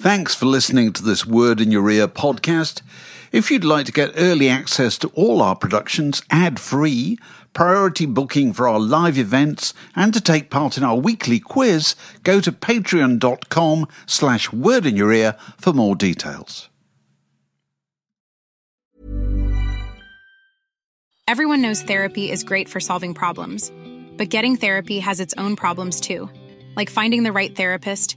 Thanks 0.00 0.34
for 0.34 0.46
listening 0.46 0.94
to 0.94 1.02
this 1.02 1.26
Word 1.26 1.60
in 1.60 1.70
Your 1.70 1.90
Ear 1.90 2.08
podcast. 2.08 2.80
If 3.32 3.50
you'd 3.50 3.64
like 3.64 3.84
to 3.84 3.92
get 3.92 4.14
early 4.16 4.48
access 4.48 4.96
to 4.96 5.08
all 5.08 5.42
our 5.42 5.54
productions 5.54 6.22
ad 6.30 6.58
free, 6.58 7.18
priority 7.52 8.06
booking 8.06 8.54
for 8.54 8.66
our 8.66 8.80
live 8.80 9.18
events, 9.18 9.74
and 9.94 10.14
to 10.14 10.20
take 10.22 10.48
part 10.48 10.78
in 10.78 10.84
our 10.84 10.96
weekly 10.96 11.38
quiz, 11.38 11.96
go 12.22 12.40
to 12.40 12.50
patreon.com 12.50 13.88
slash 14.06 14.50
word 14.50 14.86
in 14.86 14.96
your 14.96 15.12
ear 15.12 15.36
for 15.58 15.74
more 15.74 15.94
details. 15.94 16.70
Everyone 21.28 21.60
knows 21.60 21.82
therapy 21.82 22.30
is 22.30 22.42
great 22.42 22.70
for 22.70 22.80
solving 22.80 23.12
problems, 23.12 23.70
but 24.16 24.30
getting 24.30 24.56
therapy 24.56 24.98
has 25.00 25.20
its 25.20 25.34
own 25.36 25.56
problems 25.56 26.00
too, 26.00 26.30
like 26.74 26.88
finding 26.88 27.22
the 27.22 27.32
right 27.32 27.54
therapist 27.54 28.16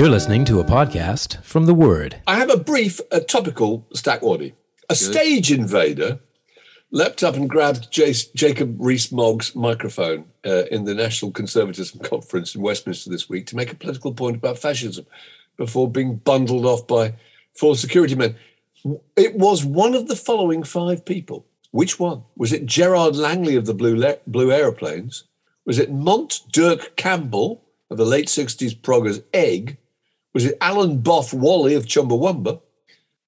You're 0.00 0.08
listening 0.08 0.46
to 0.46 0.60
a 0.60 0.64
podcast 0.64 1.44
from 1.44 1.66
The 1.66 1.74
Word. 1.74 2.22
I 2.26 2.36
have 2.36 2.48
a 2.48 2.56
brief, 2.56 3.02
uh, 3.12 3.20
topical 3.20 3.86
stack 3.92 4.22
waddy. 4.22 4.54
A 4.88 4.94
stage 4.94 5.52
invader 5.52 6.20
leapt 6.90 7.22
up 7.22 7.34
and 7.34 7.50
grabbed 7.50 7.92
Jace, 7.92 8.32
Jacob 8.32 8.76
Rees-Mogg's 8.78 9.54
microphone 9.54 10.24
uh, 10.46 10.64
in 10.70 10.84
the 10.84 10.94
National 10.94 11.32
Conservatism 11.32 12.00
Conference 12.02 12.54
in 12.54 12.62
Westminster 12.62 13.10
this 13.10 13.28
week 13.28 13.44
to 13.48 13.56
make 13.56 13.72
a 13.72 13.76
political 13.76 14.14
point 14.14 14.36
about 14.36 14.58
fascism 14.58 15.04
before 15.58 15.86
being 15.86 16.16
bundled 16.16 16.64
off 16.64 16.86
by 16.86 17.12
four 17.52 17.76
security 17.76 18.14
men. 18.14 18.36
It 19.16 19.34
was 19.34 19.66
one 19.66 19.94
of 19.94 20.08
the 20.08 20.16
following 20.16 20.62
five 20.62 21.04
people. 21.04 21.44
Which 21.72 22.00
one? 22.00 22.22
Was 22.38 22.54
it 22.54 22.64
Gerard 22.64 23.16
Langley 23.16 23.54
of 23.54 23.66
the 23.66 23.74
Blue, 23.74 23.96
Le- 23.96 24.16
Blue 24.26 24.50
Aeroplanes? 24.50 25.24
Was 25.66 25.78
it 25.78 25.92
Mont 25.92 26.40
Dirk 26.50 26.96
Campbell 26.96 27.62
of 27.90 27.98
the 27.98 28.06
late 28.06 28.28
60s 28.28 28.74
proggers 28.74 29.22
Egg? 29.34 29.76
Was 30.34 30.44
it 30.44 30.58
Alan 30.60 31.02
Boff 31.02 31.32
Wally 31.32 31.74
of 31.74 31.86
Chumbawamba? 31.86 32.60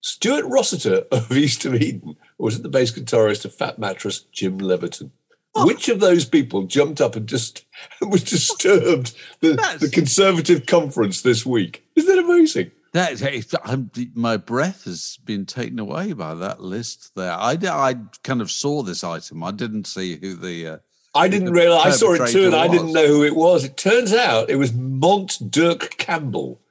Stuart 0.00 0.45
Rossiter 0.47 1.05
of 1.11 1.33
East 1.36 1.64
of 1.64 1.74
Eden? 1.74 2.17
Or 2.39 2.45
was 2.46 2.57
it 2.57 2.63
the 2.63 2.68
bass 2.68 2.92
guitarist 2.92 3.45
of 3.45 3.55
Fat 3.55 3.79
Mattress, 3.79 4.20
Jim 4.33 4.58
Leverton? 4.58 5.11
Which 5.55 5.89
of 5.91 6.01
those 6.01 6.24
people 6.24 6.62
jumped 6.62 7.01
up 7.01 7.14
and 7.14 7.29
just 7.29 7.67
was 8.01 8.24
disturbed 8.24 9.14
the, 9.41 9.52
the 9.80 9.91
Conservative 9.91 10.64
conference 10.67 11.20
this 11.23 11.45
week? 11.45 11.85
Isn't 11.95 12.14
that 12.14 12.24
amazing? 12.24 12.70
That 12.95 13.12
is- 13.12 13.55
I'm, 13.64 13.91
my 14.14 14.36
breath 14.39 14.85
has 14.85 15.18
been 15.24 15.45
taken 15.46 15.79
away 15.79 16.14
by 16.14 16.35
that 16.35 16.61
list 16.62 17.12
there. 17.17 17.33
I, 17.33 17.58
I 17.62 17.96
kind 18.23 18.41
of 18.41 18.51
saw 18.51 18.83
this 18.83 19.05
item. 19.05 19.42
I 19.42 19.51
didn't 19.51 19.86
see 19.86 20.17
who 20.17 20.36
the. 20.36 20.67
Uh, 20.67 20.77
I 21.14 21.29
didn't 21.29 21.52
realize. 21.52 21.86
I 21.86 21.91
saw 21.91 22.12
it 22.14 22.30
too, 22.30 22.46
and 22.46 22.55
I 22.55 22.68
didn't 22.68 22.92
know 22.95 23.07
who 23.07 23.23
it 23.23 23.36
was. 23.36 23.64
It 23.64 23.77
turns 23.77 24.14
out 24.14 24.48
it 24.48 24.57
was 24.57 24.73
Mont 24.73 25.51
Dirk 25.51 25.96
Campbell 25.98 26.61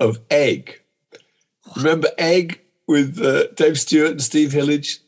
of 0.00 0.20
Egg. 0.30 0.80
Remember 1.76 2.08
Egg 2.18 2.60
with 2.86 3.20
uh, 3.20 3.48
Dave 3.54 3.78
Stewart 3.78 4.10
and 4.12 4.22
Steve 4.22 4.52
Hillage? 4.52 5.00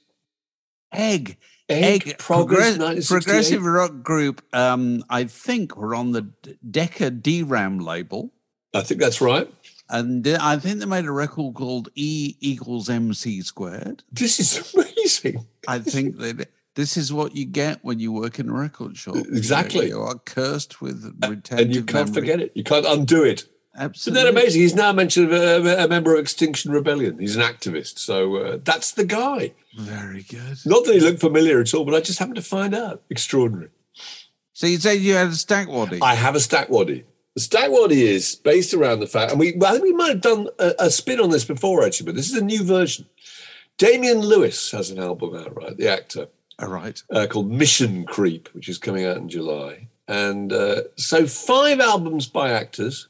Egg. 0.92 1.36
Egg, 1.68 2.16
Progress, 2.18 2.76
progress- 2.76 3.08
progressive 3.08 3.64
rock 3.64 4.04
group. 4.04 4.40
Um, 4.52 5.04
I 5.10 5.24
think 5.24 5.76
were 5.76 5.96
on 5.96 6.12
the 6.12 6.22
Decca 6.70 7.10
Deram 7.10 7.82
label, 7.84 8.30
I 8.72 8.82
think 8.82 9.00
that's 9.00 9.20
right. 9.20 9.52
and 9.90 10.26
uh, 10.28 10.38
I 10.40 10.58
think 10.58 10.78
they 10.78 10.86
made 10.86 11.06
a 11.06 11.10
record 11.10 11.54
called 11.56 11.88
E 11.96 12.36
equals 12.40 12.88
MC 12.88 13.42
squared. 13.42 14.04
This 14.12 14.38
is 14.38 14.72
amazing. 14.74 15.44
I 15.66 15.80
think 15.80 16.18
that 16.18 16.50
this 16.76 16.96
is 16.96 17.12
what 17.12 17.34
you 17.34 17.44
get 17.44 17.80
when 17.84 17.98
you 17.98 18.12
work 18.12 18.38
in 18.38 18.48
a 18.48 18.52
record 18.52 18.96
shop. 18.96 19.16
You 19.16 19.22
know, 19.24 19.36
Exactly. 19.36 19.88
you 19.88 20.00
are 20.00 20.14
cursed 20.20 20.80
with 20.80 21.16
retentive 21.26 21.58
And 21.66 21.74
you 21.74 21.82
can't 21.82 22.10
memory. 22.10 22.20
forget 22.20 22.40
it. 22.40 22.52
You 22.54 22.62
can't 22.62 22.86
undo 22.86 23.24
it. 23.24 23.44
Isn't 23.76 23.84
Absolutely. 23.84 24.22
that 24.22 24.30
amazing? 24.30 24.60
He's 24.62 24.74
now 24.74 24.92
mentioned 24.92 25.32
a, 25.32 25.84
a 25.84 25.88
member 25.88 26.14
of 26.14 26.20
Extinction 26.20 26.72
Rebellion. 26.72 27.18
He's 27.18 27.36
an 27.36 27.42
activist. 27.42 27.98
So 27.98 28.36
uh, 28.36 28.58
that's 28.64 28.92
the 28.92 29.04
guy. 29.04 29.52
Very 29.76 30.22
good. 30.22 30.58
Not 30.64 30.84
that 30.84 30.94
he 30.94 31.00
looked 31.00 31.20
familiar 31.20 31.60
at 31.60 31.74
all, 31.74 31.84
but 31.84 31.94
I 31.94 32.00
just 32.00 32.18
happened 32.18 32.36
to 32.36 32.42
find 32.42 32.74
out. 32.74 33.02
Extraordinary. 33.10 33.68
So 34.54 34.66
you 34.66 34.78
said 34.78 34.94
you 34.94 35.14
had 35.14 35.28
a 35.28 35.32
stack 35.34 35.68
waddy. 35.68 35.98
I 36.00 36.14
have 36.14 36.34
a 36.34 36.40
stack 36.40 36.70
waddy. 36.70 37.04
The 37.34 37.42
stack 37.42 37.70
waddy 37.70 38.02
is 38.06 38.34
based 38.36 38.72
around 38.72 39.00
the 39.00 39.06
fact, 39.06 39.30
and 39.30 39.38
we 39.38 39.54
I 39.62 39.72
think 39.72 39.82
we 39.82 39.92
might 39.92 40.08
have 40.08 40.20
done 40.22 40.48
a, 40.58 40.72
a 40.78 40.90
spin 40.90 41.20
on 41.20 41.28
this 41.28 41.44
before 41.44 41.84
actually, 41.84 42.06
but 42.06 42.14
this 42.14 42.30
is 42.30 42.38
a 42.38 42.44
new 42.44 42.64
version. 42.64 43.04
Damian 43.76 44.20
Lewis 44.20 44.70
has 44.70 44.88
an 44.90 44.98
album 44.98 45.36
out, 45.36 45.54
right? 45.54 45.76
The 45.76 45.88
actor 45.88 46.28
All 46.58 46.68
right. 46.68 46.98
uh, 47.10 47.26
called 47.28 47.50
Mission 47.50 48.06
Creep, 48.06 48.48
which 48.54 48.70
is 48.70 48.78
coming 48.78 49.04
out 49.04 49.18
in 49.18 49.28
July. 49.28 49.88
And 50.08 50.50
uh, 50.50 50.84
so 50.96 51.26
five 51.26 51.78
albums 51.80 52.26
by 52.26 52.52
actors, 52.52 53.08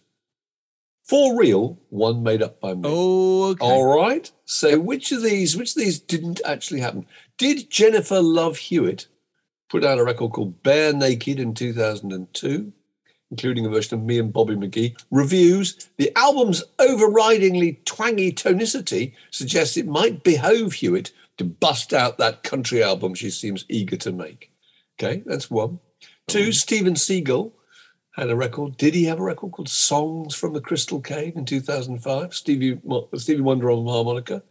four 1.07 1.39
real, 1.39 1.79
one 1.91 2.23
made 2.23 2.43
up 2.43 2.61
by 2.61 2.75
me. 2.75 2.83
Oh, 2.85 3.51
okay. 3.51 3.65
All 3.65 3.97
right. 3.97 4.31
So 4.45 4.79
which 4.79 5.13
of 5.13 5.23
these, 5.23 5.57
which 5.57 5.77
of 5.77 5.83
these 5.83 5.99
didn't 5.99 6.41
actually 6.45 6.81
happen? 6.81 7.07
Did 7.39 7.71
Jennifer 7.71 8.21
Love 8.21 8.59
Hewitt 8.59 9.07
put 9.69 9.85
out 9.85 9.99
a 9.99 10.05
record 10.05 10.33
called 10.33 10.63
Bare 10.63 10.93
Naked 10.93 11.41
in 11.41 11.55
2002, 11.55 12.73
including 13.31 13.67
a 13.67 13.69
version 13.69 13.99
of 13.99 14.05
me 14.05 14.19
and 14.19 14.33
Bobby 14.33 14.57
McGee? 14.57 14.97
Reviews. 15.11 15.89
The 15.97 16.13
album's 16.17 16.65
overridingly 16.79 17.85
twangy 17.85 18.33
tonicity 18.33 19.15
suggests 19.31 19.77
it 19.77 19.87
might 19.87 20.25
behove 20.25 20.75
Hewitt 20.75 21.13
to 21.39 21.45
bust 21.45 21.93
out 21.93 22.19
that 22.19 22.43
country 22.43 22.83
album 22.83 23.15
she 23.15 23.31
seems 23.31 23.65
eager 23.69 23.97
to 23.97 24.13
make. 24.13 24.51
Okay, 24.99 25.23
that's 25.27 25.51
one. 25.51 25.81
Two, 26.27 26.51
Steven 26.51 26.95
Seagal 26.95 27.53
had 28.17 28.31
a 28.31 28.37
record. 28.37 28.77
Did 28.77 28.95
he 28.95 29.05
have 29.05 29.21
a 29.21 29.25
record 29.25 29.53
called 29.53 29.69
Songs 29.69 30.35
from 30.35 30.55
the 30.55 30.61
Crystal 30.61 31.01
Cave 31.01 31.37
in 31.37 31.45
2005? 31.45 32.35
Stevie, 32.35 32.81
Stevie 33.15 33.43
Wonder 33.43 33.71
on 33.71 33.87
harmonica. 33.87 34.43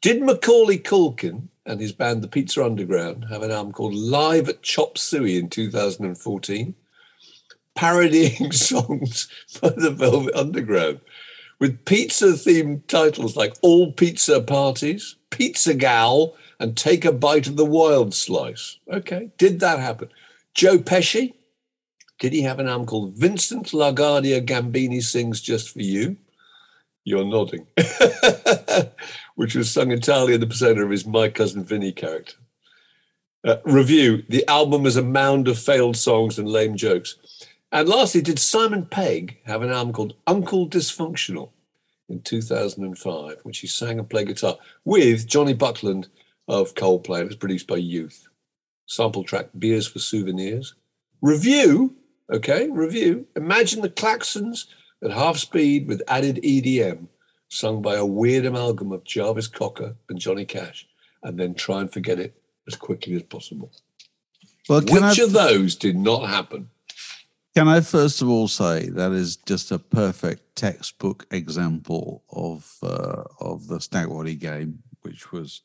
Did 0.00 0.22
Macaulay 0.22 0.78
Culkin 0.78 1.48
and 1.66 1.80
his 1.80 1.92
band 1.92 2.22
The 2.22 2.28
Pizza 2.28 2.64
Underground 2.64 3.26
have 3.30 3.42
an 3.42 3.50
album 3.50 3.72
called 3.72 3.94
Live 3.94 4.48
at 4.48 4.62
Chop 4.62 4.96
Suey 4.96 5.38
in 5.38 5.50
2014? 5.50 6.74
Parodying 7.74 8.52
songs 8.52 9.28
by 9.60 9.70
the 9.70 9.90
Velvet 9.90 10.34
Underground 10.34 11.00
with 11.58 11.84
pizza 11.84 12.26
themed 12.26 12.86
titles 12.86 13.36
like 13.36 13.54
All 13.62 13.92
Pizza 13.92 14.40
Parties, 14.40 15.16
Pizza 15.30 15.74
Gal, 15.74 16.34
and 16.58 16.76
Take 16.76 17.04
a 17.04 17.12
Bite 17.12 17.46
of 17.46 17.56
the 17.56 17.64
Wild 17.64 18.14
Slice. 18.14 18.78
Okay, 18.90 19.30
did 19.38 19.60
that 19.60 19.78
happen? 19.78 20.08
Joe 20.54 20.78
Pesci, 20.78 21.34
did 22.18 22.32
he 22.32 22.42
have 22.42 22.58
an 22.58 22.68
album 22.68 22.86
called 22.86 23.12
Vincent 23.14 23.68
LaGuardia 23.68 24.44
Gambini 24.44 25.02
Sings 25.02 25.40
Just 25.40 25.70
For 25.70 25.82
You? 25.82 26.16
You're 27.04 27.24
nodding. 27.24 27.66
Which 29.34 29.54
was 29.54 29.70
sung 29.70 29.92
entirely 29.92 30.34
in 30.34 30.40
the 30.40 30.46
persona 30.46 30.84
of 30.84 30.90
his 30.90 31.06
My 31.06 31.28
Cousin 31.28 31.62
Vinny 31.62 31.92
character. 31.92 32.36
Uh, 33.44 33.56
review 33.64 34.24
The 34.28 34.48
album 34.48 34.86
is 34.86 34.96
a 34.96 35.02
mound 35.02 35.46
of 35.46 35.58
failed 35.58 35.96
songs 35.96 36.38
and 36.38 36.48
lame 36.48 36.76
jokes. 36.76 37.16
And 37.70 37.88
lastly, 37.88 38.22
did 38.22 38.38
Simon 38.38 38.86
Pegg 38.86 39.38
have 39.44 39.62
an 39.62 39.70
album 39.70 39.92
called 39.92 40.14
Uncle 40.26 40.68
Dysfunctional 40.68 41.50
in 42.08 42.22
2005, 42.22 43.40
which 43.42 43.58
he 43.58 43.66
sang 43.66 43.98
and 43.98 44.08
played 44.08 44.28
guitar 44.28 44.56
with 44.84 45.26
Jonny 45.26 45.52
Buckland 45.52 46.08
of 46.48 46.74
Coldplay? 46.74 47.20
It 47.20 47.26
was 47.26 47.36
produced 47.36 47.66
by 47.66 47.76
Youth. 47.76 48.26
Sample 48.86 49.24
track 49.24 49.50
Beers 49.56 49.86
for 49.86 49.98
Souvenirs. 49.98 50.74
Review 51.20 51.94
Okay, 52.32 52.68
review. 52.68 53.26
Imagine 53.36 53.82
the 53.82 53.88
klaxons 53.90 54.66
at 55.02 55.12
half 55.12 55.36
speed 55.36 55.86
with 55.86 56.02
added 56.08 56.40
EDM, 56.42 57.06
sung 57.48 57.82
by 57.82 57.94
a 57.94 58.06
weird 58.06 58.44
amalgam 58.44 58.90
of 58.92 59.04
Jarvis 59.04 59.46
Cocker 59.46 59.94
and 60.08 60.18
Johnny 60.18 60.44
Cash, 60.44 60.88
and 61.22 61.38
then 61.38 61.54
try 61.54 61.80
and 61.80 61.92
forget 61.92 62.18
it 62.18 62.34
as 62.66 62.74
quickly 62.74 63.14
as 63.14 63.22
possible. 63.22 63.70
Well, 64.68 64.80
Which 64.80 65.20
I, 65.20 65.22
of 65.22 65.32
those 65.32 65.76
did 65.76 65.96
not 65.96 66.28
happen? 66.28 66.70
can 67.54 67.68
I 67.68 67.80
first 67.80 68.20
of 68.20 68.28
all 68.28 68.48
say 68.48 68.88
that 68.90 69.12
is 69.12 69.36
just 69.36 69.70
a 69.70 69.78
perfect 69.78 70.56
textbook 70.56 71.26
example 71.30 72.24
of 72.30 72.76
uh, 72.82 73.22
of 73.40 73.68
the 73.68 73.78
Stackwaddy 73.78 74.38
game, 74.38 74.82
which 75.02 75.30
was 75.30 75.62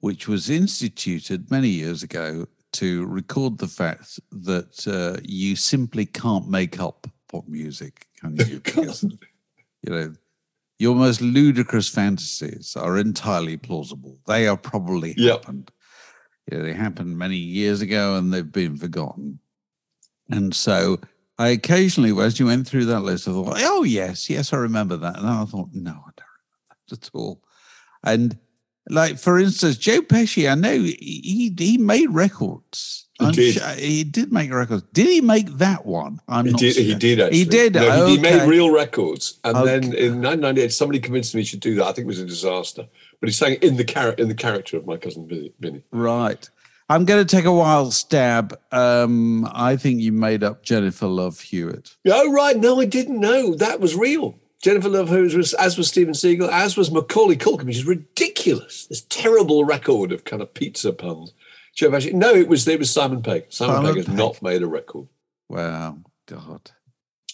which 0.00 0.26
was 0.26 0.50
instituted 0.50 1.50
many 1.50 1.68
years 1.68 2.02
ago 2.02 2.46
to 2.72 3.06
record 3.06 3.58
the 3.58 3.66
fact 3.68 4.20
that 4.30 4.86
uh, 4.86 5.20
you 5.24 5.56
simply 5.56 6.06
can't 6.06 6.48
make 6.48 6.80
up 6.80 7.06
pop 7.28 7.46
music, 7.48 8.06
can 8.20 8.36
you? 8.36 8.60
Because, 8.64 9.02
you 9.02 9.90
know, 9.90 10.12
your 10.78 10.94
most 10.94 11.20
ludicrous 11.20 11.88
fantasies 11.88 12.76
are 12.76 12.98
entirely 12.98 13.56
plausible. 13.56 14.18
They 14.26 14.46
are 14.46 14.56
probably 14.56 15.14
Yep. 15.16 15.40
happened. 15.40 15.70
You 16.50 16.58
know, 16.58 16.64
they 16.64 16.72
happened 16.72 17.18
many 17.18 17.36
years 17.36 17.80
ago 17.80 18.16
and 18.16 18.32
they've 18.32 18.50
been 18.52 18.76
forgotten. 18.76 19.40
And 20.30 20.54
so 20.54 21.00
I 21.38 21.48
occasionally, 21.48 22.12
as 22.24 22.38
you 22.38 22.46
went 22.46 22.66
through 22.66 22.86
that 22.86 23.00
list, 23.00 23.28
I 23.28 23.32
thought, 23.32 23.58
oh, 23.60 23.82
yes, 23.82 24.28
yes, 24.30 24.52
I 24.52 24.56
remember 24.56 24.96
that. 24.96 25.16
And 25.16 25.24
then 25.26 25.32
I 25.34 25.44
thought, 25.44 25.68
no, 25.72 25.90
I 25.92 26.10
don't 26.16 26.34
remember 26.38 26.76
that 26.90 26.92
at 26.92 27.10
all. 27.14 27.42
And 28.04 28.38
like, 28.88 29.18
for 29.18 29.38
instance, 29.38 29.76
Joe 29.76 30.00
Pesci, 30.02 30.50
I 30.50 30.54
know 30.54 30.72
he, 30.78 31.52
he, 31.56 31.78
made 31.78 32.10
records. 32.10 33.06
He 33.20 33.32
did. 33.32 33.54
sure- 33.54 33.68
he 33.74 34.04
did 34.04 34.32
make 34.32 34.52
records. 34.52 34.84
Did 34.92 35.06
he 35.08 35.20
make 35.20 35.48
that 35.58 35.84
one? 35.84 36.20
I'm 36.28 36.46
He 36.46 36.52
not 36.52 36.60
did, 36.60 36.76
he 36.76 36.94
did 36.94 37.20
actually. 37.20 37.38
He 37.38 37.44
did. 37.44 37.74
No, 37.74 38.06
he, 38.06 38.16
he 38.16 38.22
made 38.22 38.48
real 38.48 38.70
records, 38.72 39.40
and 39.44 39.56
then 39.66 39.82
in 39.84 40.22
1998, 40.22 40.72
somebody 40.72 41.00
convinced 41.00 41.34
me 41.34 41.40
he 41.40 41.44
should 41.46 41.60
do 41.60 41.74
that. 41.76 41.84
I 41.86 41.92
think 41.92 42.04
it 42.04 42.06
was 42.06 42.20
a 42.20 42.26
disaster, 42.26 42.86
but 43.20 43.28
he 43.28 43.32
sang 43.32 43.54
in 43.54 43.76
the 43.76 43.84
char- 43.84 44.12
in 44.12 44.28
the 44.28 44.34
character 44.34 44.76
of 44.76 44.86
my 44.86 44.96
cousin. 44.96 45.28
Vinny. 45.58 45.82
Right. 45.90 46.48
I'm 46.90 47.04
going 47.04 47.24
to 47.24 47.36
take 47.36 47.44
a 47.44 47.52
wild 47.52 47.92
stab. 47.92 48.58
Um, 48.72 49.46
I 49.52 49.76
think 49.76 50.00
you 50.00 50.10
made 50.10 50.42
up 50.42 50.62
Jennifer 50.62 51.06
Love 51.06 51.40
Hewitt. 51.40 51.96
Oh 52.06 52.32
right, 52.32 52.56
no, 52.56 52.80
I 52.80 52.86
didn't 52.86 53.20
know 53.20 53.54
that 53.56 53.78
was 53.80 53.94
real. 53.94 54.38
Jennifer 54.62 54.88
Love 54.88 55.08
Hewitt 55.08 55.34
was, 55.34 55.54
as 55.54 55.78
was 55.78 55.88
Steven 55.88 56.14
Seagal, 56.14 56.48
as 56.50 56.76
was 56.76 56.90
Macaulay 56.90 57.36
Culkin, 57.36 57.64
which 57.66 57.76
is 57.76 57.86
ridiculous. 57.86 58.86
This 58.86 59.02
terrible 59.08 59.64
record 59.64 60.10
of 60.10 60.24
kind 60.24 60.42
of 60.42 60.52
pizza 60.54 60.92
puns. 60.92 61.32
Joe 61.74 61.90
Pesci. 61.90 62.12
No, 62.12 62.34
it 62.34 62.48
was 62.48 62.66
it 62.66 62.78
was 62.80 62.90
Simon 62.90 63.22
Pegg. 63.22 63.44
Simon, 63.50 63.76
Simon 63.76 63.88
Pegg 63.90 63.96
has 63.98 64.06
Pegg. 64.06 64.16
not 64.16 64.42
made 64.42 64.62
a 64.62 64.66
record, 64.66 65.06
Wow, 65.48 65.98
God. 66.26 66.72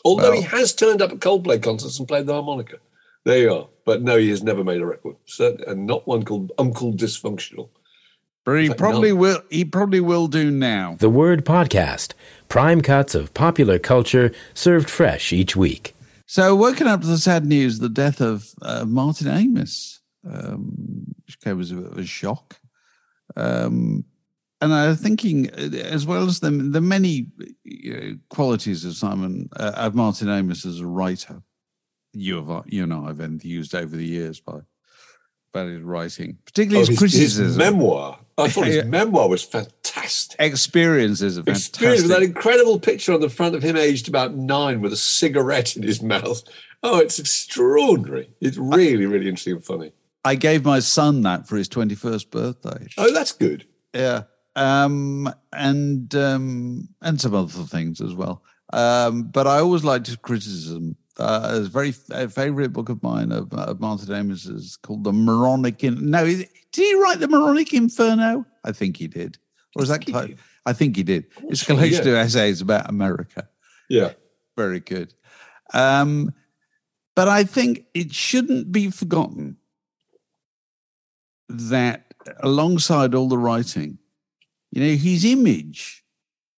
although 0.04 0.32
he 0.32 0.42
has 0.42 0.74
turned 0.74 1.00
up 1.00 1.12
at 1.12 1.20
Coldplay 1.20 1.62
concerts 1.62 1.98
and 1.98 2.06
played 2.06 2.26
the 2.26 2.34
harmonica. 2.34 2.76
There 3.24 3.38
you 3.38 3.54
are. 3.54 3.68
But 3.86 4.02
no, 4.02 4.18
he 4.18 4.28
has 4.28 4.42
never 4.42 4.62
made 4.62 4.82
a 4.82 4.86
record, 4.86 5.16
Certainly, 5.24 5.64
and 5.66 5.86
not 5.86 6.06
one 6.06 6.24
called 6.24 6.52
Uncle 6.58 6.92
Dysfunctional. 6.92 7.70
But 8.44 8.60
he 8.60 8.68
fact, 8.68 8.78
probably 8.78 9.10
no. 9.10 9.16
will. 9.16 9.42
He 9.48 9.64
probably 9.64 10.00
will 10.00 10.26
do 10.26 10.50
now. 10.50 10.96
The 10.98 11.08
Word 11.08 11.46
Podcast. 11.46 12.12
Prime 12.50 12.82
cuts 12.82 13.14
of 13.14 13.32
popular 13.32 13.78
culture 13.78 14.30
served 14.52 14.90
fresh 14.90 15.32
each 15.32 15.56
week. 15.56 15.93
So, 16.26 16.54
woken 16.54 16.86
up 16.86 17.02
to 17.02 17.06
the 17.06 17.18
sad 17.18 17.44
news, 17.44 17.78
the 17.78 17.88
death 17.88 18.20
of 18.20 18.48
uh, 18.62 18.84
Martin 18.86 19.28
Amis, 19.28 20.00
um, 20.28 21.14
which 21.26 21.38
came 21.40 21.60
as 21.60 21.70
a 21.70 21.74
bit 21.76 21.92
of 21.92 21.98
a 21.98 22.06
shock. 22.06 22.58
Um, 23.36 24.04
and 24.60 24.72
I'm 24.72 24.96
thinking, 24.96 25.50
uh, 25.50 25.76
as 25.76 26.06
well 26.06 26.26
as 26.26 26.40
the, 26.40 26.50
the 26.50 26.80
many 26.80 27.26
you 27.64 27.92
know, 27.92 28.16
qualities 28.30 28.84
of 28.86 28.94
Simon, 28.94 29.48
uh, 29.56 29.72
of 29.76 29.94
Martin 29.94 30.28
Amis 30.30 30.64
as 30.64 30.80
a 30.80 30.86
writer, 30.86 31.42
you 32.14 32.36
have, 32.42 32.64
you 32.66 32.84
and 32.84 32.92
I 32.94 33.08
have 33.08 33.20
enthused 33.20 33.74
over 33.74 33.94
the 33.94 34.06
years 34.06 34.40
by 34.40 34.60
about 35.52 35.68
his 35.68 35.82
writing, 35.82 36.38
particularly 36.46 36.84
Oh, 36.84 36.88
his, 36.88 37.00
his, 37.00 37.12
his 37.12 37.34
criticism. 37.36 37.58
memoir. 37.58 38.18
I 38.36 38.48
thought 38.48 38.66
his 38.66 38.84
memoir 38.86 39.28
was 39.28 39.42
fantastic. 39.42 40.40
experiences 40.40 41.38
are 41.38 41.44
experience 41.46 42.02
with 42.02 42.10
that 42.10 42.22
incredible 42.22 42.80
picture 42.80 43.12
on 43.12 43.20
the 43.20 43.28
front 43.28 43.54
of 43.54 43.62
him 43.62 43.76
aged 43.76 44.08
about 44.08 44.34
nine 44.34 44.80
with 44.80 44.92
a 44.92 44.96
cigarette 44.96 45.76
in 45.76 45.82
his 45.82 46.02
mouth. 46.14 46.42
Oh, 46.82 46.98
it's 46.98 47.18
extraordinary. 47.18 48.30
It's 48.40 48.58
really, 48.58 49.06
really 49.06 49.28
interesting 49.28 49.54
and 49.54 49.64
funny. 49.64 49.92
I 50.24 50.34
gave 50.34 50.64
my 50.64 50.80
son 50.80 51.22
that 51.22 51.46
for 51.46 51.56
his 51.56 51.68
21st 51.68 52.30
birthday. 52.30 52.86
Oh, 52.98 53.12
that's 53.12 53.32
good. 53.32 53.66
Yeah. 53.94 54.22
Um, 54.56 55.32
and 55.52 56.14
um, 56.14 56.88
and 57.02 57.20
some 57.20 57.34
other 57.34 57.64
things 57.64 58.00
as 58.00 58.14
well. 58.14 58.42
Um, 58.72 59.24
but 59.24 59.46
I 59.46 59.58
always 59.58 59.84
liked 59.84 60.06
his 60.06 60.16
criticism. 60.16 60.96
Uh, 61.18 61.50
a 61.52 61.60
very 61.60 61.94
a 62.10 62.28
favorite 62.28 62.72
book 62.72 62.88
of 62.88 63.00
mine 63.02 63.30
of, 63.30 63.52
of 63.54 63.80
Martin 63.80 64.12
Amis 64.12 64.46
is 64.46 64.76
called 64.76 65.04
The 65.04 65.12
Moronic. 65.12 65.84
In- 65.84 66.10
no, 66.10 66.24
is 66.24 66.40
it- 66.40 66.50
did 66.72 66.82
he 66.82 67.00
write 67.00 67.20
The 67.20 67.28
Moronic 67.28 67.72
Inferno? 67.72 68.44
I 68.64 68.72
think 68.72 68.96
he 68.96 69.06
did. 69.06 69.38
Or 69.76 69.82
is 69.82 69.88
that? 69.90 70.04
I 70.66 70.72
think 70.72 70.96
he 70.96 71.02
did. 71.02 71.26
It's 71.44 71.62
a 71.62 71.66
collection 71.66 72.06
yeah. 72.06 72.12
of 72.12 72.18
essays 72.18 72.60
about 72.60 72.88
America. 72.88 73.48
Yeah. 73.88 74.12
Very 74.56 74.80
good. 74.80 75.14
Um, 75.72 76.32
but 77.14 77.28
I 77.28 77.44
think 77.44 77.86
it 77.94 78.12
shouldn't 78.12 78.72
be 78.72 78.90
forgotten 78.90 79.56
that 81.48 82.14
alongside 82.40 83.14
all 83.14 83.28
the 83.28 83.38
writing, 83.38 83.98
you 84.72 84.82
know, 84.82 84.96
his 84.96 85.24
image 85.24 86.04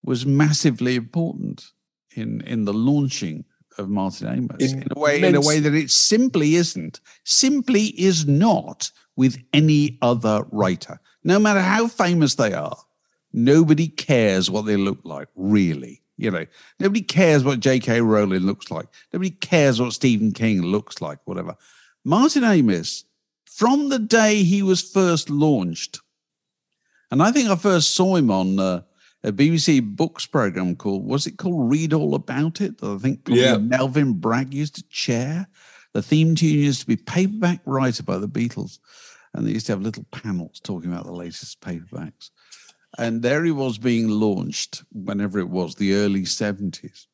was 0.05 0.25
massively 0.25 0.95
important 0.95 1.73
in 2.15 2.41
in 2.43 2.65
the 2.65 2.73
launching 2.73 3.45
of 3.79 3.89
Martin 3.89 4.29
Amis 4.29 4.73
in, 4.73 4.87
a 4.91 4.99
way 4.99 5.23
in 5.23 5.35
a 5.35 5.41
way 5.41 5.61
that 5.61 5.75
it 5.75 5.91
simply 5.91 6.55
isn't, 6.55 7.01
simply 7.25 7.87
is 8.01 8.27
not 8.27 8.91
with 9.17 9.43
any 9.53 9.99
other 10.03 10.45
writer. 10.51 11.01
No 11.25 11.39
matter 11.39 11.61
how 11.61 11.89
famous 11.89 12.35
they 12.35 12.53
are, 12.53 12.77
nobody 13.33 13.89
cares 13.89 14.51
what 14.51 14.67
they 14.67 14.77
look 14.77 15.01
like, 15.05 15.29
really. 15.35 16.03
You 16.19 16.31
know, 16.31 16.47
nobody 16.81 17.03
cares 17.03 17.45
what 17.45 17.61
J.K. 17.61 18.01
Rowling 18.01 18.41
looks 18.41 18.71
like. 18.71 18.87
Nobody 19.13 19.31
cares 19.31 19.81
what 19.81 19.93
Stephen 19.93 20.33
King 20.33 20.63
looks 20.63 21.03
like, 21.03 21.19
whatever. 21.25 21.57
Martin 22.05 22.45
Amis, 22.45 23.05
from 23.45 23.91
the 23.91 23.99
day 23.99 24.43
he 24.43 24.63
was 24.63 24.81
first 24.81 25.29
launched, 25.29 26.01
and 27.11 27.23
I 27.23 27.33
think 27.33 27.51
I 27.51 27.57
first 27.57 27.95
saw 27.95 28.17
him 28.17 28.31
on 28.31 28.59
uh, 28.59 28.83
a 29.27 29.33
BBC 29.33 29.83
Books 29.97 30.25
program 30.25 30.77
called, 30.77 31.05
was 31.05 31.27
it 31.27 31.37
called 31.37 31.69
Read 31.69 31.93
All 31.93 32.15
About 32.15 32.61
It? 32.61 32.77
I 32.83 32.97
think 32.97 33.29
Yeah. 33.29 33.57
Melvyn 33.57 34.15
Bragg 34.15 34.55
used 34.55 34.77
to 34.77 34.85
chair. 34.85 35.49
The 35.95 36.03
theme 36.03 36.37
tune 36.37 36.51
used 36.51 36.83
to 36.83 36.87
be 36.87 36.97
Paperback 36.97 37.61
Writer 37.65 38.05
by 38.05 38.19
the 38.19 38.29
Beatles. 38.29 38.79
And 39.35 39.45
they 39.45 39.51
used 39.51 39.67
to 39.67 39.73
have 39.73 39.83
little 39.83 40.07
panels 40.13 40.61
talking 40.61 40.93
about 40.93 41.07
the 41.07 41.13
latest 41.13 41.61
paperbacks. 41.61 42.31
And 42.97 43.23
there 43.23 43.45
he 43.45 43.51
was 43.51 43.79
being 43.79 44.09
launched, 44.09 44.85
whenever 44.93 45.41
it 45.41 45.51
was, 45.51 45.75
the 45.75 45.95
early 45.95 46.23
70s. 46.23 47.07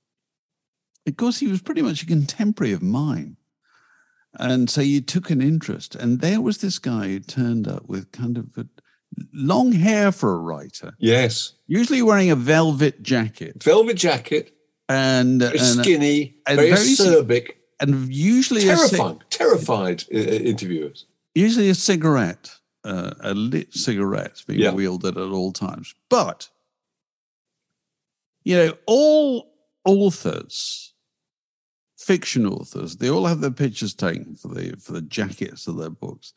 Of 1.07 1.17
course, 1.17 1.39
he 1.39 1.49
was 1.49 1.63
pretty 1.63 1.83
much 1.83 2.03
a 2.03 2.07
contemporary 2.07 2.73
of 2.73 2.83
mine. 2.83 3.39
And 4.39 4.69
so 4.69 4.83
you 4.83 5.01
took 5.01 5.31
an 5.31 5.41
interest. 5.41 5.95
And 5.95 6.21
there 6.21 6.43
was 6.43 6.59
this 6.59 6.79
guy 6.79 7.09
who 7.09 7.21
turned 7.21 7.67
up 7.67 7.89
with 7.89 8.13
kind 8.13 8.37
of 8.37 8.51
a 8.57 8.67
long 9.33 9.73
hair 9.73 10.13
for 10.13 10.35
a 10.35 10.39
writer, 10.39 10.95
Yes. 10.99 11.53
usually 11.67 12.03
wearing 12.03 12.31
a 12.31 12.37
velvet 12.37 13.03
jacket 13.03 13.63
Velvet 13.63 13.97
jacket, 13.97 14.55
and, 14.89 15.41
very 15.41 15.59
and, 15.59 15.81
skinny, 15.81 16.37
and 16.47 16.57
very, 16.59 16.71
very 16.71 16.87
acerbic, 16.95 17.51
and 17.81 18.13
usually 18.13 18.69
a, 18.69 18.77
ci- 18.77 19.19
terrified 19.31 20.05
uh, 20.15 20.19
interviewers. 20.19 21.07
usually 21.35 21.69
a 21.71 21.75
cigarette, 21.75 22.51
uh, 22.85 23.13
a 23.21 23.35
lit 23.35 23.73
cigarette 23.75 24.43
being 24.47 24.61
Yeah. 24.61 24.73
wielded 24.73 25.17
at 25.17 25.29
all 25.29 25.53
times. 25.53 25.95
But, 26.11 26.49
you 28.45 28.57
know, 28.57 28.75
all 28.87 29.53
authors, 29.85 30.95
fiction 31.99 32.47
authors, 32.47 32.97
they 32.97 33.09
all 33.11 33.27
have 33.27 33.41
their 33.41 33.51
pictures 33.51 33.95
taken 33.95 34.35
for 34.37 34.49
the 34.49 34.77
for 34.81 34.93
the 34.93 35.03
jackets 35.03 35.67
of 35.67 35.77
their 35.77 35.91
books. 35.91 36.33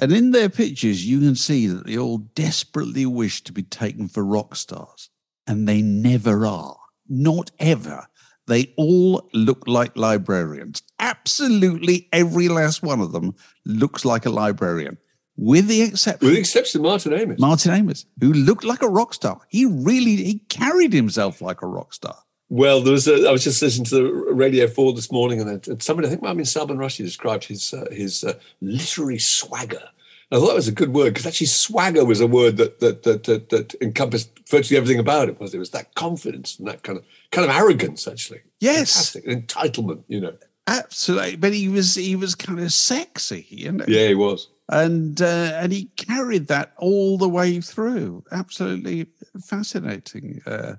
And 0.00 0.12
in 0.12 0.30
their 0.30 0.48
pictures, 0.48 1.04
you 1.04 1.18
can 1.18 1.34
see 1.34 1.66
that 1.66 1.86
they 1.86 1.98
all 1.98 2.18
desperately 2.18 3.04
wish 3.04 3.42
to 3.44 3.52
be 3.52 3.64
taken 3.64 4.08
for 4.08 4.24
rock 4.24 4.54
stars, 4.54 5.10
and 5.46 5.68
they 5.68 5.82
never 5.82 6.46
are. 6.46 6.76
Not 7.08 7.50
ever. 7.58 8.06
They 8.46 8.72
all 8.76 9.28
look 9.34 9.66
like 9.66 9.96
librarians. 9.96 10.82
Absolutely 11.00 12.08
every 12.12 12.48
last 12.48 12.82
one 12.82 13.00
of 13.00 13.12
them 13.12 13.34
looks 13.66 14.04
like 14.04 14.24
a 14.24 14.30
librarian, 14.30 14.98
with 15.36 15.66
the 15.66 15.82
exception 15.82 16.26
With 16.26 16.34
the 16.34 16.40
exception 16.40 16.80
of 16.80 16.84
Martin 16.84 17.12
Amis. 17.12 17.38
Martin 17.38 17.72
Amis, 17.72 18.06
who 18.20 18.32
looked 18.32 18.64
like 18.64 18.82
a 18.82 18.88
rock 18.88 19.14
star. 19.14 19.40
He 19.48 19.64
really 19.64 20.16
he 20.16 20.38
carried 20.48 20.92
himself 20.92 21.42
like 21.42 21.60
a 21.60 21.66
rock 21.66 21.92
star. 21.92 22.16
Well, 22.50 22.80
there 22.80 22.92
was 22.92 23.06
a, 23.08 23.28
I 23.28 23.32
was 23.32 23.44
just 23.44 23.60
listening 23.60 23.84
to 23.86 23.94
the 23.96 24.12
Radio 24.32 24.66
4 24.68 24.94
this 24.94 25.12
morning, 25.12 25.40
and 25.40 25.66
it- 25.68 25.82
somebody, 25.82 26.06
I 26.06 26.10
think 26.10 26.20
it 26.20 26.22
might 26.22 26.28
have 26.30 26.36
been 26.38 26.46
Salman 26.46 26.78
Rushdie, 26.78 27.04
described 27.04 27.44
his 27.44 27.74
uh, 27.74 27.86
his 27.90 28.24
uh, 28.24 28.34
literary 28.60 29.18
swagger 29.18 29.82
I 30.30 30.36
thought 30.36 30.48
that 30.48 30.54
was 30.56 30.68
a 30.68 30.72
good 30.72 30.92
word 30.92 31.14
because 31.14 31.24
actually 31.26 31.46
swagger 31.46 32.04
was 32.04 32.20
a 32.20 32.26
word 32.26 32.58
that 32.58 32.80
that, 32.80 33.02
that 33.04 33.24
that 33.24 33.48
that 33.48 33.74
encompassed 33.80 34.30
virtually 34.50 34.76
everything 34.76 35.00
about 35.00 35.28
it. 35.30 35.40
Was 35.40 35.54
it 35.54 35.58
was 35.58 35.70
that 35.70 35.94
confidence 35.94 36.58
and 36.58 36.68
that 36.68 36.82
kind 36.82 36.98
of 36.98 37.04
kind 37.30 37.48
of 37.48 37.56
arrogance 37.56 38.06
actually. 38.06 38.40
Yes, 38.60 39.12
Fantastic. 39.12 39.24
entitlement. 39.26 40.02
You 40.08 40.20
know, 40.20 40.34
absolutely. 40.66 41.36
But 41.36 41.54
he 41.54 41.68
was 41.70 41.94
he 41.94 42.14
was 42.14 42.34
kind 42.34 42.60
of 42.60 42.70
sexy, 42.72 43.46
you 43.48 43.72
know. 43.72 43.86
yeah, 43.88 44.08
he 44.08 44.14
was. 44.14 44.48
and 44.68 45.20
uh, 45.22 45.52
and 45.62 45.72
he 45.72 45.86
carried 45.96 46.48
that 46.48 46.74
all 46.76 47.16
the 47.16 47.28
way 47.28 47.62
through. 47.62 48.24
Absolutely 48.30 49.06
fascinating. 49.42 50.42
Uh, 50.46 50.74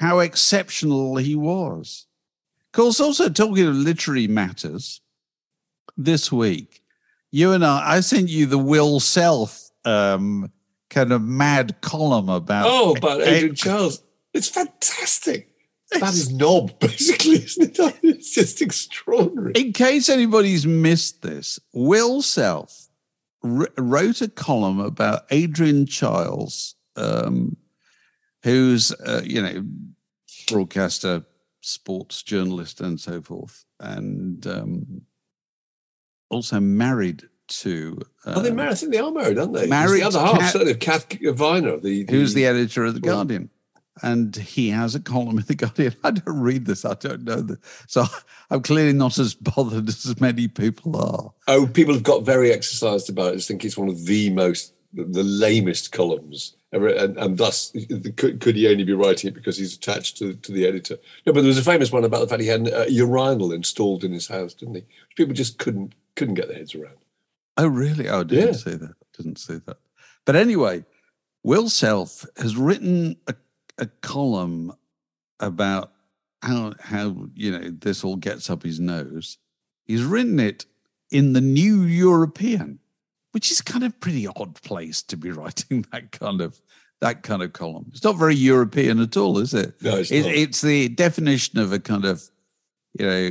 how 0.00 0.20
exceptional 0.20 1.16
he 1.16 1.34
was. 1.34 2.06
Of 2.66 2.72
course, 2.72 3.00
also 3.00 3.28
talking 3.28 3.66
of 3.66 3.74
literary 3.74 4.28
matters, 4.28 5.00
this 5.98 6.30
week, 6.30 6.80
you 7.30 7.52
and 7.52 7.66
I, 7.66 7.96
I 7.96 8.00
sent 8.00 8.28
you 8.28 8.46
the 8.46 8.56
Will 8.56 9.00
Self 9.00 9.70
um, 9.84 10.50
kind 10.88 11.12
of 11.12 11.22
mad 11.22 11.80
column 11.80 12.28
about. 12.28 12.66
Oh, 12.68 12.94
about 12.96 13.20
Adrian 13.20 13.56
Chiles. 13.56 14.02
It's 14.32 14.48
fantastic. 14.48 15.50
That 15.90 16.14
is 16.14 16.32
knob, 16.32 16.78
basically, 16.80 17.44
isn't 17.44 17.78
it? 17.78 17.98
It's 18.02 18.30
just 18.30 18.62
extraordinary. 18.62 19.52
In 19.56 19.72
case 19.72 20.08
anybody's 20.08 20.66
missed 20.66 21.22
this, 21.22 21.58
Will 21.72 22.22
Self 22.22 22.88
r- 23.42 23.68
wrote 23.76 24.20
a 24.22 24.28
column 24.28 24.80
about 24.80 25.22
Adrian 25.30 25.86
Chiles, 25.86 26.76
um, 26.96 27.56
who's, 28.48 28.92
uh, 28.92 29.22
you 29.24 29.42
know, 29.42 29.64
broadcaster, 30.48 31.24
sports 31.60 32.22
journalist, 32.22 32.80
and 32.80 32.98
so 33.00 33.20
forth, 33.20 33.64
and 33.80 34.46
um, 34.46 35.02
also 36.30 36.60
married 36.60 37.24
to. 37.48 38.00
Uh, 38.26 38.32
Are 38.34 38.42
they 38.42 38.50
married? 38.50 38.72
I 38.72 38.74
think 38.74 38.92
they 38.92 38.98
are 38.98 39.10
married, 39.10 39.38
aren't 39.38 39.52
they? 39.54 39.66
Married 39.66 40.02
the 40.02 40.06
other 40.06 40.18
half, 40.20 40.38
Kat- 40.38 40.52
certainly, 40.52 40.72
of 40.72 40.78
Kath 40.80 41.06
Viner, 41.20 41.78
the, 41.78 42.04
the 42.04 42.12
who's 42.12 42.34
the 42.34 42.46
editor 42.46 42.84
of 42.84 42.94
The 42.94 43.00
Well- 43.02 43.16
Guardian. 43.16 43.50
And 44.00 44.36
he 44.36 44.68
has 44.70 44.94
a 44.94 45.00
column 45.00 45.38
in 45.38 45.44
The 45.46 45.56
Guardian. 45.56 45.92
I 46.04 46.12
don't 46.12 46.38
read 46.40 46.66
this, 46.66 46.84
I 46.84 46.94
don't 46.94 47.24
know. 47.24 47.40
The, 47.40 47.58
so 47.88 48.04
I'm 48.48 48.62
clearly 48.62 48.92
not 48.92 49.18
as 49.18 49.34
bothered 49.34 49.88
as 49.88 50.20
many 50.20 50.46
people 50.46 50.96
are. 50.96 51.32
Oh, 51.48 51.66
people 51.66 51.94
have 51.94 52.04
got 52.04 52.22
very 52.22 52.52
exercised 52.52 53.10
about 53.10 53.26
it. 53.26 53.32
I 53.32 53.34
just 53.36 53.48
think 53.48 53.64
it's 53.64 53.76
one 53.76 53.88
of 53.88 54.06
the 54.06 54.30
most, 54.30 54.72
the 54.92 55.22
lamest 55.22 55.92
columns 55.92 56.56
ever. 56.72 56.88
And, 56.88 57.16
and 57.18 57.38
thus, 57.38 57.72
could, 58.16 58.40
could 58.40 58.56
he 58.56 58.68
only 58.68 58.84
be 58.84 58.92
writing 58.94 59.28
it 59.28 59.34
because 59.34 59.56
he's 59.56 59.74
attached 59.76 60.16
to, 60.18 60.34
to 60.34 60.52
the 60.52 60.66
editor? 60.66 60.96
No, 61.26 61.32
but 61.32 61.40
there 61.40 61.48
was 61.48 61.58
a 61.58 61.62
famous 61.62 61.92
one 61.92 62.04
about 62.04 62.20
the 62.20 62.28
fact 62.28 62.42
he 62.42 62.48
had 62.48 62.68
a 62.68 62.82
uh, 62.82 62.86
urinal 62.86 63.52
installed 63.52 64.04
in 64.04 64.12
his 64.12 64.28
house, 64.28 64.54
didn't 64.54 64.74
he? 64.76 64.80
Which 64.80 65.16
people 65.16 65.34
just 65.34 65.58
couldn't 65.58 65.94
couldn't 66.16 66.34
get 66.34 66.48
their 66.48 66.56
heads 66.58 66.74
around. 66.74 66.96
Oh, 67.56 67.66
really? 67.68 68.08
Oh, 68.08 68.20
I 68.20 68.24
didn't 68.24 68.46
Yeah. 68.46 68.52
say 68.52 68.74
that. 68.74 68.94
Didn't 69.16 69.38
say 69.38 69.60
that. 69.66 69.78
But 70.24 70.36
anyway, 70.36 70.84
Will 71.42 71.68
Self 71.68 72.24
has 72.36 72.56
written 72.56 73.16
a, 73.26 73.34
a 73.78 73.86
column 73.86 74.72
about 75.40 75.92
how 76.42 76.74
how 76.80 77.28
you 77.34 77.50
know 77.52 77.70
this 77.70 78.04
all 78.04 78.16
gets 78.16 78.48
up 78.50 78.62
his 78.62 78.80
nose. 78.80 79.38
He's 79.84 80.02
written 80.04 80.38
it 80.40 80.66
in 81.10 81.32
the 81.32 81.40
New 81.40 81.82
European, 81.82 82.78
which 83.32 83.50
is 83.50 83.60
kind 83.60 83.84
of 83.84 83.98
pretty 84.00 84.26
odd 84.26 84.60
place 84.62 85.02
to 85.02 85.16
be 85.16 85.30
writing 85.38 85.84
that 85.92 86.12
kind 86.12 86.40
of 86.40 86.60
that 87.00 87.22
kind 87.22 87.42
of 87.42 87.52
column. 87.52 87.86
It's 87.92 88.02
not 88.02 88.16
very 88.16 88.34
European 88.34 88.98
at 89.00 89.16
all, 89.16 89.38
is 89.38 89.54
it? 89.54 89.80
No, 89.82 89.96
it's 89.98 90.10
It- 90.10 90.22
not. 90.22 90.32
it's 90.34 90.60
the 90.62 90.88
definition 90.88 91.58
of 91.58 91.72
a 91.72 91.78
kind 91.78 92.04
of 92.04 92.22
you 92.98 93.06
know 93.06 93.30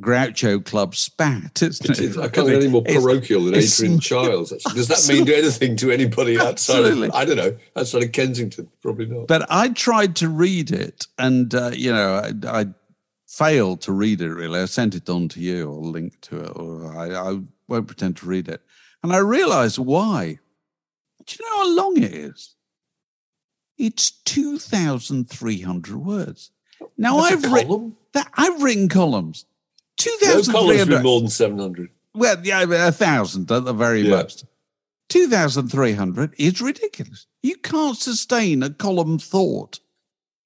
Groucho 0.00 0.64
Club 0.64 0.94
spat. 0.94 1.62
Isn't 1.62 1.90
It 1.90 2.00
is. 2.00 2.16
I 2.18 2.28
can't 2.28 2.48
get 2.48 2.56
any 2.62 2.68
more 2.68 2.82
parochial 2.82 3.44
than 3.44 3.54
Adrian 3.54 4.00
Chiles. 4.08 4.50
Actually. 4.52 4.74
Does 4.74 4.88
that 4.88 5.06
mean 5.12 5.28
anything 5.28 5.76
to 5.76 5.90
anybody 5.90 6.38
outside 6.40 6.84
of, 6.84 7.10
I 7.14 7.24
don't 7.26 7.36
know, 7.36 7.56
outside 7.76 8.02
of 8.02 8.12
Kensington? 8.12 8.68
Probably 8.82 9.04
not. 9.06 9.26
but 9.26 9.46
I 9.50 9.68
tried 9.68 10.16
to 10.16 10.28
read 10.30 10.70
it, 10.70 11.06
and 11.18 11.54
uh, 11.54 11.72
you 11.74 11.92
know, 11.92 12.14
I, 12.44 12.60
I 12.62 12.66
failed 13.28 13.82
to 13.82 13.92
read 13.92 14.20
it. 14.22 14.30
Really, 14.30 14.60
I 14.60 14.64
sent 14.64 14.94
it 14.94 15.08
on 15.10 15.28
to 15.28 15.40
you 15.40 15.68
or 15.70 15.80
link 15.82 16.20
to 16.22 16.40
it, 16.44 16.52
or 16.56 16.94
I, 16.96 17.30
I 17.32 17.40
won't 17.68 17.86
pretend 17.86 18.16
to 18.18 18.26
read 18.26 18.48
it. 18.48 18.62
And 19.02 19.12
I 19.12 19.18
realised 19.18 19.78
why. 19.78 20.38
Do 21.26 21.36
you 21.38 21.48
know 21.50 21.56
how 21.58 21.76
long 21.76 21.96
it 22.02 22.12
is? 22.14 22.54
It's 23.78 24.10
two 24.10 24.58
thousand 24.58 25.28
three 25.28 25.60
hundred 25.60 25.96
words. 25.96 26.50
Now 26.96 27.20
That's 27.20 27.44
I've 27.44 27.52
written 27.52 27.96
that 28.12 28.30
I've 28.34 28.62
written 28.62 28.88
columns. 28.88 29.44
Two 29.96 30.16
No 30.22 30.28
thousand 30.28 30.44
three 30.44 30.52
columns 30.52 30.78
with 30.78 30.88
hundred. 30.88 31.02
more 31.02 31.20
than 31.20 31.28
700. 31.28 31.90
Well, 32.14 32.36
yeah, 32.42 32.62
a 32.88 32.92
thousand 32.92 33.50
at 33.50 33.64
the 33.64 33.72
very 33.72 34.02
Yeah. 34.02 34.16
most. 34.22 34.44
2,300 35.08 36.34
is 36.38 36.60
ridiculous. 36.62 37.26
You 37.42 37.56
can't 37.56 37.96
sustain 37.98 38.62
a 38.62 38.70
column 38.70 39.18
thought 39.18 39.80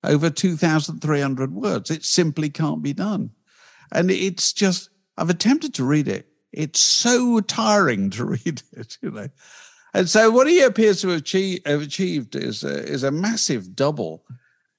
over 0.02 0.28
2,300 0.30 1.54
words. 1.54 1.90
It 1.90 2.04
simply 2.04 2.50
can't 2.50 2.82
be 2.82 2.92
done. 2.92 3.30
And 3.92 4.10
it's 4.10 4.52
just, 4.52 4.90
I've 5.16 5.30
attempted 5.30 5.72
to 5.74 5.84
read 5.84 6.08
it. 6.08 6.26
It's 6.56 6.80
so 6.80 7.40
tiring 7.40 8.10
to 8.10 8.24
read 8.36 8.62
it, 8.72 8.98
you 9.02 9.10
know. 9.10 9.28
And 9.94 10.08
so 10.08 10.30
what 10.30 10.48
he 10.48 10.60
appears 10.60 11.00
to 11.02 11.08
have 11.08 11.18
achieved, 11.18 11.66
have 11.66 11.82
achieved 11.82 12.34
is, 12.34 12.64
a, 12.64 12.82
is 12.82 13.02
a 13.02 13.10
massive 13.10 13.76
double 13.76 14.24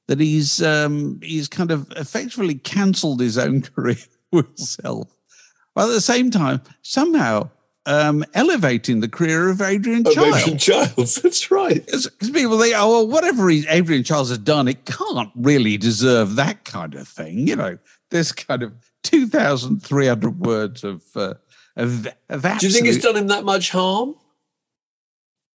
that 0.07 0.19
he's 0.19 0.61
um, 0.61 1.19
he's 1.21 1.47
kind 1.47 1.71
of 1.71 1.91
effectively 1.95 2.55
cancelled 2.55 3.19
his 3.19 3.37
own 3.37 3.61
career 3.75 3.97
with 4.31 4.47
himself, 4.47 5.09
while 5.73 5.87
at 5.87 5.93
the 5.93 6.01
same 6.01 6.31
time 6.31 6.61
somehow 6.81 7.49
um, 7.87 8.23
elevating 8.33 8.99
the 8.99 9.07
career 9.07 9.49
of 9.49 9.61
Adrian 9.61 10.03
Oh, 10.05 10.13
Child. 10.13 10.35
Adrian 10.35 10.57
Chiles, 10.57 11.15
that's 11.23 11.49
right. 11.49 11.85
Because 11.85 12.09
people 12.19 12.59
think, 12.59 12.75
oh, 12.77 12.89
well, 12.89 13.07
whatever 13.07 13.49
he, 13.49 13.65
Adrian 13.67 14.03
Chiles 14.03 14.29
has 14.29 14.37
done, 14.37 14.67
it 14.67 14.85
can't 14.85 15.31
really 15.35 15.77
deserve 15.77 16.35
that 16.35 16.65
kind 16.65 16.95
of 16.95 17.07
thing. 17.07 17.47
You 17.47 17.55
know, 17.55 17.77
this 18.11 18.31
kind 18.31 18.61
of 18.61 18.73
2,300 19.03 20.39
words 20.39 20.83
of, 20.83 21.03
uh, 21.15 21.35
of, 21.77 22.07
of 22.29 22.45
absolute... 22.45 22.59
Do 22.59 22.67
you 22.67 22.73
think 22.73 22.87
it's 22.87 23.03
done 23.03 23.15
him 23.15 23.27
that 23.27 23.45
much 23.45 23.71
harm? 23.71 24.15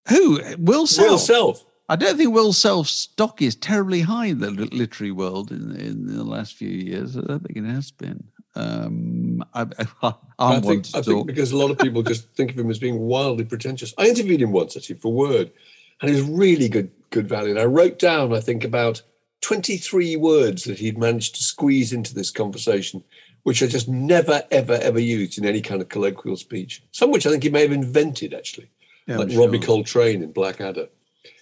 Who? 0.08 0.40
Will 0.58 0.86
Self? 0.86 1.10
Will 1.10 1.18
Self. 1.18 1.64
I 1.88 1.96
don't 1.96 2.16
think 2.16 2.32
Will 2.32 2.52
Self's 2.52 2.90
stock 2.90 3.42
is 3.42 3.54
terribly 3.54 4.00
high 4.00 4.26
in 4.26 4.38
the 4.38 4.50
literary 4.50 5.10
world 5.10 5.50
in, 5.50 5.76
in 5.76 6.06
the 6.06 6.24
last 6.24 6.54
few 6.54 6.68
years. 6.68 7.16
I 7.16 7.20
don't 7.20 7.40
think 7.40 7.58
it 7.58 7.70
has 7.70 7.90
been. 7.90 8.24
Um, 8.54 9.44
I, 9.52 9.66
I, 10.02 10.14
I 10.38 10.60
think, 10.60 10.86
I 10.94 11.02
think 11.02 11.26
because 11.26 11.52
a 11.52 11.56
lot 11.56 11.70
of 11.70 11.78
people 11.78 12.02
just 12.02 12.32
think 12.34 12.50
of 12.50 12.58
him 12.58 12.70
as 12.70 12.78
being 12.78 12.98
wildly 12.98 13.44
pretentious. 13.44 13.92
I 13.98 14.06
interviewed 14.08 14.42
him 14.42 14.52
once 14.52 14.76
actually 14.76 14.98
for 14.98 15.12
Word, 15.12 15.52
and 16.00 16.10
he 16.10 16.16
was 16.16 16.28
really 16.28 16.68
good, 16.68 16.90
good 17.10 17.28
value. 17.28 17.50
And 17.50 17.60
I 17.60 17.64
wrote 17.64 17.98
down, 17.98 18.32
I 18.32 18.40
think, 18.40 18.64
about 18.64 19.02
23 19.42 20.16
words 20.16 20.64
that 20.64 20.78
he'd 20.78 20.98
managed 20.98 21.34
to 21.34 21.42
squeeze 21.42 21.92
into 21.92 22.14
this 22.14 22.30
conversation, 22.30 23.04
which 23.42 23.62
I 23.62 23.66
just 23.66 23.88
never, 23.88 24.42
ever, 24.50 24.74
ever 24.74 25.00
used 25.00 25.38
in 25.38 25.44
any 25.44 25.60
kind 25.60 25.80
of 25.82 25.88
colloquial 25.88 26.36
speech. 26.36 26.82
Some 26.92 27.10
which 27.10 27.26
I 27.26 27.30
think 27.30 27.42
he 27.42 27.50
may 27.50 27.62
have 27.62 27.72
invented 27.72 28.34
actually, 28.34 28.70
Yeah, 29.06 29.16
like 29.18 29.30
I'm 29.30 29.36
Robbie. 29.38 29.58
Coltrane 29.58 30.22
in 30.22 30.32
Blackadder, 30.32 30.88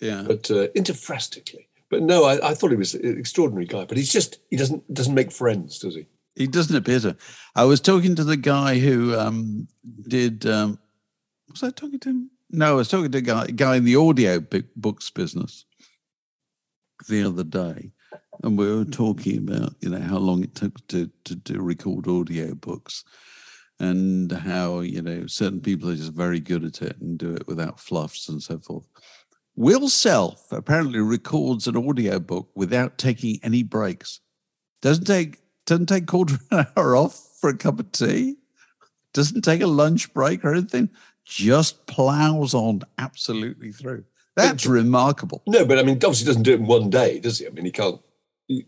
Yeah. 0.00 0.22
but 0.26 0.50
uh, 0.50 0.68
interphrastically. 0.68 1.66
But 1.90 2.02
no, 2.02 2.24
I, 2.24 2.50
I 2.50 2.54
thought 2.54 2.70
he 2.70 2.76
was 2.76 2.94
an 2.94 3.18
extraordinary 3.18 3.66
guy. 3.66 3.84
But 3.84 3.96
he's 3.96 4.12
just 4.12 4.38
he 4.48 4.56
doesn't 4.56 4.92
doesn't 4.94 5.14
make 5.14 5.32
friends, 5.32 5.78
does 5.80 5.94
he? 5.96 6.06
He 6.36 6.46
doesn't 6.46 6.76
appear 6.76 7.00
to. 7.00 7.16
I 7.56 7.64
was 7.64 7.80
talking 7.80 8.14
to 8.14 8.22
the 8.24 8.36
guy 8.36 8.78
who 8.78 9.18
um, 9.18 9.66
did. 10.06 10.46
Um, 10.46 10.78
was 11.50 11.62
I 11.64 11.70
talking 11.70 11.98
to 11.98 12.08
him? 12.10 12.30
No, 12.48 12.66
I 12.66 12.72
was 12.74 12.88
talking 12.88 13.10
to 13.10 13.18
a 13.18 13.20
guy, 13.20 13.46
guy 13.48 13.76
in 13.76 13.84
the 13.84 13.96
audio 13.96 14.40
books 14.76 15.10
business 15.10 15.64
the 17.08 17.24
other 17.24 17.44
day, 17.44 17.90
and 18.42 18.58
we 18.58 18.74
were 18.74 18.84
talking 18.84 19.38
about 19.38 19.74
you 19.80 19.90
know 19.90 20.00
how 20.00 20.18
long 20.18 20.42
it 20.42 20.54
took 20.54 20.86
to 20.88 21.10
to, 21.24 21.36
to 21.36 21.60
record 21.60 22.08
audio 22.08 22.54
books, 22.54 23.04
and 23.78 24.32
how 24.32 24.80
you 24.80 25.02
know 25.02 25.26
certain 25.26 25.60
people 25.60 25.90
are 25.90 25.96
just 25.96 26.12
very 26.12 26.40
good 26.40 26.64
at 26.64 26.82
it 26.82 27.00
and 27.00 27.18
do 27.18 27.34
it 27.34 27.46
without 27.46 27.80
fluffs 27.80 28.28
and 28.28 28.42
so 28.42 28.58
forth. 28.58 28.86
Will 29.56 29.88
Self 29.88 30.50
apparently 30.52 31.00
records 31.00 31.66
an 31.66 31.76
audio 31.76 32.18
book 32.18 32.48
without 32.54 32.98
taking 32.98 33.38
any 33.42 33.62
breaks. 33.62 34.20
Doesn't 34.80 35.04
take 35.04 35.38
doesn't 35.66 35.86
take 35.86 36.06
quarter 36.06 36.34
of 36.34 36.42
an 36.50 36.66
hour 36.76 36.96
off 36.96 37.38
for 37.40 37.50
a 37.50 37.56
cup 37.56 37.78
of 37.78 37.92
tea. 37.92 38.36
Doesn't 39.12 39.42
take 39.42 39.60
a 39.60 39.66
lunch 39.66 40.12
break 40.14 40.44
or 40.44 40.52
anything. 40.52 40.90
Just 41.24 41.86
plows 41.86 42.54
on 42.54 42.82
absolutely 42.98 43.72
through. 43.72 44.04
That's 44.36 44.66
remarkable. 44.66 45.42
No, 45.46 45.64
but 45.66 45.78
I 45.78 45.82
mean, 45.82 45.96
obviously 45.96 46.26
doesn't 46.26 46.44
do 46.44 46.52
it 46.52 46.60
in 46.60 46.66
one 46.66 46.88
day, 46.88 47.18
does 47.18 47.38
he? 47.38 47.46
I 47.46 47.50
mean, 47.50 47.64
he 47.64 47.70
can't. 47.70 48.00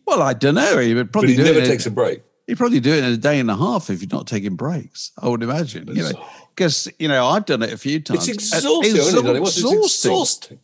Well, 0.06 0.22
I 0.22 0.32
don't 0.34 0.54
know. 0.54 0.78
He 0.78 0.94
would 0.94 1.06
But 1.08 1.12
probably 1.12 1.30
he 1.32 1.36
do 1.36 1.44
never 1.44 1.60
takes 1.66 1.86
in, 1.86 1.92
a 1.92 1.94
break. 1.94 2.22
he'd 2.46 2.56
probably 2.58 2.80
do 2.80 2.92
it 2.92 2.98
in 3.04 3.12
a 3.12 3.16
day 3.16 3.40
and 3.40 3.50
a 3.50 3.56
half 3.56 3.90
if 3.90 4.00
you're 4.02 4.08
not 4.16 4.26
taking 4.26 4.54
breaks. 4.56 5.10
I 5.20 5.28
would 5.28 5.42
imagine. 5.42 5.88
You 5.88 6.02
know, 6.04 6.26
because 6.54 6.88
you 6.98 7.08
know 7.08 7.26
I've 7.26 7.46
done 7.46 7.62
it 7.62 7.72
a 7.72 7.78
few 7.78 8.00
times. 8.00 8.28
It's 8.28 8.36
exhausting. 8.52 8.96
It's 8.96 9.08
I've 9.08 9.14
only 9.18 9.22
done 9.26 9.36
it 9.36 9.40
once. 9.40 9.56
It's 9.56 9.64
exhausting. 9.64 10.10
exhausting. 10.12 10.58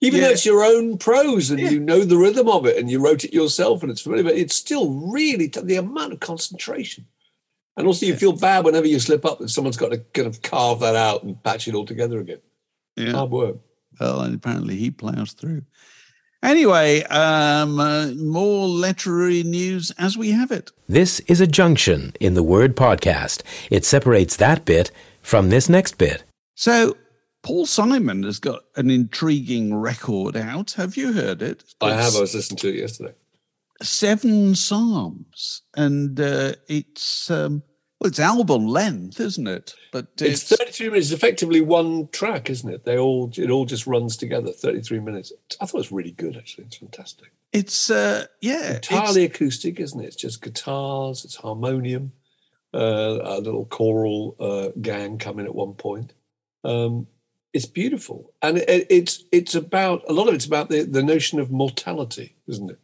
Even 0.00 0.20
Yeah. 0.20 0.26
though 0.26 0.32
it's 0.32 0.46
your 0.46 0.62
own 0.62 0.96
prose 0.98 1.50
and 1.50 1.58
Yeah. 1.58 1.70
you 1.70 1.80
know 1.80 2.04
the 2.04 2.16
rhythm 2.16 2.48
of 2.48 2.66
it 2.66 2.76
and 2.76 2.88
you 2.90 3.00
wrote 3.00 3.24
it 3.24 3.32
yourself 3.34 3.82
and 3.82 3.90
it's 3.90 4.00
familiar, 4.00 4.24
but 4.24 4.36
it's 4.36 4.54
still 4.54 4.90
really 4.90 5.48
t- 5.48 5.60
the 5.60 5.74
amount 5.76 6.12
of 6.12 6.20
concentration 6.20 7.06
And 7.76 7.86
also, 7.86 8.06
you 8.06 8.16
feel 8.16 8.32
bad 8.32 8.64
whenever 8.64 8.86
you 8.88 8.98
slip 8.98 9.24
up 9.24 9.38
that 9.38 9.50
someone's 9.50 9.76
got 9.76 9.90
to 9.92 9.98
kind 10.12 10.26
of 10.26 10.42
carve 10.42 10.80
that 10.80 10.96
out 10.96 11.22
and 11.22 11.40
patch 11.44 11.68
it 11.68 11.74
all 11.76 11.86
together 11.86 12.18
again. 12.18 12.40
Yeah. 12.96 13.12
Hard 13.12 13.30
work. 13.30 13.56
Well, 14.00 14.20
and 14.20 14.34
apparently 14.34 14.74
he 14.76 14.90
plows 14.90 15.32
through. 15.32 15.62
Anyway, 16.42 17.02
um, 17.04 17.80
uh, 17.80 18.08
more 18.14 18.68
literary 18.68 19.42
news 19.42 19.90
as 19.98 20.16
we 20.16 20.30
have 20.30 20.52
it. 20.52 20.70
This 20.88 21.20
is 21.20 21.40
a 21.40 21.46
junction 21.46 22.12
in 22.20 22.34
the 22.34 22.44
word 22.44 22.76
podcast. 22.76 23.42
It 23.70 23.84
separates 23.84 24.36
that 24.36 24.64
bit 24.64 24.92
from 25.20 25.48
this 25.48 25.68
next 25.68 25.98
bit. 25.98 26.22
So, 26.54 26.96
Paul 27.42 27.66
Simon 27.66 28.22
has 28.22 28.38
got 28.38 28.62
an 28.76 28.90
intriguing 28.90 29.74
record 29.74 30.36
out. 30.36 30.72
Have 30.72 30.96
you 30.96 31.12
heard 31.12 31.42
it? 31.42 31.62
It's 31.62 31.74
I 31.80 31.94
have. 31.94 32.14
I 32.14 32.20
was 32.20 32.34
listening 32.34 32.58
to 32.58 32.68
it 32.68 32.76
yesterday. 32.76 33.14
Seven 33.82 34.54
Psalms, 34.54 35.62
and 35.76 36.18
uh, 36.20 36.54
it's 36.68 37.30
um, 37.30 37.62
well, 38.00 38.08
it's 38.08 38.20
album 38.20 38.66
length, 38.66 39.18
isn't 39.20 39.46
it? 39.48 39.74
But 39.92 40.06
It's 40.20 40.44
33 40.44 40.88
minutes. 40.90 41.10
It's 41.10 41.16
effectively 41.16 41.60
one 41.60 42.08
track, 42.08 42.48
isn't 42.50 42.72
it? 42.72 42.84
They 42.84 42.96
all 42.98 43.30
it 43.36 43.50
all 43.50 43.64
just 43.64 43.86
runs 43.86 44.16
together. 44.16 44.52
33 44.52 45.00
minutes. 45.00 45.32
I 45.60 45.66
thought 45.66 45.78
it 45.78 45.78
was 45.78 45.92
really 45.92 46.12
good. 46.12 46.36
Actually, 46.36 46.64
it's 46.64 46.76
fantastic. 46.76 47.32
it's 47.52 47.90
uh, 47.90 48.26
yeah, 48.40 48.74
it's- 48.76 48.90
Entirely 48.90 49.24
acoustic, 49.24 49.80
isn't 49.80 50.00
it? 50.00 50.06
It's 50.06 50.16
just 50.16 50.42
guitars. 50.42 51.24
It's 51.24 51.36
harmonium. 51.36 52.12
Uh, 52.74 53.18
a 53.24 53.40
little 53.40 53.64
choral 53.64 54.36
uh, 54.38 54.68
gang 54.80 55.16
come 55.18 55.38
in 55.38 55.46
at 55.46 55.54
one 55.54 55.72
point. 55.72 56.12
Um, 56.64 57.06
it's 57.54 57.64
beautiful, 57.64 58.34
and 58.42 58.58
it, 58.58 58.86
it's 58.90 59.24
it's 59.32 59.54
about 59.54 60.02
a 60.06 60.12
lot 60.12 60.28
of 60.28 60.34
it's 60.34 60.44
about 60.44 60.68
the 60.68 60.82
the 60.82 61.02
notion 61.02 61.40
of 61.40 61.50
mortality, 61.50 62.36
isn't 62.46 62.70
it? 62.70 62.78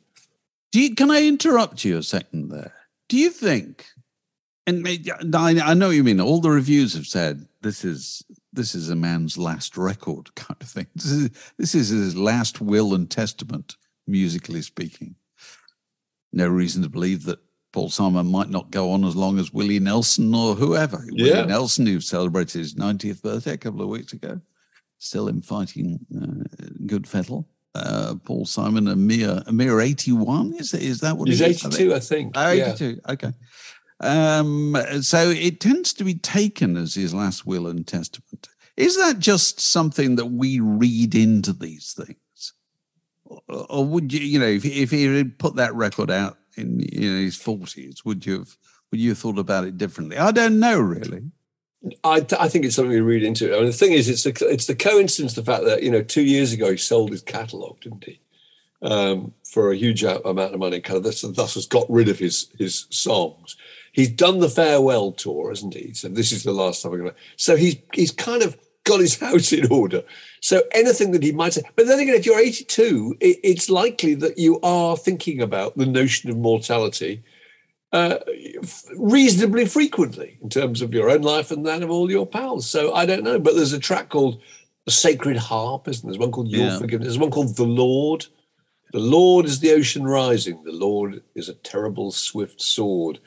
Do 0.72 0.80
you, 0.80 0.94
can 0.94 1.10
I 1.10 1.24
interrupt 1.26 1.84
you 1.84 1.98
a 1.98 2.02
second 2.02 2.48
there? 2.48 2.72
Do 3.10 3.18
you 3.18 3.28
think? 3.30 3.84
And 4.66 4.86
I, 5.34 5.70
I 5.70 5.74
know 5.74 5.88
what 5.88 5.96
you 5.96 6.04
mean. 6.04 6.20
All 6.20 6.40
the 6.40 6.50
reviews 6.50 6.94
have 6.94 7.06
said 7.06 7.46
this 7.60 7.84
is 7.84 8.24
this 8.52 8.74
is 8.74 8.88
a 8.88 8.96
man's 8.96 9.36
last 9.36 9.76
record, 9.76 10.34
kind 10.36 10.56
of 10.60 10.68
thing. 10.68 10.86
This 10.94 11.10
is 11.10 11.30
this 11.58 11.74
is 11.74 11.88
his 11.90 12.16
last 12.16 12.60
will 12.60 12.94
and 12.94 13.10
testament, 13.10 13.76
musically 14.06 14.62
speaking. 14.62 15.16
No 16.32 16.48
reason 16.48 16.82
to 16.82 16.88
believe 16.88 17.24
that 17.24 17.40
Paul 17.72 17.90
Simon 17.90 18.26
might 18.30 18.50
not 18.50 18.70
go 18.70 18.92
on 18.92 19.04
as 19.04 19.16
long 19.16 19.38
as 19.38 19.52
Willie 19.52 19.80
Nelson 19.80 20.34
or 20.34 20.54
whoever. 20.54 21.04
Yeah. 21.10 21.34
Willie 21.34 21.48
Nelson, 21.48 21.86
who 21.86 22.00
celebrated 22.00 22.58
his 22.58 22.74
90th 22.74 23.22
birthday 23.22 23.52
a 23.52 23.56
couple 23.58 23.82
of 23.82 23.88
weeks 23.88 24.12
ago, 24.12 24.40
still 24.98 25.28
in 25.28 25.42
fighting 25.42 25.98
uh, 26.16 26.44
good 26.86 27.06
fettle. 27.06 27.48
Uh, 27.74 28.14
Paul 28.24 28.46
Simon, 28.46 28.86
a 28.86 28.94
mere 28.94 29.42
a 29.46 29.52
mere 29.52 29.80
81. 29.80 30.54
Is 30.54 30.72
is 30.74 31.00
that 31.00 31.16
what 31.18 31.28
He's 31.28 31.40
he 31.40 31.46
is? 31.46 31.64
I 31.64 31.68
think? 31.68 31.74
82, 31.80 31.94
I 31.94 31.98
think. 31.98 32.32
Oh, 32.36 32.52
Yeah. 32.52 32.68
82. 32.72 33.00
Okay. 33.10 33.32
Um, 34.00 34.76
so 35.00 35.30
it 35.30 35.60
tends 35.60 35.92
to 35.94 36.04
be 36.04 36.14
taken 36.14 36.76
as 36.76 36.94
his 36.94 37.14
last 37.14 37.46
will 37.46 37.66
and 37.66 37.86
testament. 37.86 38.48
Is 38.76 38.96
that 38.96 39.18
just 39.18 39.60
something 39.60 40.16
that 40.16 40.26
we 40.26 40.60
read 40.60 41.14
into 41.14 41.52
these 41.52 41.92
things? 41.92 42.52
Or, 43.48 43.84
would 43.84 44.12
you, 44.12 44.20
you 44.20 44.38
know, 44.38 44.46
if, 44.46 44.64
if 44.64 44.90
he 44.90 45.04
had 45.04 45.38
put 45.38 45.56
that 45.56 45.74
record 45.74 46.10
out 46.10 46.38
in 46.56 46.80
you 46.80 47.10
know, 47.10 47.20
his 47.20 47.36
40s, 47.36 48.04
would 48.04 48.26
you 48.26 48.40
have 48.40 48.56
would 48.90 49.00
you 49.00 49.14
thought 49.14 49.38
about 49.38 49.64
it 49.64 49.76
differently? 49.76 50.16
I 50.18 50.30
don't 50.30 50.60
know, 50.60 50.78
really. 50.78 51.22
I, 52.04 52.24
I 52.38 52.48
think 52.48 52.64
it's 52.64 52.76
something 52.76 52.92
we 52.92 53.00
read 53.00 53.24
into. 53.24 53.52
I 53.52 53.58
mean, 53.58 53.66
the 53.66 53.72
thing 53.72 53.92
is, 53.92 54.08
it's 54.08 54.22
the, 54.22 54.48
it's 54.48 54.66
the 54.66 54.76
coincidence, 54.76 55.34
the 55.34 55.42
fact 55.42 55.64
that 55.64 55.82
you 55.82 55.90
know, 55.90 56.02
two 56.02 56.22
years 56.22 56.52
ago 56.52 56.70
he 56.70 56.76
sold 56.76 57.10
his 57.10 57.22
catalogue, 57.22 57.80
didn't 57.80 58.04
he, 58.04 58.20
um, 58.82 59.32
for 59.44 59.72
a 59.72 59.76
huge 59.76 60.04
amount 60.04 60.54
of 60.54 60.58
money. 60.58 60.80
Kind 60.80 60.98
of 60.98 61.02
thus, 61.02 61.22
thus 61.22 61.54
has 61.54 61.66
got 61.66 61.90
rid 61.90 62.08
of 62.08 62.18
his 62.18 62.48
his 62.56 62.86
songs. 62.90 63.56
He's 63.94 64.10
done 64.10 64.40
the 64.40 64.48
farewell 64.48 65.12
tour, 65.12 65.50
hasn't 65.50 65.74
he? 65.74 65.94
So 65.94 66.08
this 66.08 66.32
is 66.32 66.42
the 66.42 66.52
last 66.52 66.82
time 66.82 66.92
I'm 66.92 66.98
going 66.98 67.10
to. 67.12 67.16
So 67.36 67.56
he's 67.56 67.76
he's 67.92 68.10
kind 68.10 68.42
of 68.42 68.58
got 68.82 69.00
his 69.00 69.18
house 69.20 69.52
in 69.52 69.70
order. 69.72 70.02
So 70.40 70.62
anything 70.72 71.12
that 71.12 71.22
he 71.22 71.32
might 71.32 71.54
say, 71.54 71.62
but 71.76 71.86
then 71.86 72.00
again, 72.00 72.14
if 72.16 72.26
you're 72.26 72.38
82, 72.38 73.16
it, 73.20 73.38
it's 73.42 73.70
likely 73.70 74.14
that 74.14 74.36
you 74.36 74.60
are 74.62 74.96
thinking 74.96 75.40
about 75.40 75.78
the 75.78 75.86
notion 75.86 76.28
of 76.28 76.36
mortality 76.36 77.22
uh, 77.92 78.18
f- 78.60 78.84
reasonably 78.96 79.64
frequently 79.64 80.36
in 80.42 80.48
terms 80.50 80.82
of 80.82 80.92
your 80.92 81.08
own 81.08 81.22
life 81.22 81.52
and 81.52 81.64
that 81.64 81.82
of 81.84 81.90
all 81.90 82.10
your 82.10 82.26
pals. 82.26 82.68
So 82.68 82.92
I 82.92 83.06
don't 83.06 83.22
know, 83.22 83.38
but 83.38 83.54
there's 83.54 83.72
a 83.72 83.78
track 83.78 84.08
called 84.08 84.42
"The 84.86 84.90
Sacred 84.90 85.36
Harp," 85.36 85.86
isn't 85.86 86.04
there? 86.04 86.12
There's 86.12 86.18
one 86.18 86.32
called 86.32 86.48
"Your 86.48 86.66
Yeah. 86.66 86.78
Forgiveness." 86.78 87.06
There's 87.06 87.18
one 87.18 87.30
called 87.30 87.54
"The 87.56 87.62
Lord." 87.62 88.26
The 88.92 89.00
Lord 89.00 89.46
is 89.46 89.58
the 89.60 89.72
ocean 89.72 90.04
rising. 90.04 90.62
The 90.62 90.72
Lord 90.72 91.22
is 91.34 91.48
a 91.48 91.54
terrible, 91.54 92.12
swift 92.12 92.60
sword. 92.60 93.18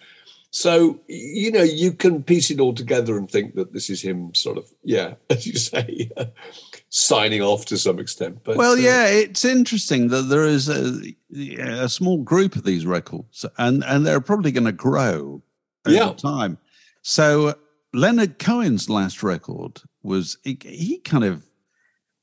So 0.52 1.00
you 1.08 1.52
know 1.52 1.64
you 1.64 1.92
can 1.94 2.24
piece 2.24 2.50
it 2.52 2.60
all 2.60 2.74
together 2.74 3.18
and 3.18 3.30
think 3.30 3.56
that 3.56 3.74
this 3.74 3.90
is 3.90 4.02
him, 4.02 4.34
sort 4.34 4.58
of, 4.58 4.66
yeah, 4.84 5.16
as 5.30 5.46
you 5.46 5.58
say, 5.58 6.10
signing 6.90 7.42
off 7.42 7.66
to 7.66 7.78
some 7.78 8.00
extent. 8.00 8.44
But 8.44 8.58
Well, 8.58 8.74
uh, 8.74 8.76
yeah, 8.76 9.08
it's 9.08 9.44
interesting 9.46 10.08
that 10.10 10.24
there 10.24 10.46
is 10.46 10.70
a, 10.70 11.16
a 11.84 11.90
small 11.90 12.18
group 12.24 12.56
of 12.56 12.64
these 12.64 12.86
records, 12.86 13.46
and 13.58 13.84
and 13.84 14.06
they're 14.06 14.22
probably 14.22 14.52
going 14.52 14.66
to 14.66 14.72
grow 14.72 15.42
over 15.86 15.96
Yeah. 15.96 16.14
time. 16.14 16.58
So 17.02 17.56
Leonard 17.94 18.40
Cohen's 18.40 18.90
last 18.90 19.24
record 19.24 19.82
was 20.02 20.38
he, 20.44 20.58
he 20.62 21.00
kind 21.00 21.24
of 21.24 21.44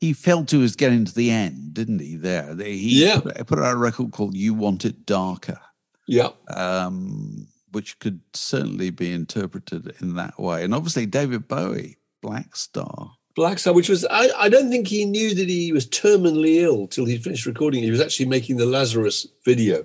he 0.00 0.12
felt 0.12 0.50
he 0.50 0.56
was 0.58 0.76
getting 0.76 1.04
to 1.04 1.14
the 1.14 1.30
end, 1.30 1.72
didn't 1.74 2.00
he? 2.00 2.16
There, 2.16 2.54
he 2.56 3.04
Yeah. 3.04 3.20
put, 3.20 3.46
put 3.46 3.58
out 3.58 3.74
a 3.74 3.76
record 3.76 4.12
called 4.12 4.34
"You 4.34 4.54
Want 4.54 4.84
It 4.84 5.04
Darker," 5.06 5.60
yeah, 6.08 6.30
um, 6.48 7.46
which 7.74 7.98
could 7.98 8.20
certainly 8.32 8.90
be 8.90 9.12
interpreted 9.12 9.94
in 10.00 10.14
that 10.14 10.38
way. 10.38 10.64
And 10.64 10.74
obviously, 10.74 11.06
David 11.06 11.48
Bowie, 11.48 11.98
Black 12.22 12.54
Star. 12.56 13.12
Black 13.34 13.58
Star, 13.58 13.74
which 13.74 13.88
was 13.88 14.06
I, 14.08 14.28
I 14.38 14.48
don't 14.48 14.70
think 14.70 14.86
he 14.86 15.04
knew 15.04 15.34
that 15.34 15.48
he 15.48 15.72
was 15.72 15.86
terminally 15.88 16.60
ill 16.62 16.86
till 16.86 17.04
he 17.04 17.18
finished 17.18 17.46
recording. 17.46 17.82
He 17.82 17.90
was 17.90 18.00
actually 18.00 18.26
making 18.26 18.56
the 18.56 18.66
Lazarus 18.66 19.26
video 19.44 19.84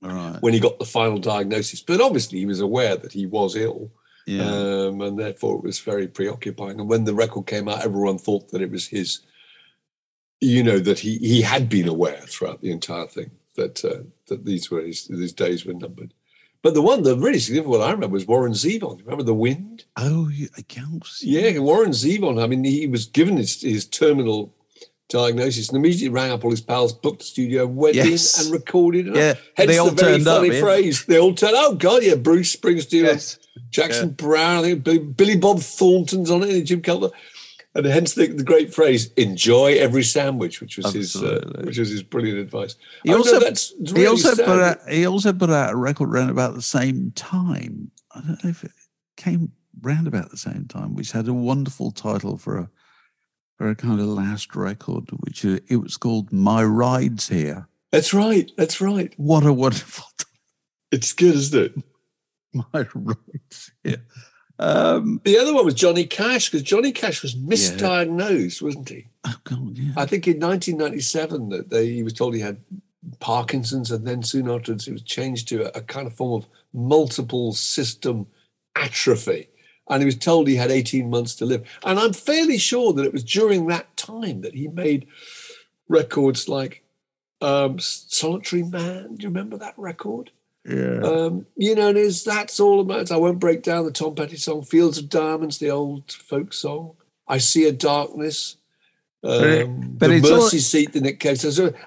right. 0.00 0.38
when 0.40 0.54
he 0.54 0.60
got 0.60 0.78
the 0.78 0.86
final 0.86 1.18
diagnosis. 1.18 1.82
But 1.82 2.00
obviously, 2.00 2.38
he 2.38 2.46
was 2.46 2.60
aware 2.60 2.96
that 2.96 3.12
he 3.12 3.26
was 3.26 3.56
ill, 3.56 3.92
Yeah. 4.26 4.42
um, 4.42 5.02
and 5.02 5.18
therefore 5.18 5.56
it 5.56 5.64
was 5.64 5.78
very 5.80 6.08
preoccupying. 6.08 6.80
And 6.80 6.88
when 6.88 7.04
the 7.04 7.14
record 7.14 7.46
came 7.46 7.68
out, 7.68 7.84
everyone 7.84 8.18
thought 8.18 8.50
that 8.52 8.62
it 8.62 8.70
was 8.70 8.88
his. 8.88 9.20
You 10.40 10.62
know 10.62 10.78
that 10.78 11.00
he 11.00 11.18
he 11.18 11.42
had 11.42 11.68
been 11.68 11.88
aware 11.88 12.20
throughout 12.22 12.62
the 12.62 12.70
entire 12.70 13.08
thing 13.08 13.32
that 13.56 13.84
uh, 13.84 14.04
that 14.28 14.44
these 14.46 14.70
were 14.70 14.80
his 14.80 15.08
these 15.08 15.32
days 15.32 15.66
were 15.66 15.74
numbered. 15.74 16.14
But 16.62 16.74
the 16.74 16.82
one, 16.82 17.02
the 17.02 17.16
really 17.16 17.38
significant 17.38 17.78
one 17.78 17.88
I 17.88 17.92
remember 17.92 18.14
was 18.14 18.26
Warren 18.26 18.52
Zevon. 18.52 18.98
Remember 19.00 19.22
the 19.22 19.34
wind? 19.34 19.84
oh, 19.96 20.28
I 20.56 20.62
can't 20.62 21.04
see. 21.06 21.30
Yeah, 21.40 21.58
Warren 21.60 21.92
Zevon. 21.92 22.42
I 22.42 22.46
mean, 22.46 22.64
he 22.64 22.86
was 22.86 23.06
given 23.06 23.36
his, 23.36 23.62
his 23.62 23.86
terminal 23.86 24.52
diagnosis 25.08 25.68
and 25.68 25.76
immediately 25.78 26.08
rang 26.08 26.30
up 26.32 26.44
all 26.44 26.50
his 26.50 26.60
pals, 26.60 26.92
booked 26.92 27.20
the 27.20 27.24
studio, 27.24 27.66
went 27.66 27.94
Yes. 27.94 28.38
in 28.38 28.46
and 28.46 28.52
recorded. 28.52 29.06
Yeah, 29.06 29.34
hence 29.54 29.70
they 29.70 29.78
all 29.78 29.90
the 29.90 30.02
very 30.02 30.12
turned 30.16 30.28
up, 30.28 30.42
funny 30.42 30.54
yeah. 30.54 30.60
phrase. 30.60 31.04
They 31.06 31.18
all 31.18 31.34
turned. 31.34 31.54
Oh 31.56 31.74
God, 31.76 32.02
yeah, 32.02 32.16
Bruce 32.16 32.54
Springsteen, 32.54 33.04
Yes. 33.04 33.38
Jackson 33.70 34.10
Browne, 34.10 34.58
I 34.58 34.62
think 34.62 34.84
Billy, 34.84 34.98
Billy 34.98 35.36
Bob 35.36 35.60
Thornton's 35.60 36.30
on 36.30 36.42
it, 36.42 36.50
and 36.50 36.66
Jim 36.66 36.82
Keltner. 36.82 37.10
And 37.78 37.86
hence 37.86 38.14
the, 38.14 38.26
the 38.26 38.42
great 38.42 38.74
phrase 38.74 39.12
"enjoy 39.12 39.74
every 39.78 40.02
sandwich," 40.02 40.60
which 40.60 40.76
was 40.76 40.92
his, 40.92 41.14
uh, 41.14 41.48
which 41.62 41.78
was 41.78 41.90
his 41.90 42.02
brilliant 42.02 42.40
advice. 42.40 42.74
He 43.04 43.10
know 43.10 43.18
also, 43.18 43.38
that's 43.38 43.72
he 43.94 44.04
also 44.04 44.34
sad. 44.34 44.46
put 44.46 44.60
out, 44.60 44.78
he 44.88 45.06
also 45.06 45.32
put 45.32 45.50
out 45.50 45.74
a 45.74 45.76
record 45.76 46.10
around 46.10 46.30
about 46.30 46.56
the 46.56 46.62
same 46.62 47.12
time. 47.12 47.92
I 48.12 48.20
don't 48.20 48.42
know 48.42 48.50
if 48.50 48.64
it 48.64 48.72
came 49.16 49.52
round 49.80 50.08
about 50.08 50.32
the 50.32 50.36
same 50.36 50.66
time, 50.66 50.96
which 50.96 51.12
had 51.12 51.28
a 51.28 51.32
wonderful 51.32 51.92
title 51.92 52.36
for 52.36 52.58
a 52.58 52.70
for 53.58 53.70
a 53.70 53.76
kind 53.76 54.00
of 54.00 54.06
last 54.06 54.56
record, 54.56 55.10
which 55.20 55.44
uh, 55.44 55.60
it 55.68 55.76
was 55.76 55.96
called 55.96 56.32
"My 56.32 56.64
Rides 56.64 57.28
Here." 57.28 57.68
That's 57.92 58.12
right. 58.12 58.50
That's 58.56 58.80
right. 58.80 59.14
What 59.18 59.46
a 59.46 59.52
wonderful 59.52 60.04
It's 60.90 61.12
good, 61.12 61.36
isn't 61.36 61.62
it? 61.62 61.84
"My 62.52 62.88
Rides 62.92 63.70
Here." 63.84 64.02
Um, 64.58 65.20
The 65.24 65.38
other 65.38 65.54
one 65.54 65.64
was 65.64 65.74
Johnny 65.74 66.04
Cash 66.04 66.50
because 66.50 66.62
Johnny 66.62 66.92
Cash 66.92 67.22
was 67.22 67.34
misdiagnosed, 67.34 68.60
wasn't 68.62 68.88
he? 68.88 69.06
oh 69.24 69.36
God, 69.44 69.76
yeah. 69.76 69.92
I 69.96 70.06
think 70.06 70.26
in 70.26 70.40
1997 70.40 71.48
that 71.50 71.70
they, 71.70 71.88
he 71.92 72.02
was 72.02 72.12
told 72.12 72.34
he 72.34 72.40
had 72.40 72.58
Parkinson's, 73.20 73.90
and 73.90 74.06
then 74.06 74.22
soon 74.22 74.50
afterwards 74.50 74.84
he 74.84 74.92
was 74.92 75.02
changed 75.02 75.48
to 75.48 75.64
a, 75.74 75.78
a 75.78 75.82
kind 75.82 76.06
of 76.06 76.14
form 76.14 76.42
of 76.42 76.48
multiple 76.72 77.52
system 77.52 78.26
atrophy. 78.76 79.48
And 79.90 80.02
he 80.02 80.06
was 80.06 80.16
told 80.18 80.48
he 80.48 80.56
had 80.56 80.70
18 80.70 81.08
months 81.08 81.34
to 81.36 81.46
live. 81.46 81.66
And 81.82 81.98
I'm 81.98 82.12
fairly 82.12 82.58
sure 82.58 82.92
that 82.92 83.06
it 83.06 83.12
was 83.12 83.24
during 83.24 83.68
that 83.68 83.96
time 83.96 84.42
that 84.42 84.54
he 84.54 84.68
made 84.68 85.06
records 85.88 86.48
like 86.48 86.82
um, 87.40 87.78
Solitary 87.78 88.62
Man. 88.64 89.14
Do 89.14 89.22
you 89.22 89.28
remember 89.28 89.56
that 89.58 89.74
record? 89.78 90.30
Yeah. 90.64 91.00
Um, 91.02 91.46
you 91.56 91.74
know, 91.74 91.88
and 91.88 91.98
is 91.98 92.24
that's 92.24 92.60
all 92.60 92.80
about. 92.80 93.10
I 93.10 93.16
won't 93.16 93.38
break 93.38 93.62
down 93.62 93.84
the 93.84 93.90
Tom 93.92 94.14
Petty 94.14 94.36
song, 94.36 94.62
"Fields 94.62 94.98
of 94.98 95.08
Diamonds," 95.08 95.58
the 95.58 95.70
old 95.70 96.10
folk 96.12 96.52
song. 96.52 96.94
I 97.26 97.38
see 97.38 97.64
a 97.66 97.72
darkness. 97.72 98.56
it- 99.22 99.64
Um, 99.66 99.94
but 99.98 100.08
the 100.08 100.14
it's 100.16 100.30
all- 100.30 100.42
mercy 100.42 100.58
seat, 100.58 100.92
the 100.92 101.00
Nick 101.00 101.20
Cave. 101.20 101.42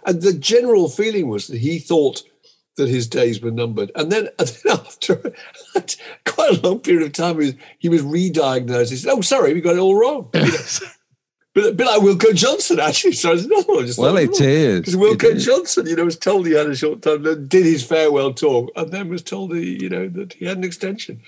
And 0.05 0.21
the 0.21 0.33
general 0.33 0.89
feeling 0.89 1.27
was 1.29 1.47
that 1.47 1.59
he 1.59 1.79
thought 1.79 2.23
that 2.77 2.89
his 2.89 3.07
days 3.07 3.41
were 3.41 3.51
numbered. 3.51 3.91
And 3.95 4.11
then, 4.11 4.29
and 4.39 4.47
then 4.47 4.73
after 4.77 5.15
quite 6.25 6.57
a 6.57 6.61
long 6.67 6.79
period 6.79 7.03
of 7.05 7.13
time, 7.13 7.39
he 7.39 7.45
was, 7.45 7.53
he 7.79 7.89
was 7.89 8.01
re-diagnosed. 8.03 8.91
He 8.91 8.97
said, 8.97 9.11
"Oh, 9.11 9.21
sorry, 9.21 9.53
we 9.53 9.61
got 9.61 9.75
it 9.75 9.79
all 9.79 9.95
wrong." 9.95 10.29
You 10.33 10.41
know? 10.41 10.87
But 11.53 11.65
a 11.65 11.73
bit 11.73 11.85
like 11.85 12.01
Wilko 12.01 12.33
Johnson, 12.33 12.79
actually. 12.79 13.13
So 13.13 13.33
I 13.33 13.37
said, 13.37 13.49
no, 13.49 13.57
I 13.59 13.81
just 13.81 13.99
well, 13.99 14.15
it 14.15 14.39
is 14.39 14.79
because 14.79 14.95
Wilko 14.95 15.37
Johnson, 15.37 15.87
you 15.87 15.95
know, 15.95 16.05
was 16.05 16.17
told 16.17 16.47
he 16.47 16.53
had 16.53 16.67
a 16.67 16.75
short 16.75 17.01
time, 17.01 17.23
then 17.23 17.47
did 17.47 17.65
his 17.65 17.83
farewell 17.83 18.33
talk, 18.33 18.71
and 18.75 18.91
then 18.91 19.09
was 19.09 19.21
told 19.21 19.53
he, 19.55 19.81
you 19.83 19.89
know, 19.89 20.07
that 20.09 20.33
he 20.33 20.45
had 20.45 20.57
an 20.57 20.63
extension. 20.63 21.21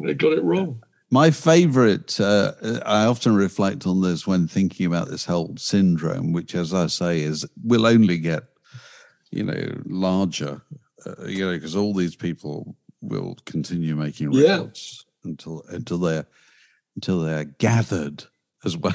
They 0.00 0.14
got 0.14 0.32
it 0.32 0.42
wrong. 0.42 0.82
My 1.10 1.30
favorite, 1.30 2.20
uh, 2.20 2.52
I 2.84 3.04
often 3.04 3.34
reflect 3.34 3.86
on 3.86 4.02
this 4.02 4.26
when 4.26 4.46
thinking 4.46 4.84
about 4.84 5.08
this 5.08 5.24
whole 5.24 5.54
syndrome, 5.56 6.32
which, 6.32 6.54
as 6.54 6.74
I 6.74 6.88
say, 6.88 7.20
is 7.20 7.46
will 7.64 7.86
only 7.86 8.18
get, 8.18 8.44
you 9.30 9.44
know, 9.44 9.80
larger, 9.86 10.60
uh, 11.06 11.24
you 11.26 11.46
know, 11.46 11.52
because 11.52 11.76
all 11.76 11.94
these 11.94 12.16
people 12.16 12.76
will 13.00 13.36
continue 13.46 13.94
making 13.94 14.32
records 14.32 15.06
yeah. 15.06 15.30
until 15.30 15.62
until 15.68 15.98
they're 15.98 16.26
until 16.96 17.20
they're 17.20 17.44
gathered 17.44 18.24
as 18.64 18.76
well. 18.76 18.92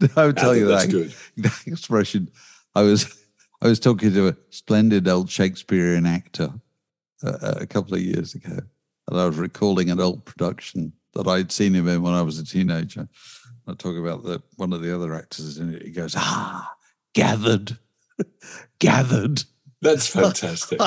I 0.16 0.26
would 0.26 0.36
tell 0.36 0.56
you 0.56 0.66
that, 0.68 0.90
good. 0.90 1.14
that 1.38 1.66
expression. 1.66 2.30
I 2.74 2.82
was 2.82 3.18
I 3.62 3.68
was 3.68 3.80
talking 3.80 4.12
to 4.12 4.28
a 4.28 4.36
splendid 4.50 5.08
old 5.08 5.30
Shakespearean 5.30 6.06
actor 6.06 6.52
uh, 7.22 7.54
a 7.60 7.66
couple 7.66 7.94
of 7.94 8.00
years 8.00 8.34
ago, 8.34 8.58
and 9.08 9.20
I 9.20 9.26
was 9.26 9.36
recalling 9.36 9.90
an 9.90 10.00
old 10.00 10.24
production 10.24 10.92
that 11.14 11.26
I'd 11.26 11.52
seen 11.52 11.74
him 11.74 11.88
in 11.88 12.02
when 12.02 12.14
I 12.14 12.22
was 12.22 12.38
a 12.38 12.44
teenager. 12.44 13.08
I 13.66 13.74
talk 13.74 13.96
about 13.96 14.24
the 14.24 14.42
one 14.56 14.72
of 14.72 14.80
the 14.80 14.94
other 14.94 15.14
actors 15.14 15.58
in 15.58 15.74
it. 15.74 15.82
He 15.82 15.90
goes, 15.90 16.14
"Ah, 16.16 16.74
gathered, 17.14 17.78
gathered." 18.78 19.44
That's 19.82 20.06
fantastic. 20.06 20.80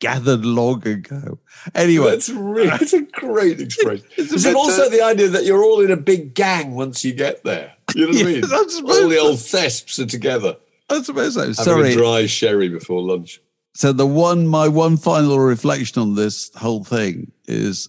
Gathered 0.00 0.44
long 0.44 0.86
ago. 0.86 1.38
Anyway, 1.74 2.10
that's 2.10 2.28
really 2.30 2.70
it's 2.80 2.92
a 2.92 3.02
great 3.02 3.60
expression. 3.66 4.04
Is 4.16 4.44
it 4.44 4.56
also 4.56 4.88
the 4.90 5.02
idea 5.02 5.28
that 5.28 5.44
you're 5.44 5.62
all 5.62 5.80
in 5.80 5.90
a 5.90 5.96
big 5.96 6.34
gang 6.34 6.74
once 6.74 7.04
you 7.04 7.12
get 7.12 7.44
there? 7.44 7.74
You 7.94 8.06
know 8.06 8.18
what 8.18 8.20
I 8.20 8.24
mean? 8.32 8.44
all 8.44 9.08
the 9.08 9.18
old 9.18 9.38
thesps 9.38 9.98
are 9.98 10.06
together. 10.06 10.56
I 10.88 11.02
suppose 11.02 11.34
so. 11.34 11.42
Having 11.42 11.54
Sorry, 11.54 11.92
a 11.92 11.96
dry 11.96 12.26
sherry 12.26 12.68
before 12.68 13.00
lunch. 13.02 13.40
So 13.74 13.92
the 13.92 14.06
one, 14.06 14.48
my 14.48 14.66
one 14.66 14.96
final 14.96 15.38
reflection 15.38 16.02
on 16.02 16.16
this 16.16 16.50
whole 16.56 16.82
thing 16.82 17.30
is 17.46 17.88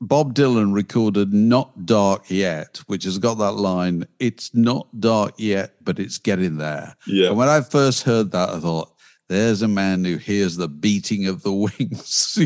Bob 0.00 0.34
Dylan 0.34 0.74
recorded 0.74 1.32
Not 1.32 1.86
Dark 1.86 2.24
Yet, 2.28 2.80
which 2.86 3.04
has 3.04 3.18
got 3.18 3.38
that 3.38 3.52
line, 3.52 4.06
it's 4.18 4.54
not 4.54 4.88
dark 5.00 5.34
yet, 5.38 5.74
but 5.80 6.00
it's 6.00 6.18
getting 6.18 6.56
there. 6.58 6.96
Yeah. 7.06 7.28
And 7.28 7.36
when 7.36 7.48
I 7.48 7.60
first 7.60 8.02
heard 8.02 8.32
that, 8.32 8.48
I 8.50 8.58
thought, 8.58 8.92
there's 9.28 9.62
a 9.62 9.68
man 9.68 10.04
who 10.04 10.16
hears 10.16 10.56
the 10.56 10.68
beating 10.68 11.26
of 11.26 11.42
the 11.42 11.52
wings. 11.78 12.38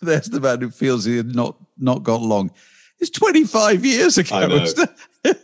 there's 0.00 0.26
the 0.26 0.40
man 0.40 0.60
who 0.60 0.70
feels 0.70 1.04
he 1.04 1.16
had 1.16 1.34
not, 1.34 1.56
not 1.78 2.02
got 2.02 2.22
long. 2.22 2.50
It's 2.98 3.10
25 3.10 3.84
years 3.84 4.16
ago. 4.18 4.36
I 4.36 4.46
know. 4.46 4.64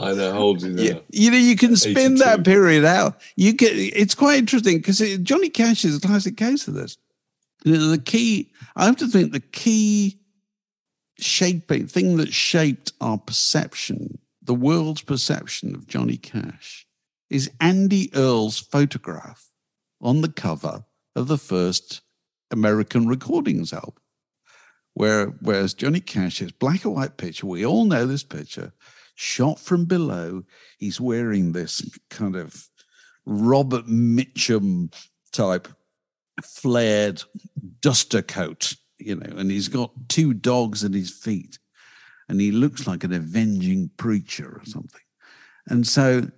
I 0.00 0.12
know. 0.14 0.32
How 0.32 0.38
old 0.38 0.58
is 0.58 0.62
he 0.64 0.70
now? 0.70 0.82
You, 0.82 1.02
you 1.10 1.30
know, 1.30 1.36
you 1.36 1.56
can 1.56 1.76
spin 1.76 2.12
82. 2.12 2.16
that 2.16 2.44
period 2.44 2.84
out. 2.86 3.20
You 3.36 3.52
get. 3.52 3.72
It's 3.74 4.14
quite 4.14 4.38
interesting 4.38 4.78
because 4.78 4.98
Johnny 5.18 5.50
Cash 5.50 5.84
is 5.84 5.96
a 5.96 6.00
classic 6.00 6.38
case 6.38 6.66
of 6.68 6.74
this. 6.74 6.96
The 7.64 8.00
key, 8.02 8.50
I 8.76 8.86
have 8.86 8.96
to 8.96 9.08
think, 9.08 9.32
the 9.32 9.40
key 9.40 10.20
shaping 11.18 11.86
thing 11.86 12.16
that 12.16 12.32
shaped 12.32 12.92
our 13.00 13.18
perception, 13.18 14.18
the 14.42 14.54
world's 14.54 15.02
perception 15.02 15.74
of 15.74 15.86
Johnny 15.86 16.16
Cash, 16.16 16.86
is 17.28 17.50
Andy 17.60 18.10
Earl's 18.14 18.58
photograph 18.58 19.45
on 20.06 20.20
the 20.20 20.32
cover 20.32 20.84
of 21.16 21.26
the 21.26 21.36
first 21.36 22.00
American 22.52 23.08
Recordings 23.08 23.72
album. 23.72 23.94
Where, 24.94 25.26
whereas 25.40 25.74
Johnny 25.74 26.00
Cash's 26.00 26.52
black 26.52 26.84
and 26.84 26.94
white 26.94 27.16
picture, 27.16 27.46
we 27.46 27.66
all 27.66 27.84
know 27.84 28.06
this 28.06 28.22
picture, 28.22 28.72
shot 29.16 29.58
from 29.58 29.84
below. 29.84 30.44
He's 30.78 31.00
wearing 31.00 31.52
this 31.52 31.82
kind 32.08 32.36
of 32.36 32.68
Robert 33.26 33.86
Mitchum 33.86 34.94
type 35.32 35.66
flared 36.42 37.24
duster 37.80 38.22
coat, 38.22 38.74
you 38.98 39.16
know, 39.16 39.36
and 39.36 39.50
he's 39.50 39.68
got 39.68 39.90
two 40.08 40.32
dogs 40.32 40.84
at 40.84 40.94
his 40.94 41.10
feet, 41.10 41.58
and 42.28 42.40
he 42.40 42.52
looks 42.52 42.86
like 42.86 43.02
an 43.02 43.12
avenging 43.12 43.90
preacher 43.96 44.60
or 44.60 44.64
something. 44.64 45.00
And 45.66 45.84
so 45.84 46.30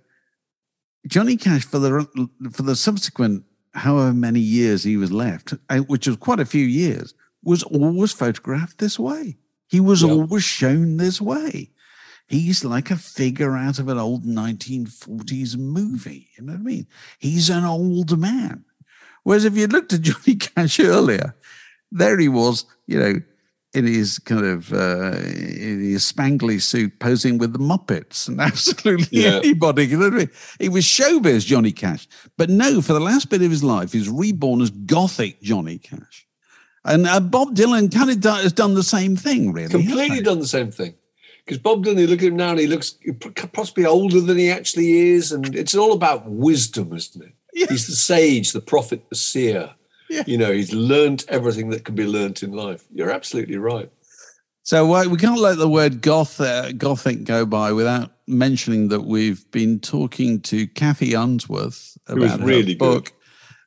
Johnny 1.07 1.37
Cash 1.37 1.65
for 1.65 1.79
the 1.79 2.29
for 2.51 2.63
the 2.63 2.75
subsequent 2.75 3.43
however 3.73 4.13
many 4.13 4.39
years 4.39 4.83
he 4.83 4.97
was 4.97 5.11
left, 5.11 5.53
which 5.87 6.07
was 6.07 6.17
quite 6.17 6.39
a 6.39 6.45
few 6.45 6.65
years, 6.65 7.13
was 7.43 7.63
always 7.63 8.11
photographed 8.11 8.77
this 8.77 8.99
way. 8.99 9.37
He 9.67 9.79
was 9.79 10.03
always 10.03 10.43
shown 10.43 10.97
this 10.97 11.21
way. 11.21 11.71
He's 12.27 12.63
like 12.63 12.91
a 12.91 12.95
figure 12.95 13.55
out 13.55 13.79
of 13.79 13.87
an 13.87 13.97
old 13.97 14.23
1940s 14.23 15.57
movie. 15.57 16.27
You 16.37 16.45
know 16.45 16.53
what 16.53 16.59
I 16.59 16.63
mean? 16.63 16.87
He's 17.17 17.49
an 17.49 17.65
old 17.65 18.17
man. 18.17 18.65
Whereas 19.23 19.45
if 19.45 19.57
you 19.57 19.67
looked 19.67 19.93
at 19.93 20.01
Johnny 20.01 20.35
Cash 20.39 20.79
earlier, 20.79 21.35
there 21.91 22.19
he 22.19 22.27
was, 22.27 22.65
you 22.87 22.99
know, 22.99 23.21
in 23.73 23.85
his 23.85 24.17
kind 24.19 24.45
of 24.45 24.73
uh, 24.73 25.11
in 25.17 25.81
his 25.81 26.11
spangly 26.11 26.61
suit, 26.61 26.99
posing 26.99 27.37
with 27.37 27.53
the 27.53 27.59
Muppets, 27.59 28.27
and 28.27 28.41
absolutely 28.49 29.21
Yeah. 29.23 29.37
anybody. 29.37 29.85
You 29.87 29.97
know 29.97 30.05
what 30.05 30.13
I 30.13 30.17
mean? 30.17 30.29
He 30.59 30.69
was 30.69 30.85
showbiz 30.85 31.45
Johnny 31.45 31.71
Cash, 31.71 32.07
but 32.37 32.49
no, 32.49 32.81
for 32.81 32.93
the 32.93 32.99
last 32.99 33.29
bit 33.29 33.41
of 33.41 33.51
his 33.51 33.63
life, 33.63 33.93
he's 33.93 34.09
reborn 34.09 34.61
as 34.61 34.69
Gothic 34.71 35.41
Johnny 35.41 35.77
Cash. 35.77 36.25
And 36.85 37.05
uh, 37.07 37.19
Bob 37.19 37.55
Dylan 37.55 37.93
kind 37.93 38.09
of 38.09 38.23
has 38.41 38.53
done 38.53 38.73
the 38.73 38.83
same 38.83 39.15
thing, 39.15 39.51
really. 39.51 39.69
Completely 39.69 40.21
done 40.21 40.39
the 40.39 40.47
same 40.47 40.71
thing. 40.71 40.95
Because 41.45 41.57
Bob 41.61 41.83
Dylan, 41.83 41.99
you 41.99 42.07
look 42.07 42.19
at 42.21 42.27
him 42.27 42.35
now 42.37 42.51
and 42.51 42.59
he 42.59 42.67
looks 42.67 42.95
possibly 43.53 43.85
older 43.85 44.21
than 44.21 44.37
he 44.37 44.49
actually 44.49 45.09
is. 45.11 45.31
And 45.31 45.55
it's 45.55 45.75
all 45.75 45.93
about 45.93 46.29
wisdom, 46.29 46.93
isn't 46.93 47.23
it? 47.23 47.33
Yeah. 47.53 47.65
He's 47.69 47.87
the 47.87 47.93
sage, 47.93 48.51
the 48.53 48.61
prophet, 48.61 49.09
the 49.09 49.15
seer. 49.15 49.71
Yeah. 50.09 50.23
You 50.25 50.37
know, 50.37 50.51
he's 50.51 50.73
learnt 50.73 51.25
everything 51.29 51.69
that 51.69 51.85
can 51.85 51.95
be 51.95 52.05
learnt 52.05 52.41
in 52.43 52.51
life. 52.51 52.83
You're 52.93 53.11
absolutely 53.11 53.57
right. 53.57 53.91
So 54.63 54.93
uh, 54.93 55.05
we 55.07 55.17
can't 55.17 55.39
let 55.39 55.57
the 55.57 55.69
word 55.69 56.01
goth, 56.01 56.39
uh, 56.39 56.71
gothic 56.73 57.23
go 57.23 57.45
by 57.45 57.71
without 57.71 58.11
mentioning 58.27 58.89
that 58.89 59.01
we've 59.01 59.49
been 59.51 59.79
talking 59.79 60.41
to 60.41 60.67
Cathi 60.67 61.19
Unsworth 61.19 61.97
about 62.07 62.39
really 62.41 62.73
her 62.73 62.77
book, 62.77 63.13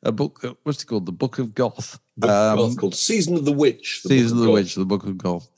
a 0.02 0.12
book. 0.12 0.44
What's 0.62 0.82
it 0.82 0.86
called? 0.86 1.06
The 1.06 1.12
Book 1.12 1.38
of 1.38 1.54
Goth. 1.54 1.98
Book 2.16 2.30
of 2.30 2.58
Um, 2.58 2.76
called 2.76 2.94
Season 2.94 3.36
of 3.36 3.44
the 3.44 3.52
Witch. 3.52 4.02
the 4.04 4.10
Season 4.10 4.36
of 4.38 4.42
the 4.42 4.46
Goth. 4.46 4.54
Witch, 4.54 4.74
the 4.74 4.84
Book 4.84 5.04
of 5.04 5.18
Goth, 5.18 5.48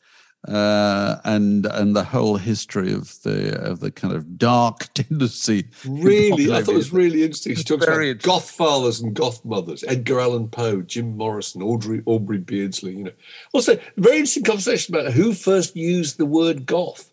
uh, 0.48 1.20
and 1.24 1.66
and 1.66 1.96
the 1.96 2.04
whole 2.04 2.36
history 2.36 2.92
of 2.92 3.22
the 3.22 3.58
of 3.60 3.80
the 3.80 3.90
kind 3.90 4.14
of 4.14 4.38
dark 4.38 4.88
tendency. 4.94 5.68
Really, 5.86 6.52
I 6.52 6.62
thought 6.62 6.74
it 6.74 6.76
was 6.76 6.92
really 6.92 7.22
interesting. 7.22 7.54
She 7.54 7.64
talks 7.64 7.84
about 7.84 8.22
goth 8.22 8.50
fathers 8.50 9.00
and 9.00 9.14
goth 9.14 9.44
mothers, 9.44 9.84
Edgar 9.86 10.20
Allan 10.20 10.48
Poe, 10.48 10.82
Jim 10.82 11.16
Morrison, 11.16 11.62
Audrey 11.62 12.02
Aubrey 12.06 12.38
Beardsley. 12.38 12.96
You 12.96 13.04
know, 13.04 13.12
also 13.52 13.78
very 13.96 14.16
interesting 14.16 14.44
conversation 14.44 14.94
about 14.94 15.12
who 15.12 15.32
first 15.32 15.76
used 15.76 16.18
the 16.18 16.26
word 16.26 16.66
goth. 16.66 17.10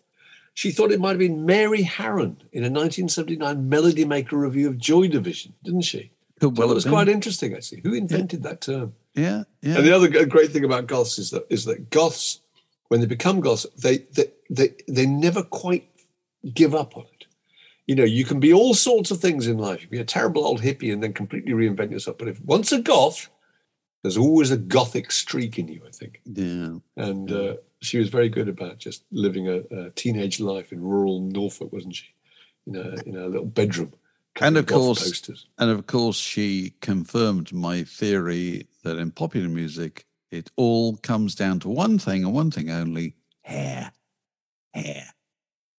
She 0.54 0.70
thought 0.70 0.92
it 0.92 1.00
might 1.00 1.10
have 1.10 1.18
been 1.18 1.46
Mary 1.46 1.82
Harron 1.82 2.36
in 2.52 2.62
a 2.62 2.68
1979 2.68 3.70
Melody 3.70 4.04
Maker 4.04 4.36
review 4.36 4.68
of 4.68 4.76
Joy 4.76 5.08
Division, 5.08 5.54
didn't 5.64 5.82
she? 5.82 6.10
Could 6.40 6.58
Well, 6.58 6.66
well 6.66 6.72
it 6.72 6.74
was 6.74 6.84
have 6.84 6.92
quite 6.92 7.08
interesting 7.08 7.54
actually. 7.54 7.80
Who 7.82 7.94
invented 7.94 8.42
that 8.42 8.60
term? 8.60 8.92
yeah, 9.14 9.44
yeah. 9.62 9.76
And 9.76 9.86
the 9.86 9.94
other 9.96 10.26
great 10.26 10.50
thing 10.50 10.64
about 10.64 10.86
goths 10.86 11.18
is 11.18 11.30
that 11.30 11.46
is 11.48 11.64
that 11.64 11.88
goths, 11.88 12.41
when 12.92 13.00
they 13.00 13.06
become 13.06 13.40
goths, 13.40 13.66
they 13.74 14.04
they 14.16 14.26
they, 14.50 14.74
they 14.86 15.06
never 15.06 15.42
quite 15.42 15.88
give 16.52 16.74
up 16.74 16.94
on 16.94 17.04
it. 17.04 17.24
You 17.86 17.94
know, 17.94 18.04
you 18.04 18.26
can 18.26 18.38
be 18.38 18.52
all 18.52 18.74
sorts 18.74 19.10
of 19.10 19.18
things 19.18 19.46
in 19.46 19.56
life. 19.56 19.80
You 19.80 19.88
can 19.88 19.96
be 19.96 20.02
a 20.02 20.04
terrible 20.04 20.44
old 20.44 20.60
hippie 20.60 20.92
and 20.92 21.02
then 21.02 21.14
completely 21.14 21.52
reinvent 21.54 21.90
yourself. 21.90 22.18
But 22.18 22.28
if 22.28 22.38
once 22.42 22.70
a 22.70 22.82
goth, 22.82 23.30
there's 24.02 24.18
always 24.18 24.50
a 24.50 24.58
gothic 24.58 25.10
streak 25.10 25.58
in 25.58 25.68
you, 25.68 25.80
I 25.86 25.90
think. 25.90 26.20
yeah. 26.26 26.74
And 26.98 27.32
uh, 27.32 27.54
she 27.80 27.98
was 27.98 28.10
very 28.10 28.28
good 28.28 28.50
about 28.50 28.76
just 28.76 29.04
living 29.10 29.48
a, 29.48 29.62
a 29.74 29.90
teenage 29.92 30.38
life 30.38 30.70
in 30.70 30.82
rural 30.82 31.22
Norfolk, 31.22 31.72
wasn't 31.72 31.96
she? 31.96 32.08
In 32.66 32.76
a 32.76 32.88
in 33.06 33.16
a 33.16 33.26
little 33.26 33.46
bedroom. 33.46 33.94
And 34.38 34.54
covered 34.54 34.58
of 34.58 34.66
course, 34.66 35.02
posters. 35.02 35.46
and 35.58 35.70
of 35.70 35.86
course, 35.86 36.18
she 36.18 36.74
confirmed 36.82 37.54
my 37.54 37.84
theory 37.84 38.66
that 38.82 38.98
in 38.98 39.12
popular 39.12 39.48
music, 39.48 40.04
it 40.32 40.50
all 40.56 40.96
comes 40.96 41.34
down 41.34 41.60
to 41.60 41.68
one 41.68 41.98
thing 41.98 42.24
and 42.24 42.32
one 42.32 42.50
thing 42.50 42.70
only: 42.70 43.14
hair, 43.42 43.92
hair, 44.74 45.04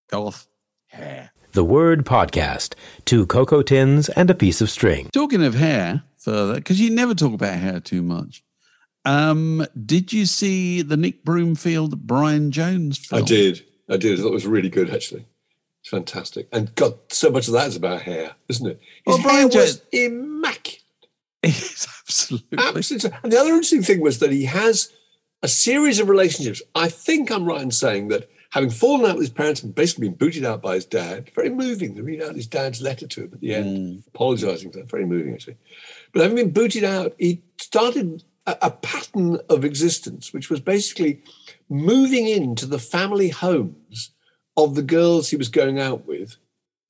goth, 0.10 0.48
hair. 0.88 1.32
The 1.54 1.64
Word 1.64 2.06
Podcast. 2.06 2.74
Two 3.06 3.26
cocoa 3.28 3.62
tins 3.62 4.10
and 4.10 4.30
a 4.30 4.36
piece 4.36 4.60
of 4.62 4.70
string. 4.72 5.10
Talking 5.14 5.44
of 5.44 5.56
hair, 5.56 6.04
further 6.18 6.56
because 6.56 6.80
you 6.82 6.90
never 6.90 7.14
talk 7.14 7.34
about 7.34 7.58
hair 7.60 7.80
too 7.80 8.02
much. 8.02 8.44
Um, 9.06 9.66
did 9.86 10.14
you 10.14 10.26
see 10.26 10.82
the 10.82 10.96
Nick 10.98 11.24
Broomfield 11.26 12.08
Brian 12.08 12.52
Jones 12.52 13.00
I 13.12 13.18
film? 13.18 13.26
did. 13.26 13.66
I 13.90 13.98
did. 13.98 14.18
I 14.18 14.22
thought 14.22 14.30
it 14.30 14.34
was 14.34 14.48
really 14.48 14.70
good, 14.70 14.90
actually. 14.90 15.26
It's 15.82 15.90
fantastic. 15.90 16.48
And 16.54 16.74
God, 16.76 16.98
so 17.10 17.30
much 17.30 17.48
of 17.48 17.54
that 17.54 17.68
is 17.68 17.76
about 17.76 18.04
hair, 18.04 18.32
isn't 18.48 18.66
it? 18.66 18.80
His 19.06 19.16
Well, 19.16 19.22
Brian 19.22 19.52
hair 19.52 19.62
was 19.62 19.80
Jo- 19.80 19.84
immaculate. 19.92 20.83
Absolutely. 22.08 22.58
Absolutely. 22.58 23.12
And 23.24 23.32
the 23.32 23.38
other 23.38 23.50
interesting 23.50 23.84
thing 23.84 24.02
was 24.02 24.20
that 24.20 24.32
he 24.32 24.46
has 24.46 24.92
a 25.42 25.48
series 25.48 26.00
of 26.00 26.10
relationships. 26.10 26.62
I 26.74 26.88
think 26.88 27.32
I'm 27.32 27.46
right 27.46 27.62
in 27.62 27.72
saying 27.72 28.08
that 28.08 28.30
having 28.52 28.70
fallen 28.70 29.06
out 29.10 29.16
with 29.16 29.24
his 29.24 29.30
parents 29.30 29.62
and 29.62 29.76
basically 29.76 30.08
been 30.08 30.18
booted 30.18 30.46
out 30.46 30.62
by 30.62 30.76
his 30.76 30.86
dad, 30.86 31.32
very 31.36 31.50
moving 31.50 31.96
to 31.96 32.04
read 32.04 32.22
out 32.22 32.36
his 32.36 32.48
dad's 32.48 32.82
letter 32.82 33.08
to 33.08 33.24
him 33.24 33.32
at 33.34 33.42
the 33.42 33.54
end, 33.54 33.66
mm. 33.78 34.08
apologizing 34.08 34.72
for 34.72 34.78
that, 34.78 34.90
very 34.90 35.06
moving 35.06 35.34
actually. 35.34 35.58
But 36.14 36.22
having 36.22 36.38
been 36.38 36.52
booted 36.52 36.84
out, 36.84 37.14
he 37.18 37.42
started 37.60 38.24
a, 38.46 38.56
a 38.62 38.72
pattern 38.72 39.40
of 39.50 39.66
existence, 39.66 40.32
which 40.32 40.50
was 40.50 40.60
basically 40.62 41.24
moving 41.68 42.28
into 42.28 42.66
the 42.66 42.80
family 42.80 43.30
homes 43.30 44.12
of 44.56 44.76
the 44.76 44.84
girls 44.84 45.30
he 45.30 45.36
was 45.36 45.50
going 45.50 45.80
out 45.80 46.06
with, 46.06 46.38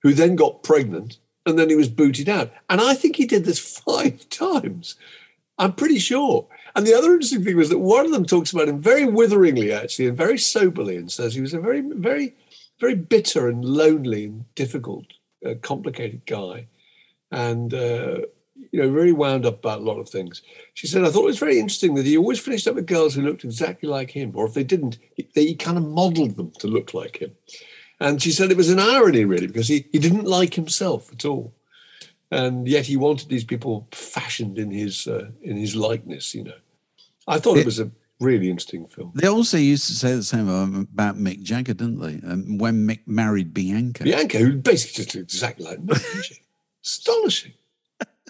who 0.04 0.14
then 0.14 0.36
got 0.36 0.64
pregnant 0.64 1.18
and 1.46 1.60
then 1.60 1.70
he 1.70 1.76
was 1.76 1.90
booted 1.90 2.30
out. 2.30 2.52
And 2.70 2.80
I 2.82 2.94
think 2.94 3.16
he 3.16 3.26
did 3.26 3.46
this 3.46 3.60
five 3.86 4.28
times. 4.30 4.96
I'm 5.58 5.74
pretty 5.74 6.00
sure. 6.00 6.48
And 6.76 6.88
the 6.88 6.96
other 6.96 7.14
interesting 7.14 7.44
thing 7.44 7.58
was 7.58 7.70
that 7.70 7.80
one 7.80 8.06
of 8.06 8.12
them 8.12 8.26
talks 8.26 8.52
about 8.52 8.68
him 8.68 8.80
very 8.80 9.06
witheringly, 9.06 9.72
actually, 9.72 10.08
and 10.08 10.18
very 10.18 10.38
soberly, 10.38 10.98
and 10.98 11.12
says 11.12 11.36
he 11.36 11.42
was 11.42 11.54
a 11.54 11.60
very, 11.60 11.82
very, 11.82 12.36
very 12.80 12.96
bitter 12.96 13.48
and 13.48 13.64
lonely 13.64 14.26
and 14.26 14.56
difficult, 14.56 15.06
uh, 15.46 15.54
complicated 15.62 16.26
guy, 16.26 16.66
and 17.32 17.74
uh, 17.74 18.22
you 18.72 18.82
know, 18.82 18.92
very 18.92 19.12
wound 19.12 19.46
up 19.46 19.60
about 19.60 19.82
a 19.82 19.84
lot 19.84 20.00
of 20.00 20.10
things. 20.10 20.42
She 20.74 20.88
said, 20.88 21.04
"I 21.04 21.12
thought 21.12 21.24
it 21.24 21.28
was 21.28 21.40
very 21.40 21.60
interesting 21.60 21.94
that 21.96 22.08
he 22.08 22.18
always 22.18 22.40
finished 22.40 22.68
up 22.68 22.76
with 22.76 22.88
girls 22.88 23.14
who 23.14 23.22
looked 23.22 23.44
exactly 23.44 23.88
like 23.88 24.10
him, 24.10 24.32
or 24.34 24.48
if 24.48 24.56
they 24.56 24.64
didn't, 24.64 24.98
he, 25.16 25.28
he 25.36 25.56
kind 25.56 25.78
of 25.78 25.88
modelled 25.88 26.36
them 26.38 26.52
to 26.60 26.68
look 26.68 26.96
like 26.96 27.18
him." 27.18 27.36
And 28.04 28.22
she 28.22 28.34
said 28.34 28.52
it 28.52 28.58
was 28.58 28.70
an 28.70 28.80
irony, 28.80 29.24
really, 29.24 29.48
because 29.48 29.70
he, 29.70 29.88
he 29.94 29.98
didn't 29.98 30.26
like 30.26 30.56
himself 30.56 31.10
at 31.14 31.24
all. 31.24 31.54
And 32.30 32.68
yet 32.68 32.88
he 32.88 32.98
wanted 32.98 33.30
these 33.30 33.46
people 33.46 33.88
fashioned 33.94 34.58
in 34.58 34.72
his 34.72 35.08
uh, 35.08 35.30
in 35.42 35.56
his 35.56 35.74
likeness, 35.74 36.36
you 36.36 36.44
know. 36.44 36.60
I 37.30 37.40
thought 37.40 37.56
it, 37.56 37.62
it, 37.62 37.66
was 37.66 37.80
a 37.80 37.90
really 38.20 38.50
interesting 38.50 38.88
film. 38.88 39.14
They 39.16 39.30
also 39.30 39.58
used 39.58 39.88
to 39.88 39.94
say 39.94 40.16
the 40.16 40.24
same 40.24 40.50
about 40.50 41.16
Mick 41.16 41.44
Jagger, 41.44 41.74
didn't 41.74 42.00
they? 42.02 42.28
Um, 42.28 42.58
when 42.58 42.86
Mick 42.86 43.00
married 43.06 43.54
Bianca. 43.54 44.04
Bianca, 44.04 44.38
who 44.38 44.58
basically 44.58 45.06
just 45.06 45.16
looked 45.16 45.32
exactly 45.32 45.66
like 45.66 45.80
Mick. 45.80 46.40
Astonishing. 46.84 47.54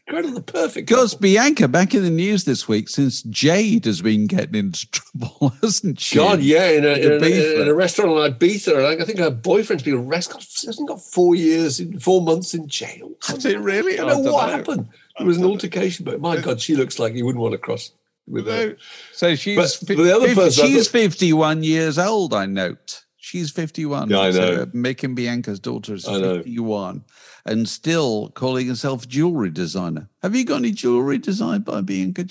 Kind 0.09 0.25
of 0.25 0.35
the 0.35 0.41
perfect. 0.41 0.89
Because 0.89 1.15
Bianca 1.15 1.69
back 1.69 1.95
in 1.95 2.03
the 2.03 2.09
news 2.09 2.43
this 2.43 2.67
week 2.67 2.89
since 2.89 3.23
Jade 3.23 3.85
has 3.85 4.01
been 4.01 4.27
getting 4.27 4.55
into 4.55 4.85
trouble, 4.91 5.53
hasn't 5.61 5.99
she? 5.99 6.15
God, 6.15 6.41
yeah, 6.41 6.69
in 6.71 6.83
a, 6.83 6.89
in, 6.89 7.23
a, 7.23 7.61
in 7.61 7.67
a, 7.69 7.73
restaurant 7.73 8.11
in 8.11 8.33
Ibiza. 8.33 9.01
I 9.01 9.05
think 9.05 9.19
her 9.19 9.31
boyfriend's 9.31 9.83
been 9.83 9.93
arrested. 9.93 10.41
She 10.41 10.67
Hasn't 10.67 10.89
got 10.89 11.01
four 11.01 11.35
years, 11.35 11.79
in 11.79 11.99
four 11.99 12.21
months 12.21 12.53
in 12.53 12.67
jail. 12.67 13.13
Has 13.27 13.45
it 13.45 13.59
really? 13.59 13.93
I 13.93 13.97
don't, 13.97 14.09
I 14.09 14.13
don't 14.13 14.23
know 14.25 14.33
what 14.33 14.47
know. 14.47 14.57
happened. 14.57 14.89
It 15.19 15.23
was 15.23 15.37
an 15.37 15.45
altercation, 15.45 16.03
but 16.03 16.19
my 16.19 16.37
God, 16.37 16.59
she 16.59 16.75
looks 16.75 16.99
like 16.99 17.13
you 17.13 17.25
wouldn't 17.25 17.41
want 17.41 17.53
to 17.53 17.57
cross 17.57 17.91
with 18.27 18.47
her. 18.47 18.75
So 19.13 19.35
she's 19.35 19.55
but, 19.55 19.87
but 19.87 20.03
the 20.03 20.13
other 20.13 20.27
50, 20.27 20.41
person, 20.41 20.65
she's 20.67 20.89
thought, 20.89 20.99
51 20.99 21.63
years 21.63 21.97
old. 21.97 22.33
I 22.33 22.45
note 22.45 23.05
she's 23.15 23.51
51. 23.51 24.09
Yeah, 24.09 24.19
I 24.19 24.31
know. 24.31 24.31
So 24.31 24.65
Mick 24.67 25.03
and 25.03 25.15
Bianca's 25.15 25.61
daughter 25.61 25.93
is 25.93 26.05
51 26.05 27.05
and 27.45 27.67
still 27.67 28.29
calling 28.29 28.67
herself 28.67 29.07
jewelry 29.07 29.49
designer. 29.49 30.09
Have 30.21 30.35
you 30.35 30.45
got 30.45 30.57
any 30.57 30.71
jewelry 30.71 31.17
designed 31.17 31.65
by 31.65 31.81
Bianca 31.81 32.23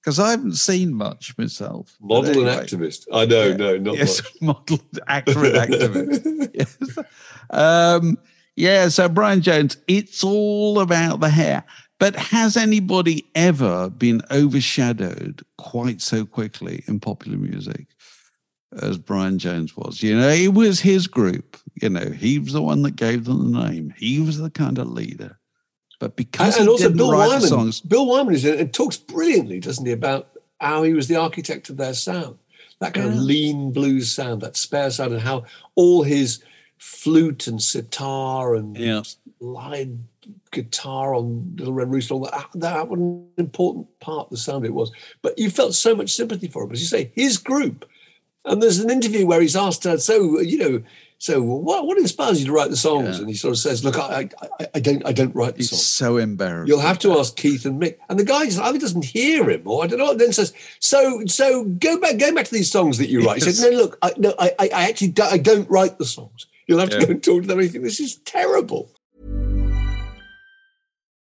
Because 0.00 0.18
I 0.20 0.30
haven't 0.30 0.54
seen 0.54 0.94
much 0.94 1.36
myself. 1.36 1.96
Model 2.00 2.30
anyway. 2.30 2.52
and 2.52 2.68
activist. 2.68 3.06
I 3.12 3.26
know, 3.26 3.48
yeah. 3.48 3.56
no, 3.56 3.78
not 3.78 3.96
yes, 3.96 4.22
much. 4.40 4.42
model, 4.70 4.78
actor 5.08 5.44
and 5.44 5.56
activist. 5.56 6.50
yes. 6.54 6.78
Um, 7.50 8.16
yeah, 8.56 8.88
so 8.88 9.08
Brian 9.08 9.42
Jones, 9.42 9.76
it's 9.88 10.22
all 10.22 10.80
about 10.80 11.20
the 11.20 11.30
hair. 11.30 11.64
But 11.98 12.16
has 12.16 12.56
anybody 12.56 13.26
ever 13.34 13.90
been 13.90 14.22
overshadowed 14.30 15.44
quite 15.58 16.00
so 16.00 16.24
quickly 16.24 16.82
in 16.86 16.98
popular 16.98 17.36
music 17.36 17.88
as 18.80 18.98
Brian 18.98 19.38
Jones 19.38 19.76
was? 19.76 20.02
You 20.02 20.18
know, 20.18 20.28
it 20.28 20.54
was 20.54 20.80
his 20.80 21.06
group. 21.06 21.56
You 21.80 21.90
know, 21.90 22.10
he 22.10 22.38
was 22.38 22.52
the 22.52 22.62
one 22.62 22.82
that 22.82 22.96
gave 22.96 23.24
them 23.24 23.52
the 23.52 23.68
name. 23.68 23.94
He 23.96 24.20
was 24.20 24.38
the 24.38 24.50
kind 24.50 24.78
of 24.78 24.88
leader. 24.88 25.38
But 25.98 26.16
because 26.16 26.54
and, 26.54 26.62
and 26.62 26.68
also 26.70 26.90
Bill 26.90 27.12
Wyman, 27.12 27.40
songs, 27.42 27.80
Bill 27.80 28.06
Wyman 28.06 28.34
is 28.34 28.44
it 28.44 28.72
talks 28.72 28.96
brilliantly, 28.96 29.60
doesn't 29.60 29.84
he, 29.84 29.92
about 29.92 30.30
how 30.58 30.82
he 30.82 30.94
was 30.94 31.08
the 31.08 31.16
architect 31.16 31.68
of 31.68 31.76
their 31.76 31.94
sound, 31.94 32.38
that 32.80 32.94
kind 32.94 33.08
yeah. 33.08 33.12
of 33.12 33.18
lean 33.18 33.72
blues 33.72 34.10
sound, 34.10 34.40
that 34.40 34.56
spare 34.56 34.90
sound, 34.90 35.12
and 35.12 35.22
how 35.22 35.44
all 35.74 36.02
his 36.02 36.42
flute 36.78 37.46
and 37.46 37.60
sitar 37.60 38.54
and 38.54 38.78
yeah. 38.78 39.02
slide 39.38 39.98
guitar 40.50 41.14
on 41.14 41.54
Little 41.56 41.74
Red 41.74 41.90
Rooster, 41.90 42.14
all 42.14 42.20
that, 42.20 42.48
that 42.54 42.88
was 42.88 42.98
an 42.98 43.28
important 43.36 43.86
part 44.00 44.26
of 44.26 44.30
the 44.30 44.36
sound 44.38 44.64
it 44.64 44.72
was. 44.72 44.90
But 45.20 45.38
you 45.38 45.50
felt 45.50 45.74
so 45.74 45.94
much 45.94 46.14
sympathy 46.14 46.48
for 46.48 46.64
him. 46.64 46.72
As 46.72 46.80
you 46.80 46.86
say, 46.86 47.12
his 47.14 47.36
group. 47.38 47.88
And 48.44 48.62
there's 48.62 48.78
an 48.78 48.90
interview 48.90 49.26
where 49.26 49.40
he's 49.40 49.56
asked, 49.56 49.86
uh, 49.86 49.98
so, 49.98 50.40
you 50.40 50.58
know, 50.58 50.82
so 51.18 51.42
what, 51.42 51.86
what 51.86 51.98
inspires 51.98 52.40
you 52.40 52.46
to 52.46 52.52
write 52.52 52.70
the 52.70 52.76
songs? 52.78 53.16
Yeah. 53.16 53.20
And 53.20 53.28
he 53.28 53.34
sort 53.34 53.52
of 53.52 53.58
says, 53.58 53.84
look, 53.84 53.98
I, 53.98 54.30
I, 54.58 54.68
I 54.76 54.80
don't 54.80 55.04
I 55.04 55.12
don't 55.12 55.34
write 55.34 55.52
the 55.52 55.58
he's 55.58 55.68
songs. 55.68 55.86
so 55.86 56.16
embarrassed. 56.16 56.66
You'll 56.66 56.80
have 56.80 56.98
to 57.00 57.18
ask 57.18 57.36
Keith 57.36 57.66
and 57.66 57.80
Mick. 57.80 57.98
And 58.08 58.18
the 58.18 58.24
guy 58.24 58.46
just 58.46 58.58
either 58.58 58.78
doesn't 58.78 59.04
hear 59.04 59.50
him 59.50 59.62
or 59.66 59.84
I 59.84 59.86
don't 59.86 59.98
know. 59.98 60.12
And 60.12 60.20
then 60.20 60.32
says, 60.32 60.54
so 60.78 61.26
so 61.26 61.64
go 61.64 62.00
back 62.00 62.16
go 62.16 62.34
back 62.34 62.46
to 62.46 62.54
these 62.54 62.72
songs 62.72 62.96
that 62.96 63.10
you 63.10 63.20
write. 63.20 63.40
Yes. 63.40 63.44
He 63.44 63.52
said, 63.52 63.72
no, 63.72 63.76
look, 63.76 63.98
I, 64.00 64.14
no, 64.16 64.34
I, 64.38 64.54
I 64.58 64.88
actually 64.88 65.08
don't, 65.08 65.30
I 65.30 65.36
don't 65.36 65.68
write 65.68 65.98
the 65.98 66.06
songs. 66.06 66.46
You'll 66.66 66.80
have 66.80 66.88
to 66.88 67.04
go 67.04 67.10
and 67.10 67.22
talk 67.22 67.42
to 67.42 67.48
them. 67.48 67.58
And 67.58 67.70
think 67.70 67.84
this 67.84 68.00
is 68.00 68.16
terrible. 68.16 68.90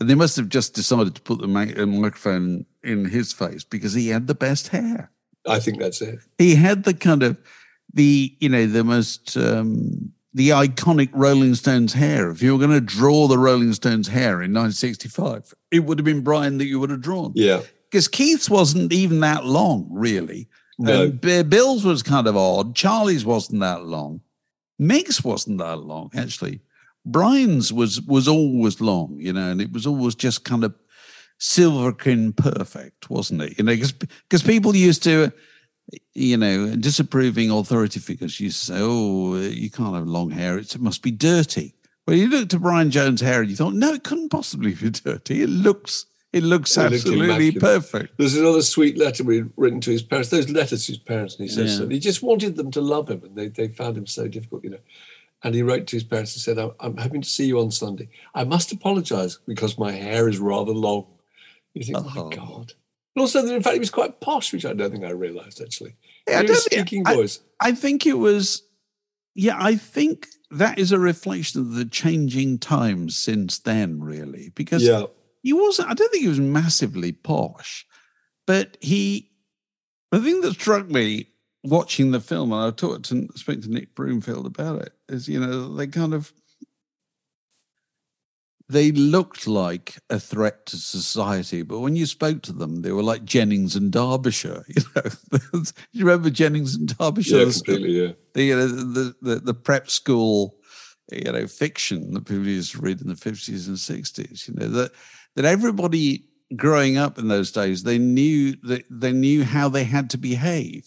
And 0.00 0.08
they 0.08 0.14
must 0.14 0.36
have 0.36 0.48
just 0.48 0.74
decided 0.74 1.14
to 1.16 1.22
put 1.22 1.40
the 1.40 1.48
microphone 1.48 2.66
in 2.84 3.06
his 3.06 3.32
face 3.32 3.64
because 3.64 3.94
he 3.94 4.08
had 4.08 4.26
the 4.26 4.34
best 4.34 4.68
hair. 4.68 5.10
I 5.46 5.58
think 5.58 5.78
that's 5.78 6.00
it. 6.00 6.20
He 6.38 6.54
had 6.54 6.84
the 6.84 6.94
kind 6.94 7.22
of 7.22 7.36
the 7.92 8.36
you 8.38 8.48
know 8.48 8.66
the 8.66 8.84
most 8.84 9.36
um, 9.36 10.12
the 10.34 10.50
iconic 10.50 11.10
Rolling 11.12 11.54
Stones 11.54 11.94
hair. 11.94 12.30
If 12.30 12.42
you 12.42 12.52
were 12.52 12.64
going 12.64 12.78
to 12.78 12.80
draw 12.80 13.26
the 13.26 13.38
Rolling 13.38 13.72
Stones 13.72 14.08
hair 14.08 14.42
in 14.42 14.52
1965, 14.52 15.54
it 15.70 15.80
would 15.80 15.98
have 15.98 16.04
been 16.04 16.22
Brian 16.22 16.58
that 16.58 16.66
you 16.66 16.78
would 16.80 16.90
have 16.90 17.00
drawn. 17.00 17.32
Yeah, 17.34 17.62
because 17.90 18.08
Keith's 18.08 18.50
wasn't 18.50 18.92
even 18.92 19.20
that 19.20 19.44
long, 19.44 19.88
really. 19.90 20.48
No, 20.78 21.06
um, 21.06 21.18
Bill's 21.48 21.84
was 21.84 22.02
kind 22.02 22.28
of 22.28 22.36
odd. 22.36 22.76
Charlie's 22.76 23.24
wasn't 23.24 23.60
that 23.60 23.84
long. 23.84 24.20
Mick's 24.78 25.24
wasn't 25.24 25.58
that 25.58 25.78
long 25.78 26.10
actually. 26.14 26.60
Brian's 27.10 27.72
was 27.72 28.00
was 28.02 28.28
always 28.28 28.80
long, 28.80 29.16
you 29.18 29.32
know, 29.32 29.50
and 29.50 29.60
it 29.60 29.72
was 29.72 29.86
always 29.86 30.14
just 30.14 30.44
kind 30.44 30.64
of 30.64 30.74
Silvikrin 31.40 32.36
perfect, 32.36 33.10
wasn't 33.10 33.42
it? 33.42 33.58
You 33.58 33.64
know, 33.64 33.74
because 33.76 34.42
people 34.42 34.74
used 34.74 35.02
to 35.04 35.32
you 36.14 36.36
know, 36.36 36.74
disapproving 36.76 37.50
authority 37.50 38.00
figures 38.00 38.40
used 38.40 38.60
to 38.60 38.66
say, 38.66 38.78
"Oh, 38.78 39.36
you 39.36 39.70
can't 39.70 39.94
have 39.94 40.06
long 40.06 40.30
hair; 40.30 40.58
it 40.58 40.78
must 40.78 41.02
be 41.02 41.10
dirty." 41.10 41.74
Well, 42.06 42.16
you 42.16 42.28
looked 42.28 42.54
at 42.54 42.60
Brian 42.60 42.90
Jones' 42.90 43.20
hair 43.20 43.40
and 43.40 43.50
you 43.50 43.56
thought, 43.56 43.74
"No, 43.74 43.92
it 43.94 44.04
couldn't 44.04 44.28
possibly 44.30 44.74
be 44.74 44.90
dirty. 45.04 45.42
It 45.42 45.48
looks, 45.48 46.06
it 46.32 46.42
looks 46.42 46.76
It 46.76 46.92
absolutely 46.92 47.52
perfect." 47.52 48.18
There's 48.18 48.36
another 48.36 48.62
sweet 48.62 48.98
letter 48.98 49.24
we'd 49.24 49.50
written 49.56 49.80
to 49.82 49.90
his 49.90 50.02
parents. 50.02 50.28
Those 50.30 50.50
letters 50.50 50.86
to 50.86 50.92
his 50.92 50.98
parents, 50.98 51.36
and 51.36 51.48
he 51.48 51.54
says 51.54 51.74
Yeah. 51.78 51.84
that 51.86 51.92
he 51.92 51.98
just 51.98 52.22
wanted 52.22 52.56
them 52.56 52.70
to 52.72 52.80
love 52.80 53.08
him, 53.08 53.22
and 53.24 53.36
they, 53.36 53.48
they 53.48 53.68
found 53.68 53.96
him 53.96 54.06
so 54.06 54.28
difficult, 54.28 54.64
you 54.64 54.70
know. 54.70 54.78
And 55.44 55.54
he 55.54 55.62
wrote 55.62 55.86
to 55.86 55.96
his 55.96 56.04
parents 56.04 56.34
and 56.34 56.42
said, 56.42 56.58
I'm, 56.58 56.72
I'm 56.80 56.96
hoping 56.96 57.22
to 57.22 57.28
see 57.28 57.46
you 57.46 57.60
on 57.60 57.70
Sunday. 57.70 58.08
I 58.34 58.44
must 58.44 58.72
apologize 58.72 59.38
because 59.46 59.78
my 59.78 59.92
hair 59.92 60.28
is 60.28 60.38
rather 60.38 60.72
long. 60.72 61.06
You 61.74 61.84
think, 61.84 61.98
oh, 61.98 62.00
Oh. 62.06 62.14
my 62.14 62.20
uh-huh. 62.22 62.28
God. 62.46 62.72
And 63.14 63.20
also, 63.22 63.42
that 63.42 63.54
in 63.54 63.62
fact, 63.62 63.74
he 63.74 63.80
was 63.80 63.90
quite 63.90 64.20
posh, 64.20 64.52
which 64.52 64.64
I 64.66 64.72
don't 64.72 64.90
think 64.90 65.04
I 65.04 65.10
realized 65.10 65.60
actually. 65.60 65.94
Yeah, 66.28 66.40
I 66.40 66.42
He 66.42 66.50
was 66.50 66.50
don't 66.50 66.70
think- 66.70 66.88
speaking 66.88 67.06
I- 67.06 67.14
voice. 67.14 67.40
I 67.60 67.72
think 67.72 68.04
it 68.06 68.14
was, 68.14 68.62
yeah, 69.34 69.56
I 69.60 69.76
think 69.76 70.26
that 70.50 70.78
is 70.78 70.90
a 70.92 70.98
reflection 70.98 71.60
of 71.60 71.72
the 71.74 71.84
changing 71.84 72.58
times 72.58 73.16
since 73.16 73.58
then, 73.58 74.00
really, 74.00 74.50
because 74.54 74.82
Yeah. 74.82 75.04
he 75.42 75.52
wasn't, 75.52 75.88
I 75.90 75.94
don't 75.94 76.10
think 76.10 76.22
he 76.22 76.28
was 76.28 76.40
massively 76.40 77.12
posh, 77.12 77.86
but 78.46 78.76
he, 78.80 79.30
the 80.10 80.20
thing 80.20 80.40
that 80.40 80.54
struck 80.54 80.88
me 80.88 81.28
watching 81.64 82.10
the 82.12 82.20
film, 82.20 82.52
and 82.52 82.62
I 82.62 82.70
talked 82.70 83.04
to, 83.06 83.28
spoke 83.36 83.60
to 83.62 83.68
Nick 83.70 83.94
Broomfield 83.94 84.46
about 84.46 84.82
it, 84.82 84.92
is, 85.08 85.28
you 85.28 85.40
know, 85.40 85.74
they 85.74 85.86
kind 85.86 86.14
of, 86.14 86.32
they 88.70 88.92
looked 88.92 89.46
like 89.46 89.96
a 90.10 90.20
threat 90.20 90.66
to 90.66 90.76
society, 90.76 91.62
but 91.62 91.78
when 91.80 91.96
you 91.96 92.04
spoke 92.04 92.42
to 92.42 92.52
them, 92.52 92.82
they 92.82 92.92
were 92.92 93.02
like 93.02 93.24
Jennings 93.24 93.74
and 93.76 93.90
Derbyshire. 93.90 94.64
You 94.76 94.82
know, 94.94 95.62
you 95.92 96.04
remember 96.04 96.28
Jennings 96.30 96.74
and 96.74 96.96
Derbyshire? 96.98 97.38
Yeah, 97.38 97.44
The- 97.46 97.52
completely, 97.52 97.90
yeah. 98.02 98.12
the, 98.34 98.42
you 98.44 98.56
know, 98.56 98.66
the, 98.68 99.14
the 99.22 99.34
the 99.36 99.54
prep 99.54 99.88
school, 99.88 100.56
you 101.10 101.32
know, 101.32 101.46
fiction 101.46 102.12
that 102.12 102.26
people 102.26 102.46
used 102.46 102.72
to 102.72 102.78
read 102.78 103.00
in 103.00 103.08
the 103.08 103.16
fifties 103.16 103.68
and 103.68 103.78
sixties. 103.78 104.46
You 104.48 104.54
know 104.54 104.68
that 104.68 104.92
that 105.36 105.44
everybody 105.46 106.24
growing 106.56 106.96
up 106.98 107.18
in 107.18 107.28
those 107.28 107.52
days 107.52 107.82
they 107.82 107.98
knew 107.98 108.54
that 108.62 108.82
they 108.90 109.12
knew 109.12 109.44
how 109.44 109.68
they 109.70 109.84
had 109.84 110.10
to 110.10 110.18
behave. 110.18 110.84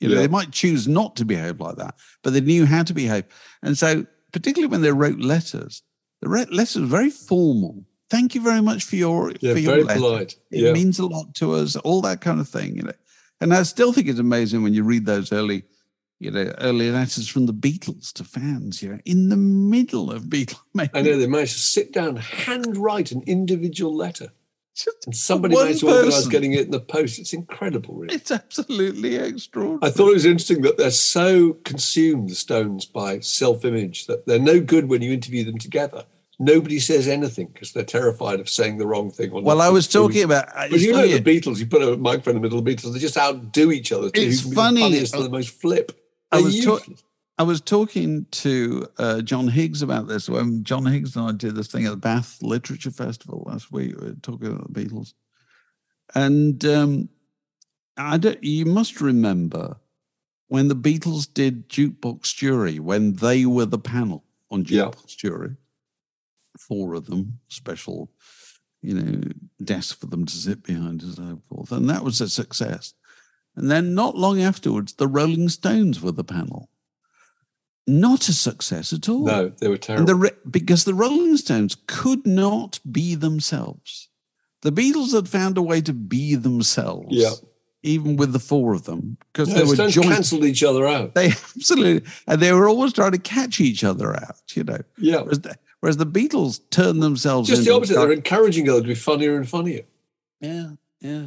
You 0.00 0.08
know, 0.08 0.14
Yeah. 0.16 0.20
they 0.22 0.28
might 0.28 0.50
choose 0.52 0.86
not 0.86 1.16
to 1.16 1.24
behave 1.24 1.60
like 1.60 1.76
that, 1.76 1.94
but 2.22 2.32
they 2.32 2.40
knew 2.40 2.66
how 2.66 2.82
to 2.82 2.92
behave. 2.94 3.24
And 3.62 3.78
so, 3.78 4.06
particularly 4.32 4.70
when 4.70 4.82
they 4.82 4.92
wrote 4.92 5.18
letters, 5.18 5.82
the 6.20 6.28
letters 6.28 6.76
were 6.76 6.86
very 6.86 7.10
formal. 7.10 7.84
Thank 8.10 8.34
you 8.34 8.40
very 8.42 8.60
much 8.62 8.84
for 8.84 8.96
your 8.96 9.32
Yeah, 9.40 9.52
for 9.54 9.58
your 9.58 9.72
very 9.72 9.84
letter. 9.84 10.00
polite. 10.00 10.36
It 10.50 10.64
Yeah. 10.64 10.72
means 10.72 10.98
a 10.98 11.06
lot 11.06 11.34
to 11.36 11.52
us, 11.52 11.76
all 11.76 12.00
that 12.02 12.20
kind 12.20 12.40
of 12.40 12.48
thing, 12.48 12.76
you 12.76 12.82
know. 12.82 12.92
And 13.40 13.52
I 13.52 13.62
still 13.64 13.92
think 13.92 14.08
it's 14.08 14.18
amazing 14.18 14.62
when 14.62 14.74
you 14.74 14.82
read 14.84 15.06
those 15.06 15.32
early, 15.32 15.64
you 16.20 16.30
know, 16.30 16.54
early 16.58 16.90
letters 16.90 17.26
from 17.28 17.46
the 17.46 17.52
Beatles 17.54 18.12
to 18.14 18.24
fans, 18.24 18.82
you 18.82 18.90
know, 18.90 18.98
in 19.04 19.28
the 19.28 19.36
middle 19.36 20.10
of 20.10 20.24
Beatles. 20.24 20.60
I 20.94 21.02
know 21.02 21.18
they 21.18 21.26
managed 21.26 21.54
to 21.54 21.58
sit 21.60 21.92
down, 21.92 22.16
handwrite 22.16 23.12
an 23.12 23.22
individual 23.26 23.94
letter. 23.96 24.28
Just 24.76 25.06
And 25.06 25.16
somebody 25.16 25.56
managed 25.56 25.80
to 25.80 25.88
organise 25.88 26.26
getting 26.26 26.52
it 26.52 26.66
in 26.66 26.70
the 26.70 26.80
post. 26.80 27.18
It's 27.18 27.32
incredible, 27.32 27.94
really. 27.94 28.14
It's 28.14 28.30
absolutely 28.30 29.16
extraordinary. 29.16 29.80
I 29.82 29.90
thought 29.90 30.10
it 30.10 30.14
was 30.14 30.26
interesting 30.26 30.60
that 30.62 30.76
they're 30.76 30.90
so 30.90 31.54
consumed, 31.64 32.28
the 32.28 32.34
Stones, 32.34 32.84
by 32.84 33.20
self 33.20 33.64
image 33.64 34.06
that 34.06 34.26
they're 34.26 34.38
no 34.38 34.60
good 34.60 34.88
when 34.88 35.00
you 35.00 35.14
interview 35.14 35.44
them 35.44 35.56
together. 35.56 36.04
Nobody 36.38 36.78
says 36.78 37.08
anything 37.08 37.46
because 37.46 37.72
they're 37.72 37.84
terrified 37.84 38.38
of 38.38 38.50
saying 38.50 38.76
the 38.76 38.86
wrong 38.86 39.10
thing. 39.10 39.32
Or 39.32 39.40
well, 39.40 39.62
I 39.62 39.70
was 39.70 39.88
talking 39.88 40.22
about. 40.22 40.48
But 40.54 40.80
you 40.80 40.92
know 40.92 41.08
the 41.08 41.22
Beatles, 41.22 41.58
you 41.58 41.66
put 41.66 41.80
a 41.80 41.96
microphone 41.96 42.36
in 42.36 42.42
the 42.42 42.46
middle 42.46 42.58
of 42.58 42.64
the 42.66 42.74
Beatles, 42.74 42.92
they 42.92 42.98
just 42.98 43.16
outdo 43.16 43.72
each 43.72 43.92
other. 43.92 44.10
It's 44.12 44.42
funny, 44.42 44.80
The 44.80 44.80
funniest 44.82 45.14
uh, 45.14 45.18
and 45.18 45.26
the 45.26 45.30
most 45.30 45.48
flip. 45.48 45.98
I 46.30 46.42
was 46.42 46.62
ta-. 46.62 46.80
I 47.38 47.42
was 47.42 47.60
talking 47.60 48.26
to 48.30 48.86
uh, 48.98 49.20
John 49.20 49.48
Higgs 49.48 49.82
about 49.82 50.08
this 50.08 50.28
when 50.28 50.64
John 50.64 50.86
Higgs 50.86 51.16
and 51.16 51.28
I 51.28 51.32
did 51.32 51.54
this 51.54 51.68
thing 51.68 51.84
at 51.84 51.90
the 51.90 51.96
Bath 51.96 52.42
Literature 52.42 52.90
Festival 52.90 53.44
last 53.46 53.70
week. 53.70 53.94
We 54.00 54.08
were 54.08 54.14
talking 54.22 54.48
about 54.48 54.72
the 54.72 54.84
Beatles, 54.84 55.12
and 56.14 56.64
um, 56.64 57.08
I 57.98 58.16
don't, 58.16 58.42
you 58.42 58.64
must 58.64 59.00
remember 59.02 59.76
when 60.48 60.68
the 60.68 60.76
Beatles 60.76 61.32
did 61.32 61.68
Jukebox 61.68 62.34
Jury 62.34 62.78
when 62.78 63.14
they 63.14 63.44
were 63.44 63.66
the 63.66 63.78
panel 63.78 64.24
on 64.50 64.64
Yeah. 64.66 64.84
Jukebox 64.84 65.16
Jury, 65.16 65.56
four 66.58 66.94
of 66.94 67.06
them, 67.06 67.40
special, 67.48 68.10
you 68.80 68.94
know, 68.94 69.20
desk 69.62 70.00
for 70.00 70.06
them 70.06 70.24
to 70.24 70.34
sit 70.34 70.62
behind 70.62 71.02
and 71.02 71.14
so 71.14 71.42
forth, 71.50 71.70
and 71.70 71.90
that 71.90 72.02
was 72.02 72.22
a 72.22 72.30
success. 72.30 72.94
And 73.56 73.70
then 73.70 73.94
not 73.94 74.16
long 74.16 74.40
afterwards, 74.40 74.94
the 74.94 75.08
Rolling 75.08 75.50
Stones 75.50 76.00
were 76.00 76.12
the 76.12 76.24
panel. 76.24 76.70
Not 77.86 78.28
a 78.28 78.32
success 78.32 78.92
at 78.92 79.08
all. 79.08 79.24
No, 79.26 79.48
they 79.48 79.68
were 79.68 79.76
terrible. 79.76 80.06
the, 80.06 80.34
because 80.50 80.84
the 80.84 80.94
Rolling 80.94 81.36
Stones 81.36 81.76
could 81.86 82.26
not 82.26 82.80
be 82.90 83.14
themselves. 83.14 84.08
The 84.62 84.72
Beatles 84.72 85.12
had 85.14 85.28
found 85.28 85.56
a 85.56 85.62
way 85.62 85.80
to 85.82 85.92
be 85.92 86.34
themselves. 86.34 87.06
Yeah. 87.10 87.30
Even 87.82 88.16
with 88.16 88.32
the 88.32 88.40
four 88.40 88.74
of 88.74 88.84
them, 88.84 89.16
because 89.32 89.48
No, 89.50 89.54
they 89.54 89.64
were 89.64 89.74
Stones 89.76 89.94
joint. 89.94 90.08
cancelled 90.08 90.44
each 90.44 90.64
other 90.64 90.88
out. 90.88 91.14
They 91.14 91.26
absolutely, 91.56 92.10
and 92.26 92.40
they 92.42 92.52
were 92.52 92.68
always 92.68 92.92
trying 92.92 93.12
to 93.12 93.18
catch 93.18 93.60
each 93.60 93.84
other 93.84 94.16
out. 94.16 94.42
You 94.54 94.64
know, 94.64 94.78
Yeah. 94.98 95.20
whereas 95.20 95.40
the, 95.42 95.56
whereas 95.78 95.96
the 95.98 96.06
Beatles 96.06 96.58
turned 96.70 97.00
themselves 97.00 97.48
Just 97.48 97.64
the 97.64 97.72
opposite. 97.72 97.94
They're 97.94 98.10
encouraging 98.10 98.64
each 98.64 98.70
other 98.70 98.80
to 98.80 98.88
be 98.88 98.94
funnier 98.96 99.36
and 99.36 99.48
funnier. 99.48 99.82
Yeah, 100.40 100.70
yeah. 101.00 101.26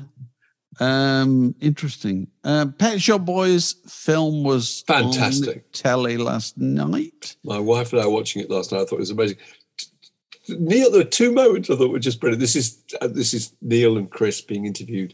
Um, 0.80 1.56
interesting. 1.62 2.28
Uh, 2.44 2.68
Pet 2.78 3.02
Shop 3.02 3.26
Boys 3.26 3.76
film 3.88 4.44
was 4.44 4.84
Fantastic. 4.88 5.72
telly 5.74 6.18
last 6.18 6.58
night. 6.58 7.36
My 7.44 7.60
wife 7.60 7.92
and 7.94 8.02
I 8.02 8.06
were 8.06 8.14
watching 8.14 8.42
it 8.42 8.50
last 8.50 8.72
night. 8.72 8.82
I 8.82 8.86
thought 8.86 8.96
it 8.96 9.00
was 9.00 9.12
amazing. 9.12 9.38
Neil, 10.48 10.90
there 10.90 11.02
were 11.02 11.10
two 11.10 11.32
moments 11.32 11.70
I 11.70 11.76
thought 11.76 11.92
were 11.92 12.00
just 12.00 12.20
brilliant. 12.20 12.40
This 12.40 12.56
is 12.56 12.80
uh, 13.02 13.08
this 13.08 13.34
is 13.34 13.54
Neil 13.62 13.98
and 13.98 14.10
Chris 14.10 14.42
being 14.42 14.66
interviewed 14.66 15.14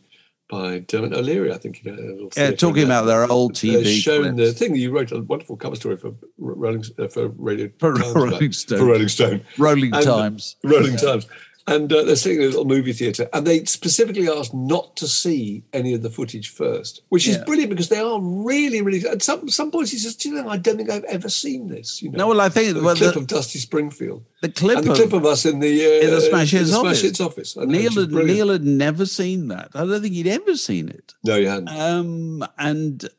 by 0.49 0.79
Dermot 0.79 1.11
O'Leary. 1.11 1.51
I 1.51 1.57
think 1.57 1.83
you 1.83 1.91
know. 1.91 2.29
Yeah, 2.37 2.51
talking 2.51 2.83
about 2.85 3.05
their 3.05 3.29
old 3.29 3.55
They're 3.57 3.81
TV 3.81 3.97
showing 4.01 4.37
the 4.37 4.53
thing 4.53 4.71
that 4.73 4.79
you 4.79 4.91
wrote 4.91 5.11
a 5.11 5.19
wonderful 5.21 5.57
cover 5.57 5.75
story 5.75 5.97
for 5.97 6.13
Rolling 6.37 6.85
uh, 6.97 7.07
for 7.09 7.27
Radio 7.29 7.69
For 7.79 7.93
Rolling 7.95 8.51
Stone. 8.53 8.77
for 8.79 8.85
Rolling 8.85 9.07
Stone, 9.09 9.41
Rolling 9.57 9.93
And- 9.93 10.05
Times. 10.05 10.55
Rolling 10.63 10.95
Times, 10.95 11.27
and 11.67 11.91
uh, 11.91 12.03
they're 12.03 12.15
sitting 12.15 12.37
in 12.39 12.43
a 12.43 12.47
little 12.47 12.65
movie 12.65 12.93
theatre, 12.93 13.27
and 13.33 13.45
they 13.47 13.65
specifically 13.65 14.29
asked 14.29 14.53
not 14.53 14.95
to 14.97 15.07
see 15.07 15.63
any 15.73 15.93
of 15.93 16.03
the 16.03 16.11
footage 16.11 16.49
first, 16.49 17.01
which 17.09 17.27
is 17.27 17.37
Yeah. 17.37 17.43
brilliant 17.43 17.71
because 17.71 17.89
they 17.89 17.99
are 17.99 18.19
really, 18.21 18.81
really. 18.81 19.07
At 19.07 19.23
some 19.23 19.49
some 19.49 19.71
points, 19.71 19.91
he 19.91 19.97
says, 19.97 20.15
"Do 20.15 20.29
you 20.29 20.35
know? 20.35 20.47
I 20.47 20.57
don't 20.57 20.77
think 20.77 20.89
I've 20.91 21.03
ever 21.05 21.29
seen 21.29 21.67
this." 21.69 22.01
You 22.01 22.11
know, 22.11 22.17
No, 22.17 22.27
well, 22.27 22.41
I 22.41 22.49
think 22.49 22.75
the 22.75 22.83
well, 22.83 22.95
clip 22.95 23.13
the, 23.13 23.19
of 23.19 23.27
Dusty 23.27 23.59
Springfield 23.59 24.25
the 24.41 24.49
clip 24.49 24.77
and 24.77 24.87
the 24.87 24.91
of, 24.91 24.97
clip 24.97 25.13
of 25.13 25.25
us 25.25 25.45
in 25.45 25.59
the 25.59 25.85
uh, 25.85 26.05
in 26.05 26.11
the 26.11 26.21
Smash 26.21 26.51
Hits 26.51 26.73
office. 26.73 27.01
Hits 27.01 27.21
office. 27.21 27.57
Neil 27.57 27.91
had. 27.91 28.11
Neil 28.11 28.49
had 28.49 28.63
never 28.63 29.05
seen 29.05 29.47
that. 29.47 29.71
I 29.73 29.85
don't 29.85 30.01
think 30.01 30.13
he'd 30.13 30.27
ever 30.27 30.55
seen 30.55 30.89
it. 30.89 31.13
no, 31.23 31.35
you 31.35 31.47
hadn't. 31.47 31.69
Um, 31.69 32.45
and 32.59 33.09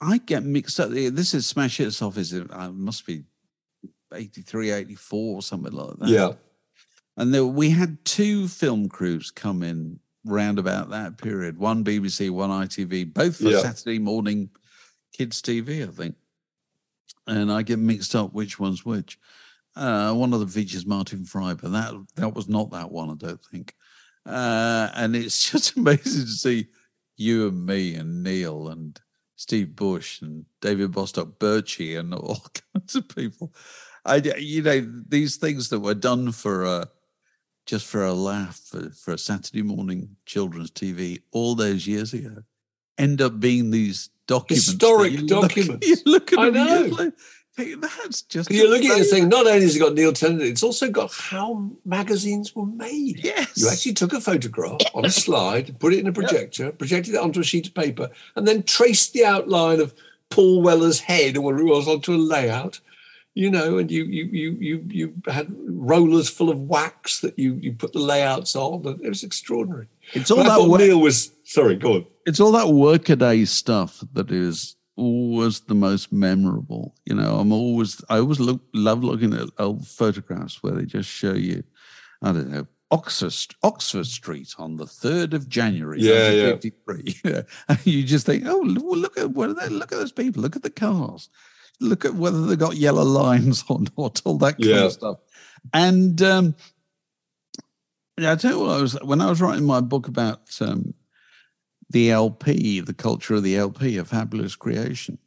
I 0.00 0.18
get 0.18 0.44
mixed 0.44 0.78
up. 0.78 0.90
This 0.90 1.34
is 1.34 1.46
Smash 1.46 1.78
Hits 1.78 2.02
Office. 2.02 2.32
It 2.32 2.46
uh, 2.52 2.70
must 2.70 3.04
be 3.06 3.24
83, 4.14 4.70
84 4.70 5.34
or 5.36 5.42
something 5.42 5.72
like 5.72 5.96
that. 5.98 6.08
yeah, 6.08 6.32
And 7.16 7.32
there, 7.32 7.46
we 7.46 7.70
had 7.70 8.04
two 8.04 8.46
film 8.48 8.88
crews 8.88 9.30
come 9.30 9.62
in 9.62 10.00
round 10.24 10.58
about 10.58 10.90
that 10.90 11.16
period. 11.18 11.56
One 11.58 11.84
BBC, 11.84 12.30
one 12.30 12.50
ITV, 12.50 13.14
both 13.14 13.36
for 13.36 13.44
Yeah. 13.44 13.60
Saturday 13.60 13.98
morning 13.98 14.50
kids 15.12 15.40
TV, 15.40 15.86
I 15.88 15.90
think. 15.90 16.16
And 17.26 17.50
I 17.50 17.62
get 17.62 17.78
mixed 17.78 18.14
up 18.14 18.32
which 18.32 18.58
one's 18.58 18.84
which. 18.84 19.18
Uh, 19.74 20.12
one 20.14 20.32
of 20.32 20.40
them 20.40 20.48
features 20.48 20.86
Martin 20.86 21.24
Fry, 21.24 21.54
but 21.54 21.70
that 21.72 21.92
that 22.16 22.34
was 22.34 22.48
not 22.48 22.70
that 22.70 22.90
one, 22.90 23.10
I 23.10 23.14
don't 23.14 23.44
think. 23.44 23.74
Uh, 24.24 24.90
and 24.94 25.14
it's 25.14 25.50
just 25.50 25.76
amazing 25.76 26.24
to 26.24 26.30
see 26.30 26.66
you 27.16 27.48
and 27.48 27.64
me 27.66 27.94
and 27.94 28.22
Neil 28.22 28.68
and 28.68 28.98
Steve 29.36 29.76
Bush 29.76 30.22
and 30.22 30.44
David 30.60 30.92
Bostock 30.92 31.38
Birchie 31.38 31.98
and 31.98 32.14
all 32.14 32.42
kinds 32.74 32.94
of 32.94 33.08
people. 33.08 33.54
I, 34.04 34.16
you 34.38 34.62
know, 34.62 34.86
these 35.08 35.36
things 35.36 35.68
that 35.70 35.80
were 35.80 35.94
done 35.94 36.32
for 36.32 36.64
a, 36.64 36.88
just 37.66 37.86
for 37.86 38.04
a 38.04 38.12
laugh 38.14 38.58
for, 38.58 38.90
for 38.90 39.12
a 39.14 39.18
Saturday 39.18 39.62
morning 39.62 40.16
children's 40.24 40.70
TV 40.70 41.20
all 41.32 41.54
those 41.54 41.86
years 41.86 42.14
ago 42.14 42.42
end 42.98 43.20
up 43.20 43.40
being 43.40 43.70
these 43.70 44.10
documents. 44.26 44.66
Historic 44.66 45.12
you 45.12 45.26
look- 45.26 45.42
documents. 45.42 45.86
you 45.88 45.96
look 46.06 46.32
at 46.32 46.38
I 46.38 46.50
them 46.50 46.54
know. 46.54 47.12
think, 47.54 47.80
that's 47.80 48.22
just. 48.22 48.50
You're 48.50 48.68
looking 48.68 48.86
at 48.90 48.92
it 48.92 48.96
amazing." 48.96 49.10
saying, 49.18 49.28
not 49.28 49.46
only 49.46 49.62
has 49.62 49.76
it 49.76 49.78
got 49.78 49.94
Neil 49.94 50.12
Tennant, 50.12 50.42
it's 50.42 50.62
also 50.62 50.90
got 50.90 51.12
how 51.12 51.70
magazines 51.84 52.54
were 52.54 52.66
made. 52.66 53.22
Yes. 53.24 53.52
You 53.56 53.68
actually 53.68 53.94
took 53.94 54.12
a 54.12 54.20
photograph 54.20 54.80
on 54.94 55.04
a 55.04 55.10
slide, 55.10 55.78
put 55.78 55.92
it 55.94 56.00
in 56.00 56.06
a 56.06 56.12
projector, 56.12 56.72
projected 56.72 57.14
it 57.14 57.20
onto 57.20 57.40
a 57.40 57.44
sheet 57.44 57.68
of 57.68 57.74
paper, 57.74 58.10
and 58.34 58.46
then 58.46 58.62
traced 58.62 59.12
the 59.12 59.24
outline 59.24 59.80
of 59.80 59.94
Paul 60.28 60.62
Weller's 60.62 61.00
head 61.00 61.36
or 61.36 61.40
whatever 61.42 61.62
it 61.62 61.70
was 61.70 61.88
onto 61.88 62.14
a 62.14 62.16
layout. 62.16 62.80
You 63.42 63.50
know, 63.50 63.76
and 63.76 63.90
you 63.90 64.04
you 64.04 64.24
you 64.40 64.50
you 64.68 64.84
you 64.88 65.14
had 65.26 65.54
rollers 65.68 66.28
full 66.30 66.48
of 66.48 66.58
wax 66.62 67.20
that 67.20 67.38
you 67.38 67.50
you 67.64 67.74
put 67.74 67.92
the 67.92 67.98
layouts 67.98 68.56
on. 68.56 68.86
And 68.86 69.04
it 69.04 69.08
was 69.10 69.22
extraordinary. 69.22 69.88
It's 70.14 70.30
all 70.30 70.42
But 70.42 70.56
that 70.56 70.68
work, 70.70 70.80
Neil 70.80 71.00
was 71.00 71.32
sorry. 71.44 71.76
Go 71.76 71.90
on. 71.96 72.06
it's 72.24 72.40
all 72.40 72.52
that 72.52 72.68
workaday 72.68 73.44
stuff 73.44 74.02
that 74.14 74.30
is 74.30 74.76
always 74.96 75.60
the 75.60 75.74
most 75.74 76.12
memorable. 76.12 76.94
You 77.04 77.14
know, 77.14 77.38
I'm 77.38 77.52
always 77.52 78.02
I 78.08 78.16
always 78.20 78.40
look 78.40 78.62
love 78.72 79.04
looking 79.04 79.34
at 79.34 79.50
old 79.58 79.86
photographs 79.86 80.62
where 80.62 80.72
they 80.72 80.86
just 80.86 81.10
show 81.10 81.34
you, 81.34 81.62
I 82.22 82.32
don't 82.32 82.50
know, 82.50 82.66
Oxford 82.90 83.34
Oxford 83.62 84.06
Street 84.06 84.54
on 84.58 84.76
the 84.78 84.86
third 84.86 85.34
of 85.34 85.46
January, 85.48 86.00
Yeah, 86.00 86.30
yeah. 86.30 86.50
1953. 86.52 87.30
Yeah. 87.30 87.42
And 87.68 87.86
you 87.86 88.02
just 88.02 88.24
think, 88.24 88.44
oh, 88.46 88.60
look 88.60 89.18
at 89.18 89.32
what 89.32 89.50
are 89.50 89.54
they, 89.54 89.68
look 89.68 89.92
at 89.92 89.98
those 89.98 90.12
people, 90.12 90.40
look 90.40 90.56
at 90.56 90.62
the 90.62 90.70
cars, 90.70 91.28
look 91.80 92.04
at 92.04 92.14
whether 92.14 92.46
they 92.46 92.56
got 92.56 92.76
yellow 92.76 93.02
lines 93.04 93.64
or 93.68 93.80
not, 93.96 94.22
all 94.24 94.38
that 94.38 94.54
kind 94.54 94.64
Yeah. 94.64 94.84
of 94.84 94.92
stuff. 94.92 95.18
And 95.74 96.20
um, 96.22 96.54
yeah, 98.18 98.32
I 98.32 98.36
tell 98.36 98.52
you 98.52 98.60
what, 98.60 98.78
I 98.78 98.80
was 98.82 98.94
when 99.02 99.20
I 99.20 99.28
was 99.28 99.40
writing 99.40 99.64
my 99.66 99.80
book 99.80 100.08
about 100.08 100.48
um, 100.60 100.94
the 101.90 102.10
LP, 102.10 102.80
the 102.80 102.94
culture 102.94 103.34
of 103.34 103.42
the 103.42 103.56
LP, 103.56 103.96
a 103.98 104.04
fabulous 104.04 104.56
creation. 104.56 105.18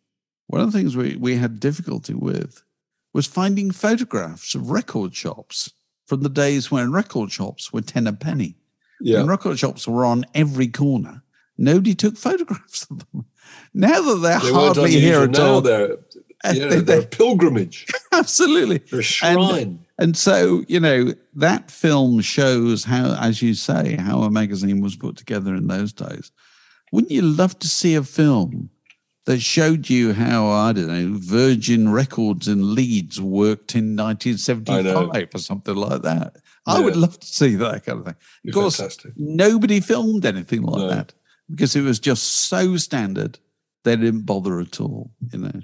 One 0.48 0.62
of 0.62 0.72
the 0.72 0.78
things 0.78 0.98
we, 0.98 1.16
we 1.16 1.36
had 1.38 1.60
difficulty 1.60 2.14
with 2.16 2.64
was 3.14 3.28
finding 3.28 3.70
photographs 3.72 4.56
of 4.56 4.72
record 4.72 5.14
shops 5.16 5.72
from 6.08 6.22
the 6.22 6.30
days 6.30 6.72
when 6.72 6.92
record 6.92 7.32
shops 7.32 7.72
were 7.72 7.82
10 7.82 8.08
a 8.08 8.14
penny. 8.14 8.56
Yeah. 9.00 9.20
And 9.20 9.30
record 9.30 9.60
shops 9.60 9.88
were 9.88 10.06
on 10.06 10.26
every 10.34 10.68
corner. 10.68 11.22
Nobody 11.58 11.94
took 11.94 12.18
photographs 12.18 12.88
of 12.90 13.00
them. 13.12 13.26
Now 13.74 14.02
that 14.02 14.16
they're 14.22 14.40
They 14.40 14.52
hardly 14.52 14.92
here 14.92 15.22
at 15.24 15.38
all. 15.40 15.62
They're, 15.62 15.98
And 16.44 16.58
yeah, 16.58 16.68
they- 16.68 16.80
they're 16.82 17.02
a 17.02 17.06
pilgrimage. 17.06 17.86
Absolutely. 18.12 18.78
They're 18.80 19.00
a 19.02 19.04
shrine. 19.04 19.86
And 19.98 20.16
so, 20.16 20.64
you 20.68 20.80
know, 20.80 21.14
that 21.36 21.70
film 21.70 22.22
shows 22.22 22.86
how, 22.86 23.16
as 23.20 23.42
you 23.42 23.54
say, 23.54 23.96
how 23.98 24.22
a 24.22 24.32
magazine 24.32 24.80
was 24.82 24.96
put 24.96 25.18
together 25.18 25.54
in 25.56 25.68
those 25.68 25.92
days. 25.92 26.32
Wouldn't 26.94 27.12
you 27.12 27.22
love 27.22 27.60
to 27.60 27.68
see 27.68 27.96
a 27.96 28.04
film 28.04 28.70
that 29.26 29.42
showed 29.42 29.90
you 29.90 30.14
how, 30.14 30.48
I 30.48 30.72
don't 30.72 30.88
know, 30.88 31.18
Virgin 31.20 31.90
Records 31.92 32.48
in 32.48 32.74
Leeds 32.74 33.20
worked 33.20 33.76
in 33.76 33.96
1975 33.98 35.30
or 35.36 35.38
something 35.38 35.76
like 35.76 36.02
that? 36.04 36.38
I 36.66 36.80
would 36.80 36.96
love 36.96 37.20
to 37.20 37.28
see 37.28 37.56
that 37.56 37.86
kind 37.86 38.00
of 38.00 38.06
thing. 38.06 38.16
Of 38.48 38.54
course, 38.54 38.78
fantastic. 38.78 39.14
nobody 39.18 39.80
filmed 39.82 40.26
anything 40.26 40.62
like 40.62 40.78
No. 40.82 40.88
that 40.88 41.14
because 41.50 41.76
it 41.76 41.82
was 41.82 42.00
just 42.00 42.24
so 42.24 42.78
standard. 42.78 43.40
They 43.84 43.96
didn't 43.96 44.22
bother 44.22 44.60
at 44.60 44.80
all, 44.80 45.12
you 45.32 45.40
know. 45.40 45.62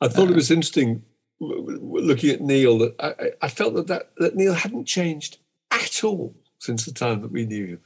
I 0.00 0.08
thought 0.08 0.30
it 0.30 0.36
was 0.36 0.50
interesting 0.50 1.02
looking 1.40 2.30
at 2.30 2.40
Neil 2.40 2.78
that 2.78 2.94
I, 3.00 3.46
I- 3.46 3.48
felt 3.48 3.74
that, 3.74 3.86
that 3.88 4.10
that 4.18 4.36
Neil 4.36 4.54
hadn't 4.54 4.86
changed 4.86 5.38
at 5.70 6.02
all 6.04 6.34
since 6.58 6.84
the 6.84 6.92
time 6.92 7.20
that 7.22 7.32
we 7.32 7.46
knew 7.46 7.66
him. 7.66 7.80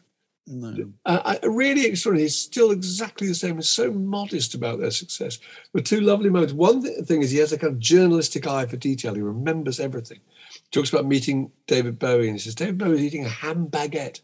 No. 0.46 0.92
Uh, 1.06 1.38
I, 1.42 1.46
really 1.46 1.86
extraordinary. 1.86 2.24
He's 2.24 2.36
still 2.38 2.72
exactly 2.72 3.28
the 3.28 3.34
same. 3.34 3.56
He's 3.56 3.68
so 3.68 3.92
modest 3.92 4.54
about 4.54 4.80
their 4.80 4.90
success. 4.90 5.38
But 5.72 5.84
two 5.84 6.00
lovely 6.00 6.28
moments. 6.30 6.52
One 6.52 6.82
th- 6.82 7.04
thing 7.04 7.22
is 7.22 7.30
he 7.30 7.38
has 7.38 7.52
a 7.52 7.58
kind 7.58 7.72
of 7.72 7.78
journalistic 7.78 8.46
eye 8.48 8.66
for 8.66 8.76
detail. 8.76 9.14
He 9.14 9.20
remembers 9.20 9.78
everything. 9.78 10.18
He 10.52 10.60
talks 10.72 10.90
about 10.90 11.06
meeting 11.06 11.52
David 11.68 11.98
Bowie, 12.00 12.26
and 12.28 12.36
he 12.36 12.40
says 12.42 12.56
David 12.56 12.78
Bowie 12.78 12.92
was 12.92 13.02
eating 13.02 13.24
a 13.24 13.28
ham 13.28 13.68
baguette. 13.68 14.20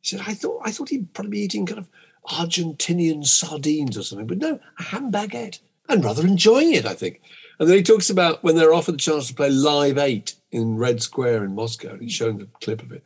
He 0.00 0.08
said, 0.08 0.20
"I 0.26 0.34
thought 0.34 0.62
I 0.64 0.72
thought 0.72 0.88
he'd 0.88 1.12
probably 1.14 1.30
be 1.30 1.40
eating 1.40 1.66
kind 1.66 1.78
of 1.78 1.88
Argentinian 2.28 3.24
sardines 3.26 3.96
or 3.96 4.02
something, 4.02 4.26
but 4.26 4.38
no, 4.38 4.58
a 4.78 4.82
ham 4.82 5.12
baguette, 5.12 5.60
and 5.88 6.04
rather 6.04 6.26
enjoying 6.26 6.74
it, 6.74 6.86
I 6.86 6.94
think." 6.94 7.20
And 7.58 7.68
then 7.68 7.76
he 7.76 7.82
talks 7.82 8.08
about 8.08 8.44
when 8.44 8.56
they're 8.56 8.74
offered 8.74 8.92
the 8.92 8.98
chance 8.98 9.28
to 9.28 9.34
play 9.34 9.50
Live 9.50 9.98
Eight 9.98 10.34
in 10.52 10.76
Red 10.76 11.02
Square 11.02 11.44
in 11.44 11.54
Moscow, 11.54 11.90
and 11.90 12.02
he's 12.02 12.12
shown 12.12 12.38
the 12.38 12.48
clip 12.60 12.82
of 12.82 12.92
it. 12.92 13.02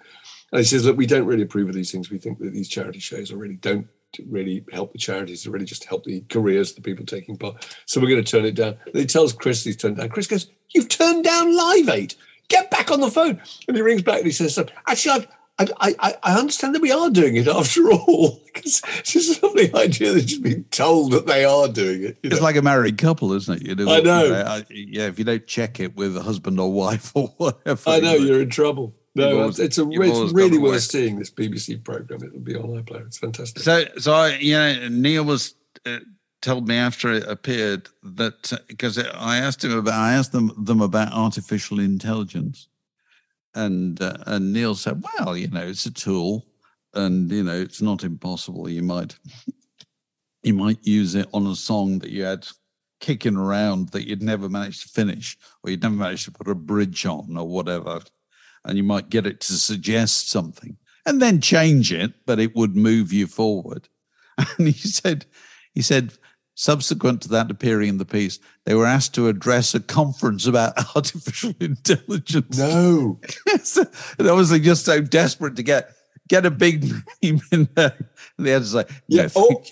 And 0.53 0.59
he 0.59 0.65
says, 0.65 0.85
look, 0.85 0.99
we 0.99 1.07
don't 1.07 1.27
really 1.27 1.43
approve 1.43 1.69
of 1.69 1.75
these 1.75 1.91
things. 1.91 2.11
We 2.11 2.19
think 2.19 2.39
that 2.39 2.53
these 2.53 2.69
charity 2.69 2.99
shows 2.99 3.33
are 3.33 3.39
really 3.39 3.57
don't 3.57 3.89
really 4.29 4.63
help 4.71 4.93
the 4.93 4.99
charities. 4.99 5.45
They 5.45 5.51
really 5.51 5.65
just 5.65 5.85
help 5.85 6.05
the 6.05 6.21
careers 6.29 6.71
of 6.71 6.77
the 6.77 6.83
people 6.83 7.07
taking 7.07 7.39
part. 7.39 7.67
So 7.87 8.01
we're 8.01 8.11
going 8.11 8.23
to 8.23 8.31
turn 8.31 8.45
it 8.45 8.55
down. 8.55 8.77
And 8.85 8.97
he 8.97 9.07
tells 9.07 9.33
Chris 9.33 9.65
he's 9.65 9.79
turned 9.79 9.97
down. 9.97 10.11
Chris 10.11 10.27
goes, 10.27 10.51
you've 10.75 10.91
turned 10.91 11.25
down 11.25 11.57
Live 11.57 11.89
8. 11.89 12.15
Get 12.49 12.71
back 12.71 12.91
on 12.91 13.01
the 13.01 13.11
phone. 13.11 13.41
And 13.67 13.77
he 13.77 13.83
rings 13.83 14.03
back 14.03 14.19
and 14.19 14.27
he 14.27 14.33
says, 14.33 14.59
actually, 14.87 15.13
I've, 15.13 15.29
I, 15.59 15.69
I, 15.81 16.15
I 16.23 16.39
understand 16.39 16.75
that 16.75 16.83
we 16.83 16.91
are 16.91 17.11
doing 17.11 17.37
it 17.37 17.47
after 17.47 17.91
all. 17.93 18.41
Because 18.47 18.83
it's 18.99 19.13
just 19.13 19.43
a 19.43 19.47
lovely 19.47 19.75
idea 19.75 20.13
that 20.13 20.23
just 20.23 20.43
being 20.43 20.65
told 20.65 21.13
that 21.13 21.27
they 21.27 21.45
are 21.45 21.69
doing 21.69 22.05
it. 22.05 22.19
It's 22.23 22.37
know? 22.37 22.43
like 22.43 22.57
a 22.57 22.63
married 22.63 22.99
couple, 22.99 23.33
isn't 23.33 23.63
it? 23.63 23.67
You 23.67 23.75
know, 23.75 23.93
I 23.93 24.01
know. 24.01 24.25
you 24.25 24.35
I- 24.35 24.67
yeah, 24.71 25.07
if 25.07 25.19
you 25.19 25.25
don't 25.25 25.47
check 25.47 25.81
it 25.81 25.97
with 25.97 26.17
a 26.17 26.23
husband 26.23 26.59
or 26.59 26.73
wife 26.73 27.13
or 27.15 27.29
whatever. 27.37 27.91
I 27.91 28.01
know 28.01 28.15
you 28.15 28.27
you're 28.27 28.43
in 28.43 28.51
trouble. 28.51 28.95
No, 29.15 29.41
always- 29.41 29.59
it's 29.59 29.79
a, 29.79 29.87
it's 29.91 30.33
really 30.33 30.59
worth 30.59 30.83
seeing 30.83 31.19
this 31.19 31.31
BBC 31.31 31.85
program. 31.85 32.23
It 32.23 32.33
will 32.33 32.41
be 32.41 32.57
on 32.57 32.65
iPlayer. 32.83 33.07
It's 33.07 33.19
fantastic. 33.19 33.63
So, 33.63 33.85
so 33.99 34.13
I, 34.13 34.37
you 34.37 34.55
know, 34.55 34.89
Neil 34.89 35.25
was 35.25 35.55
uh, 35.85 35.99
told 36.41 36.69
me 36.69 36.77
after 36.77 37.13
it 37.13 37.25
appeared 37.29 37.89
that 38.03 38.53
because 38.69 38.99
I 38.99 39.39
asked 39.39 39.65
him 39.65 39.77
about, 39.77 39.95
I 39.95 40.15
asked 40.15 40.33
them 40.33 40.53
them 40.59 40.81
about 40.81 41.13
artificial 41.13 41.79
intelligence, 41.79 42.69
and 43.55 44.01
uh, 44.01 44.17
and 44.27 44.53
Neil 44.53 44.75
said, 44.75 45.03
well, 45.03 45.37
you 45.37 45.49
know, 45.49 45.67
it's 45.67 45.87
a 45.87 45.93
tool, 45.93 46.47
and 46.95 47.31
you 47.31 47.43
know, 47.43 47.61
it's 47.61 47.83
not 47.83 48.05
impossible. 48.05 48.69
You 48.69 48.83
might 48.83 49.17
you 50.43 50.55
might 50.55 50.85
use 50.87 51.15
it 51.15 51.29
on 51.33 51.47
a 51.47 51.55
song 51.55 51.99
that 52.01 52.11
you 52.11 52.25
had 52.25 52.47
kicking 53.01 53.37
around 53.37 53.89
that 53.89 54.09
you'd 54.09 54.23
never 54.23 54.49
managed 54.49 54.83
to 54.83 54.89
finish, 54.89 55.37
or 55.63 55.71
you'd 55.71 55.83
never 55.83 55.95
managed 55.95 56.25
to 56.27 56.33
put 56.33 56.49
a 56.49 56.55
bridge 56.55 57.05
on, 57.07 57.37
or 57.37 57.49
whatever, 57.49 58.01
and 58.65 58.77
you 58.77 58.85
might 58.85 59.11
get 59.11 59.27
it 59.27 59.41
to 59.41 59.55
suggest 59.55 60.31
something 60.31 60.77
and 61.07 61.21
then 61.21 61.41
change 61.41 61.93
it, 61.93 62.13
but 62.27 62.39
it 62.39 62.55
would 62.55 62.77
move 62.77 63.13
you 63.13 63.27
forward. 63.27 63.89
And 64.59 64.69
he 64.69 64.73
said, 64.73 65.27
he 65.75 65.83
said, 65.83 66.15
subsequent 66.55 67.23
to 67.23 67.29
that 67.29 67.51
appearing 67.51 67.89
in 67.89 67.99
the 67.99 68.05
piece, 68.05 68.39
they 68.65 68.75
were 68.75 68.87
asked 68.87 69.15
to 69.15 69.29
address 69.29 69.75
a 69.75 69.81
conference 69.81 70.47
about 70.47 70.75
artificial 70.97 71.55
intelligence. 71.61 72.59
No. 72.59 73.21
So 73.65 73.85
they're 74.19 74.33
obviously 74.33 74.61
just 74.61 74.85
so 74.85 75.01
desperate 75.01 75.57
to 75.57 75.63
get 75.63 75.91
get 76.29 76.47
a 76.47 76.51
big 76.51 76.85
name 77.23 77.41
in 77.51 77.69
there. 77.75 77.95
And 78.39 78.47
they 78.47 78.51
had 78.51 78.63
to 78.63 78.69
say, 78.69 78.85
Yeah, 79.09 79.29
or, 79.35 79.63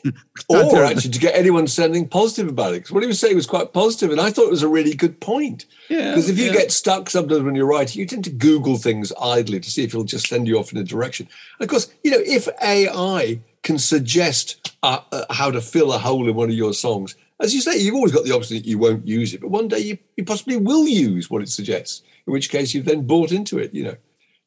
or 0.48 0.84
actually 0.84 1.12
to 1.12 1.18
get 1.18 1.34
anyone 1.34 1.66
sending 1.66 2.06
positive 2.06 2.48
about 2.48 2.74
it. 2.74 2.78
Because 2.78 2.92
what 2.92 3.02
he 3.02 3.06
was 3.06 3.18
saying 3.18 3.36
was 3.36 3.46
quite 3.46 3.72
positive, 3.72 4.10
and 4.10 4.20
I 4.20 4.30
thought 4.30 4.44
it 4.44 4.50
was 4.50 4.62
a 4.62 4.68
really 4.68 4.94
good 4.94 5.20
point. 5.20 5.64
Yeah, 5.88 6.10
Because 6.10 6.28
if 6.28 6.38
you 6.38 6.46
yeah. 6.46 6.52
get 6.52 6.72
stuck 6.72 7.08
sometimes 7.08 7.42
when 7.42 7.54
you're 7.54 7.66
writing, 7.66 8.00
you 8.00 8.06
tend 8.06 8.24
to 8.24 8.30
Google 8.30 8.76
things 8.76 9.12
idly 9.20 9.60
to 9.60 9.70
see 9.70 9.84
if 9.84 9.90
it'll 9.90 10.04
just 10.04 10.28
send 10.28 10.46
you 10.46 10.58
off 10.58 10.72
in 10.72 10.78
a 10.78 10.84
direction. 10.84 11.28
And 11.58 11.64
of 11.64 11.70
course, 11.70 11.92
you 12.04 12.10
know, 12.10 12.20
if 12.20 12.48
AI 12.62 13.40
can 13.62 13.78
suggest 13.78 14.69
uh, 14.82 15.00
uh, 15.12 15.24
how 15.30 15.50
to 15.50 15.60
fill 15.60 15.92
a 15.92 15.98
hole 15.98 16.28
in 16.28 16.34
one 16.34 16.48
of 16.48 16.54
your 16.54 16.72
songs, 16.72 17.16
as 17.40 17.54
you 17.54 17.60
say, 17.60 17.78
you've 17.78 17.94
always 17.94 18.12
got 18.12 18.24
the 18.24 18.32
option 18.32 18.56
that 18.56 18.66
you 18.66 18.78
won't 18.78 19.06
use 19.06 19.34
it, 19.34 19.40
but 19.40 19.50
one 19.50 19.68
day 19.68 19.78
you, 19.78 19.98
you 20.16 20.24
possibly 20.24 20.56
will 20.56 20.86
use 20.86 21.30
what 21.30 21.42
it 21.42 21.48
suggests. 21.48 22.02
In 22.26 22.32
which 22.32 22.50
case, 22.50 22.74
you've 22.74 22.84
then 22.84 23.06
bought 23.06 23.32
into 23.32 23.58
it. 23.58 23.72
You 23.74 23.84
know. 23.84 23.96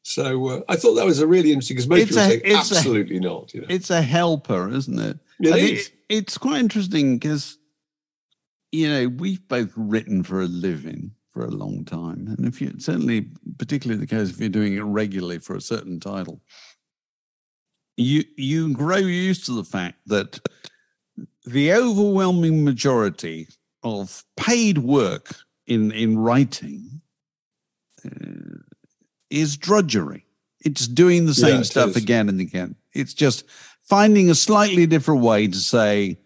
So 0.02 0.48
uh, 0.48 0.60
I 0.68 0.76
thought 0.76 0.94
that 0.94 1.06
was 1.06 1.20
a 1.20 1.26
really 1.26 1.50
interesting 1.50 1.76
because 1.76 1.88
most 1.88 2.02
It's 2.02 2.10
people 2.10 2.22
a- 2.22 2.28
say 2.28 2.36
it's 2.44 2.72
a- 2.72 2.76
absolutely 2.76 3.20
not. 3.20 3.52
You 3.54 3.62
know. 3.62 3.66
it's 3.70 3.90
a 3.90 4.02
helper, 4.02 4.68
isn't 4.70 4.98
it? 4.98 5.18
It 5.40 5.92
it's 6.08 6.38
quite 6.38 6.60
interesting 6.60 7.18
because, 7.18 7.58
you 8.70 8.88
know, 8.88 9.08
we've 9.08 9.46
both 9.48 9.72
written 9.76 10.22
for 10.22 10.40
a 10.42 10.46
living 10.46 11.12
for 11.30 11.44
a 11.44 11.50
long 11.50 11.84
time. 11.84 12.28
And 12.28 12.46
if 12.46 12.60
you 12.60 12.72
certainly, 12.78 13.28
particularly 13.58 14.00
the 14.00 14.06
case 14.06 14.30
if 14.30 14.38
you're 14.38 14.48
doing 14.48 14.74
it 14.74 14.82
regularly 14.82 15.38
for 15.38 15.56
a 15.56 15.60
certain 15.60 15.98
title, 15.98 16.40
you 17.96 18.24
you 18.36 18.72
grow 18.72 18.96
used 18.96 19.46
to 19.46 19.52
the 19.52 19.64
fact 19.64 19.98
that 20.06 20.40
the 21.44 21.72
overwhelming 21.72 22.64
majority 22.64 23.48
of 23.82 24.24
paid 24.36 24.78
work 24.78 25.36
in 25.66 25.92
in 25.92 26.18
writing 26.18 27.00
uh, 28.04 28.58
is 29.30 29.56
drudgery. 29.56 30.24
It's 30.64 30.88
doing 30.88 31.26
the 31.26 31.34
same 31.34 31.60
it 31.60 31.64
stuff 31.64 31.90
is. 31.90 31.96
again 31.96 32.28
and 32.28 32.40
again. 32.40 32.74
It's 32.94 33.12
just 33.14 33.44
finding 33.82 34.30
a 34.30 34.34
slightly 34.34 34.86
different 34.86 35.20
way 35.20 35.46
to 35.46 35.58
say, 35.58 36.18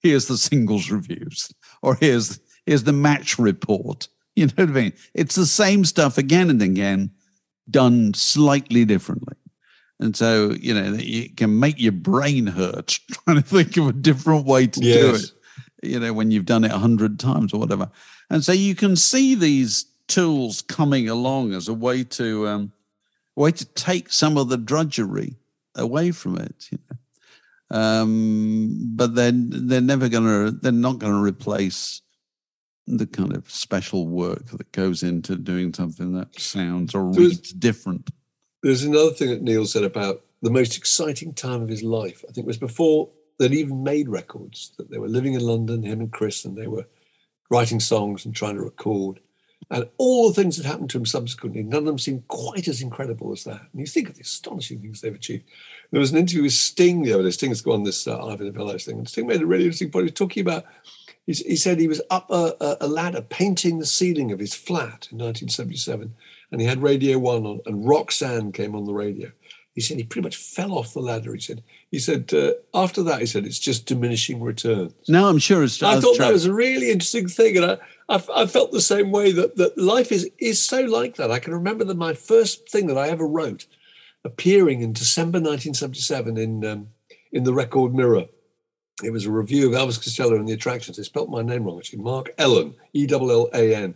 here's 0.00 0.26
the 0.26 0.38
singles 0.38 0.90
reviews, 0.90 1.52
or 1.82 1.96
here's 1.96 2.40
here's 2.66 2.84
the 2.84 2.92
match 2.92 3.38
report. 3.38 4.08
You 4.36 4.46
know 4.46 4.52
what 4.64 4.68
I 4.68 4.72
mean? 4.72 4.92
It's 5.12 5.34
the 5.34 5.44
same 5.44 5.84
stuff 5.84 6.16
again 6.16 6.50
and 6.50 6.62
again, 6.62 7.10
done 7.68 8.14
slightly 8.14 8.84
differently. 8.84 9.34
And 10.00 10.16
so, 10.16 10.52
you 10.52 10.72
know, 10.72 10.96
it 10.98 11.36
can 11.36 11.60
make 11.60 11.78
your 11.78 11.92
brain 11.92 12.46
hurt 12.46 12.98
trying 13.10 13.36
to 13.36 13.42
think 13.42 13.76
of 13.76 13.88
a 13.88 13.92
different 13.92 14.46
way 14.46 14.66
to 14.66 14.80
do 14.80 15.14
it, 15.14 15.32
you 15.82 16.00
know, 16.00 16.14
when 16.14 16.30
you've 16.30 16.46
done 16.46 16.64
it 16.64 16.72
a 16.72 16.78
hundred 16.78 17.20
times 17.20 17.52
or 17.52 17.60
whatever. 17.60 17.90
And 18.30 18.42
so 18.42 18.52
you 18.52 18.74
can 18.74 18.96
see 18.96 19.34
these 19.34 19.84
tools 20.08 20.62
coming 20.62 21.08
along 21.08 21.52
as 21.52 21.68
a 21.68 21.74
way 21.74 22.02
to 22.04 22.48
um, 22.48 22.72
way 23.36 23.52
to 23.52 23.64
take 23.64 24.10
some 24.10 24.38
of 24.38 24.48
the 24.48 24.56
drudgery 24.56 25.36
away 25.74 26.12
from 26.12 26.38
it. 26.38 26.68
You 26.70 26.78
know? 26.90 27.78
um, 27.78 28.92
but 28.96 29.14
then 29.14 29.50
they're 29.68 29.82
never 29.82 30.08
going 30.08 30.24
to. 30.24 30.50
They're 30.50 30.72
not 30.72 30.98
going 30.98 31.12
to 31.12 31.22
replace 31.22 32.00
the 32.86 33.06
kind 33.06 33.36
of 33.36 33.50
special 33.50 34.08
work 34.08 34.46
that 34.46 34.72
goes 34.72 35.02
into 35.02 35.36
doing 35.36 35.72
something 35.74 36.12
that 36.14 36.40
sounds 36.40 36.94
or 36.94 37.12
So 37.12 37.20
reads 37.20 37.52
different. 37.52 38.10
There's 38.62 38.84
another 38.84 39.10
thing 39.10 39.30
that 39.30 39.42
Neil 39.42 39.66
said 39.66 39.84
about 39.84 40.22
the 40.42 40.50
most 40.50 40.76
exciting 40.76 41.32
time 41.34 41.62
of 41.62 41.68
his 41.68 41.82
life. 41.82 42.24
I 42.28 42.32
think 42.32 42.44
it 42.44 42.46
was 42.46 42.58
before 42.58 43.10
they'd 43.38 43.54
even 43.54 43.82
made 43.82 44.08
records, 44.08 44.72
that 44.76 44.90
they 44.90 44.98
were 44.98 45.08
living 45.08 45.34
in 45.34 45.40
London, 45.40 45.82
him 45.82 46.00
and 46.00 46.12
Chris, 46.12 46.44
and 46.44 46.56
they 46.56 46.66
were 46.66 46.86
writing 47.50 47.80
songs 47.80 48.24
and 48.24 48.34
trying 48.34 48.56
to 48.56 48.62
record. 48.62 49.20
And 49.70 49.88
all 49.98 50.28
the 50.28 50.34
things 50.34 50.56
that 50.56 50.66
happened 50.66 50.90
to 50.90 50.98
him 50.98 51.06
subsequently, 51.06 51.62
none 51.62 51.80
of 51.80 51.84
them 51.84 51.98
seemed 51.98 52.26
quite 52.28 52.66
as 52.66 52.82
incredible 52.82 53.32
as 53.32 53.44
that. 53.44 53.60
And 53.60 53.80
you 53.80 53.86
think 53.86 54.08
of 54.08 54.16
the 54.16 54.22
astonishing 54.22 54.80
things 54.80 55.00
they've 55.00 55.14
achieved. 55.14 55.44
There 55.90 56.00
was 56.00 56.12
an 56.12 56.18
interview 56.18 56.42
with 56.42 56.52
Sting 56.52 57.02
the 57.02 57.12
other 57.12 57.22
day. 57.22 57.30
Sting's 57.30 57.62
gone 57.62 57.84
this 57.84 58.06
uh, 58.06 58.24
Ivor 58.24 58.44
Novellos 58.44 58.84
thing. 58.84 58.98
And 58.98 59.08
Sting 59.08 59.26
made 59.26 59.42
a 59.42 59.46
really 59.46 59.64
interesting 59.64 59.90
point. 59.90 60.04
He 60.04 60.10
was 60.10 60.18
talking 60.18 60.40
about, 60.40 60.64
he, 61.24 61.32
he 61.32 61.56
said 61.56 61.78
he 61.78 61.88
was 61.88 62.02
up 62.10 62.30
a, 62.30 62.76
a, 62.80 62.88
ladder 62.88 63.22
painting 63.22 63.78
the 63.78 63.86
ceiling 63.86 64.32
of 64.32 64.40
his 64.40 64.54
flat 64.54 65.08
in 65.12 65.18
1977. 65.18 66.14
And 66.52 66.60
he 66.60 66.66
had 66.66 66.82
Radio 66.82 67.18
1 67.18 67.46
on, 67.46 67.60
and 67.66 67.86
Roxanne 67.86 68.52
came 68.52 68.74
on 68.74 68.84
the 68.84 68.92
radio. 68.92 69.30
He 69.74 69.80
said 69.80 69.98
he 69.98 70.04
pretty 70.04 70.26
much 70.26 70.36
fell 70.36 70.76
off 70.76 70.94
the 70.94 71.00
ladder. 71.00 71.32
He 71.32 71.40
said, 71.40 71.62
he 71.90 72.00
said, 72.00 72.34
uh, 72.34 72.52
after 72.74 73.02
that, 73.04 73.20
he 73.20 73.26
said, 73.26 73.46
it's 73.46 73.58
just 73.58 73.86
diminishing 73.86 74.42
returns. 74.42 74.92
No, 75.08 75.28
I'm 75.28 75.38
sure 75.38 75.62
it's. 75.62 75.80
I 75.82 76.00
thought 76.00 76.18
that 76.18 76.32
was 76.32 76.44
a 76.44 76.52
really 76.52 76.90
interesting 76.90 77.28
thing. 77.28 77.56
And 77.56 77.64
I, 77.66 77.78
I, 78.08 78.22
I, 78.34 78.46
felt 78.46 78.72
the 78.72 78.80
same 78.80 79.12
way 79.12 79.30
that, 79.30 79.56
that 79.56 79.78
life 79.78 80.10
is, 80.10 80.28
is 80.38 80.60
so 80.60 80.80
like 80.82 81.16
that. 81.16 81.30
I 81.30 81.38
can 81.38 81.54
remember 81.54 81.84
that 81.84 81.96
my 81.96 82.14
first 82.14 82.68
thing 82.68 82.88
that 82.88 82.98
I 82.98 83.08
ever 83.08 83.26
wrote 83.26 83.66
appearing 84.24 84.82
in 84.82 84.92
December 84.92 85.38
1977 85.38 86.36
in, 86.36 86.64
um, 86.64 86.88
in 87.32 87.44
the 87.44 87.54
Record 87.54 87.94
Mirror. 87.94 88.26
It 89.02 89.12
was 89.12 89.24
a 89.24 89.30
review 89.30 89.68
of 89.68 89.72
Elvis 89.72 90.02
Costello 90.02 90.36
and 90.36 90.46
the 90.46 90.52
Attractions. 90.52 90.96
They 90.96 91.04
spelt 91.04 91.30
my 91.30 91.42
name 91.42 91.64
wrong, 91.64 91.78
actually. 91.78 92.02
Mark 92.02 92.30
Ellen, 92.36 92.74
E 92.92 93.06
L 93.10 93.30
L 93.30 93.48
A 93.54 93.74
N. 93.74 93.94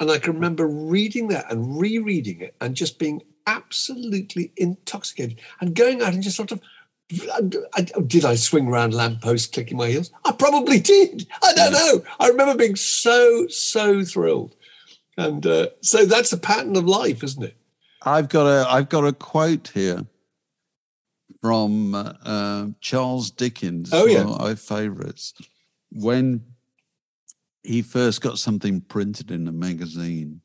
And 0.00 0.10
I 0.10 0.18
can 0.18 0.34
remember 0.34 0.66
reading 0.66 1.28
that 1.28 1.50
and 1.50 1.78
rereading 1.78 2.40
it 2.40 2.56
and 2.60 2.74
just 2.74 2.98
being 2.98 3.22
absolutely 3.46 4.52
intoxicated 4.56 5.40
and 5.60 5.74
going 5.74 6.02
out 6.02 6.14
and 6.14 6.22
just 6.22 6.36
sort 6.36 6.52
of 6.52 6.60
did 8.06 8.24
I 8.24 8.34
swing 8.34 8.66
around 8.66 8.94
lampposts 8.94 9.52
clicking 9.52 9.76
my 9.76 9.88
heels? 9.88 10.10
I 10.24 10.32
probably 10.32 10.80
did. 10.80 11.26
I 11.42 11.52
don't 11.52 11.72
know. 11.72 12.02
I 12.18 12.28
remember 12.28 12.56
being 12.56 12.76
so, 12.76 13.46
so 13.48 14.04
thrilled. 14.04 14.56
And 15.16 15.46
uh, 15.46 15.68
so 15.80 16.06
that's 16.06 16.32
a 16.32 16.38
pattern 16.38 16.76
of 16.76 16.86
life, 16.86 17.22
isn't 17.22 17.42
it? 17.42 17.56
I've 18.02 18.28
got 18.28 18.46
a 18.46 18.68
I've 18.68 18.88
got 18.88 19.06
a 19.06 19.12
quote 19.12 19.70
here 19.72 20.06
from 21.40 21.94
uh, 21.94 22.66
Charles 22.80 23.30
Dickens. 23.30 23.90
Oh 23.92 24.06
yeah, 24.06 24.24
my 24.24 24.54
favourites. 24.54 25.34
When 25.90 26.42
he 27.64 27.82
first 27.82 28.20
got 28.20 28.38
something 28.38 28.80
printed 28.80 29.30
in 29.30 29.48
a 29.48 29.52
magazine, 29.52 30.42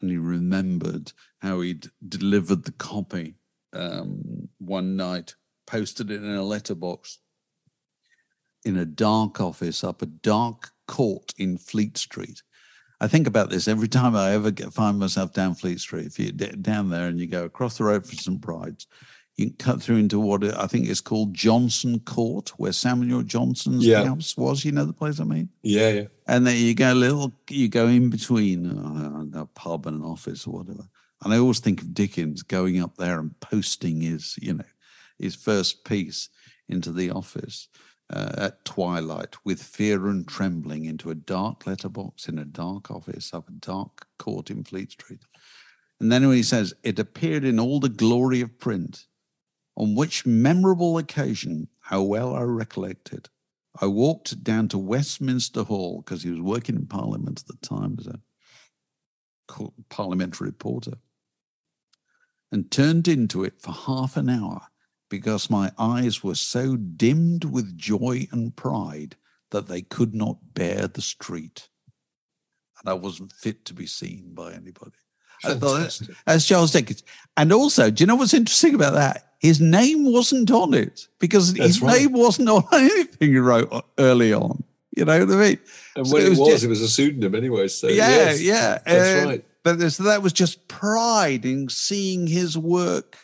and 0.00 0.10
he 0.10 0.16
remembered 0.16 1.12
how 1.40 1.60
he'd 1.60 1.88
delivered 2.08 2.64
the 2.64 2.72
copy 2.72 3.36
um, 3.72 4.48
one 4.58 4.96
night, 4.96 5.34
posted 5.66 6.10
it 6.10 6.22
in 6.22 6.34
a 6.34 6.42
letterbox 6.42 7.18
in 8.64 8.76
a 8.76 8.84
dark 8.84 9.40
office 9.40 9.84
up 9.84 10.02
a 10.02 10.06
dark 10.06 10.70
court 10.86 11.32
in 11.38 11.58
Fleet 11.58 11.96
Street. 11.96 12.42
I 13.00 13.06
think 13.06 13.26
about 13.26 13.50
this 13.50 13.68
every 13.68 13.86
time 13.86 14.16
I 14.16 14.32
ever 14.32 14.50
get, 14.50 14.72
find 14.72 14.98
myself 14.98 15.32
down 15.32 15.54
Fleet 15.54 15.78
Street. 15.78 16.06
If 16.06 16.18
you're 16.18 16.32
down 16.32 16.90
there 16.90 17.06
and 17.06 17.20
you 17.20 17.26
go 17.26 17.44
across 17.44 17.78
the 17.78 17.84
road 17.84 18.04
for 18.04 18.16
St. 18.16 18.40
Bride's, 18.40 18.86
you 19.38 19.46
can 19.46 19.56
cut 19.56 19.80
through 19.80 19.98
into 19.98 20.18
what 20.18 20.42
I 20.42 20.66
think 20.66 20.88
is 20.88 21.00
called 21.00 21.32
Johnson 21.32 22.00
Court, 22.00 22.50
where 22.58 22.72
Samuel 22.72 23.22
Johnson's 23.22 23.86
yeah. 23.86 24.04
house 24.04 24.36
was. 24.36 24.64
You 24.64 24.72
know 24.72 24.84
the 24.84 24.92
place 24.92 25.20
I 25.20 25.24
mean? 25.24 25.48
Yeah, 25.62 25.90
yeah. 25.90 26.04
And 26.26 26.44
then 26.44 26.56
you 26.56 26.74
go 26.74 26.92
a 26.92 26.94
little, 26.94 27.32
you 27.48 27.68
go 27.68 27.86
in 27.86 28.10
between 28.10 28.66
uh, 28.66 29.40
a 29.40 29.46
pub 29.46 29.86
and 29.86 30.02
an 30.02 30.04
office 30.04 30.44
or 30.44 30.58
whatever. 30.58 30.88
And 31.22 31.32
I 31.32 31.38
always 31.38 31.60
think 31.60 31.80
of 31.80 31.94
Dickens 31.94 32.42
going 32.42 32.82
up 32.82 32.96
there 32.96 33.20
and 33.20 33.38
posting 33.38 34.00
his, 34.00 34.36
you 34.42 34.54
know, 34.54 34.64
his 35.20 35.36
first 35.36 35.84
piece 35.84 36.30
into 36.68 36.90
the 36.90 37.10
office 37.10 37.68
uh, 38.10 38.32
at 38.38 38.64
twilight 38.64 39.36
with 39.44 39.62
fear 39.62 40.08
and 40.08 40.26
trembling 40.26 40.84
into 40.84 41.10
a 41.10 41.14
dark 41.14 41.64
letterbox 41.64 42.28
in 42.28 42.38
a 42.38 42.44
dark 42.44 42.90
office 42.90 43.32
up 43.32 43.48
a 43.48 43.52
dark 43.52 44.08
court 44.18 44.50
in 44.50 44.64
Fleet 44.64 44.90
Street. 44.90 45.20
And 46.00 46.10
then 46.10 46.26
when 46.26 46.36
he 46.36 46.42
says, 46.42 46.74
it 46.82 46.98
appeared 46.98 47.44
in 47.44 47.60
all 47.60 47.78
the 47.78 47.88
glory 47.88 48.40
of 48.40 48.58
print 48.58 49.06
on 49.78 49.94
which 49.94 50.26
memorable 50.26 50.98
occasion, 50.98 51.68
how 51.80 52.02
well 52.02 52.34
I 52.34 52.42
recollect 52.42 53.12
it, 53.12 53.30
I 53.80 53.86
walked 53.86 54.42
down 54.42 54.66
to 54.68 54.78
Westminster 54.78 55.62
Hall 55.62 56.02
because 56.02 56.24
he 56.24 56.30
was 56.30 56.40
working 56.40 56.74
in 56.74 56.86
Parliament 56.86 57.40
at 57.40 57.46
the 57.46 57.66
time 57.66 57.96
as 58.00 58.08
a 58.08 58.18
parliamentary 59.88 60.48
reporter 60.48 60.94
and 62.50 62.70
turned 62.70 63.06
into 63.06 63.44
it 63.44 63.62
for 63.62 63.70
half 63.70 64.16
an 64.16 64.28
hour 64.28 64.62
because 65.08 65.48
my 65.48 65.70
eyes 65.78 66.24
were 66.24 66.34
so 66.34 66.76
dimmed 66.76 67.44
with 67.44 67.78
joy 67.78 68.26
and 68.32 68.56
pride 68.56 69.16
that 69.52 69.68
they 69.68 69.80
could 69.80 70.12
not 70.12 70.54
bear 70.54 70.88
the 70.88 71.00
street. 71.00 71.68
And 72.80 72.90
I 72.90 72.94
wasn't 72.94 73.32
fit 73.32 73.64
to 73.66 73.74
be 73.74 73.86
seen 73.86 74.34
by 74.34 74.52
anybody. 74.52 74.98
I 75.44 75.54
thought 75.54 75.78
that's, 75.78 76.02
that's 76.26 76.46
Charles 76.46 76.72
Dickens. 76.72 77.04
And 77.36 77.52
also, 77.52 77.90
do 77.90 78.02
you 78.02 78.06
know 78.06 78.16
what's 78.16 78.34
interesting 78.34 78.74
about 78.74 78.94
that? 78.94 79.27
His 79.38 79.60
name 79.60 80.12
wasn't 80.12 80.50
on 80.50 80.74
it 80.74 81.06
because 81.18 81.54
That's 81.54 81.66
his 81.66 81.82
right. 81.82 82.02
name 82.02 82.12
wasn't 82.12 82.48
on 82.48 82.64
anything 82.72 83.30
he 83.30 83.38
wrote 83.38 83.84
early 83.98 84.32
on. 84.32 84.64
You 84.96 85.04
know 85.04 85.24
what 85.24 85.34
I 85.34 85.40
mean? 85.40 85.58
And 85.94 86.06
so 86.06 86.14
when 86.14 86.26
it 86.26 86.30
was, 86.30 86.38
it 86.38 86.42
was, 86.42 86.50
just, 86.50 86.64
it 86.64 86.68
was 86.68 86.80
a 86.82 86.88
pseudonym 86.88 87.34
anyway. 87.34 87.68
So 87.68 87.86
yeah, 87.86 88.08
yes, 88.08 88.42
yeah, 88.42 88.78
that's 88.84 89.24
uh, 89.24 89.28
right. 89.28 89.44
But 89.62 89.90
so 89.92 90.02
that 90.04 90.22
was 90.22 90.32
just 90.32 90.66
pride 90.66 91.44
in 91.44 91.68
seeing 91.68 92.26
his 92.26 92.58
work, 92.58 93.16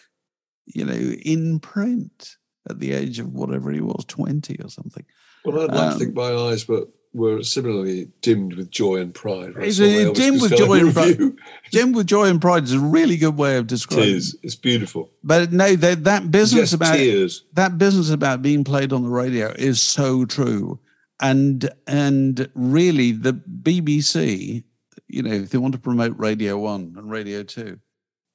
you 0.66 0.84
know, 0.84 0.92
in 0.92 1.58
print 1.58 2.36
at 2.68 2.78
the 2.78 2.92
age 2.92 3.18
of 3.18 3.32
whatever 3.32 3.72
he 3.72 3.80
was, 3.80 4.04
twenty 4.06 4.56
or 4.62 4.68
something. 4.68 5.04
Well, 5.44 5.62
I'd 5.62 5.74
like 5.74 5.80
um, 5.80 5.92
to 5.94 5.98
think 5.98 6.14
my 6.14 6.32
eyes 6.32 6.68
were 6.68 6.86
were 7.14 7.42
similarly 7.44 8.08
dimmed 8.20 8.54
with 8.54 8.70
joy 8.70 8.96
and 8.96 9.14
pride. 9.14 9.54
Right? 9.54 9.72
dimmed 9.72 10.42
with 10.42 10.56
joy 10.56 10.80
and 10.80 10.92
pride. 10.92 11.18
dimmed 11.70 11.94
with 11.94 12.08
joy 12.08 12.26
and 12.26 12.40
pride 12.40 12.64
is 12.64 12.72
a 12.72 12.80
really 12.80 13.16
good 13.16 13.36
way 13.36 13.56
of 13.56 13.68
describing. 13.68 14.08
It 14.08 14.16
is. 14.16 14.36
It's 14.42 14.56
beautiful. 14.56 15.10
But 15.22 15.52
no, 15.52 15.76
that, 15.76 16.04
that 16.04 16.30
business 16.30 16.70
Just 16.70 16.74
about 16.74 16.96
tears. 16.96 17.44
that 17.54 17.78
business 17.78 18.10
about 18.10 18.42
being 18.42 18.64
played 18.64 18.92
on 18.92 19.04
the 19.04 19.08
radio 19.08 19.52
is 19.56 19.80
so 19.80 20.24
true, 20.24 20.80
and 21.20 21.70
and 21.86 22.50
really 22.54 23.12
the 23.12 23.32
BBC, 23.32 24.64
you 25.06 25.22
know, 25.22 25.32
if 25.32 25.50
they 25.50 25.58
want 25.58 25.74
to 25.74 25.80
promote 25.80 26.18
Radio 26.18 26.58
One 26.58 26.94
and 26.96 27.10
Radio 27.10 27.44
Two, 27.44 27.78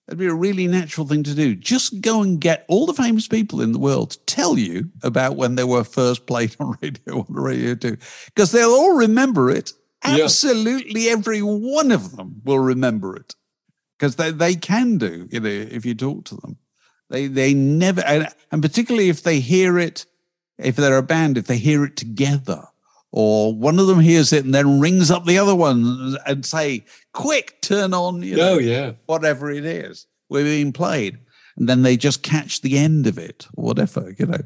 It'd 0.10 0.18
be 0.18 0.26
a 0.26 0.34
really 0.34 0.66
natural 0.66 1.06
thing 1.06 1.22
to 1.22 1.36
do. 1.36 1.54
Just 1.54 2.02
go 2.02 2.24
and 2.24 2.42
get 2.42 2.66
all 2.68 2.88
the 2.88 2.96
famous 2.96 3.28
people 3.28 3.62
in 3.62 3.74
the 3.74 3.80
world 3.80 4.10
to 4.10 4.20
tell 4.26 4.58
you 4.58 4.90
about 5.04 5.36
when 5.36 5.54
they 5.54 5.64
were 5.64 5.84
first 5.84 6.26
played 6.26 6.56
on 6.60 6.76
Radio 6.82 7.22
1 7.22 7.26
or 7.30 7.42
Radio 7.42 7.76
2, 7.76 7.96
because 8.26 8.52
they'll 8.52 8.72
all 8.72 8.98
remember 8.98 9.52
it. 9.52 9.72
Absolutely 10.04 11.06
yeah. 11.06 11.12
every 11.12 11.44
one 11.44 11.92
of 11.92 12.18
them 12.18 12.42
will 12.44 12.58
remember 12.58 13.16
it 13.16 13.36
because 14.00 14.16
they, 14.16 14.32
they 14.32 14.56
can 14.56 14.98
do, 14.98 15.28
you 15.30 15.42
know, 15.42 15.48
if 15.48 15.86
you 15.86 15.94
talk 15.94 16.26
to 16.26 16.38
them. 16.38 16.58
They, 17.12 17.28
they 17.28 17.54
never, 17.54 18.02
and, 18.02 18.28
and 18.52 18.64
particularly 18.64 19.10
if 19.10 19.22
they 19.22 19.40
hear 19.40 19.78
it, 19.78 20.08
if 20.58 20.76
they're 20.76 20.98
a 20.98 21.04
band, 21.04 21.38
if 21.38 21.46
they 21.46 21.58
hear 21.58 21.84
it 21.86 21.98
together, 21.98 22.64
or 23.12 23.54
one 23.54 23.80
of 23.80 23.88
them 23.88 24.00
hears 24.00 24.32
it 24.34 24.46
and 24.46 24.54
then 24.54 24.80
rings 24.80 25.10
up 25.10 25.26
the 25.26 25.38
other 25.38 25.56
one 25.56 26.18
and 26.26 26.46
say, 26.46 26.86
"Quick, 27.14 27.62
turn 27.62 27.94
on!" 27.94 28.22
You 28.22 28.38
know, 28.38 28.54
oh 28.54 28.60
yeah, 28.60 28.94
whatever 29.06 29.50
it 29.50 29.66
is, 29.66 30.06
we're 30.30 30.44
being 30.44 30.72
played, 30.72 31.18
and 31.58 31.68
then 31.68 31.82
they 31.82 31.98
just 31.98 32.24
catch 32.24 32.62
the 32.62 32.78
end 32.78 33.08
of 33.08 33.18
it, 33.18 33.48
or 33.56 33.66
whatever. 33.66 34.14
You 34.18 34.28
know, 34.28 34.42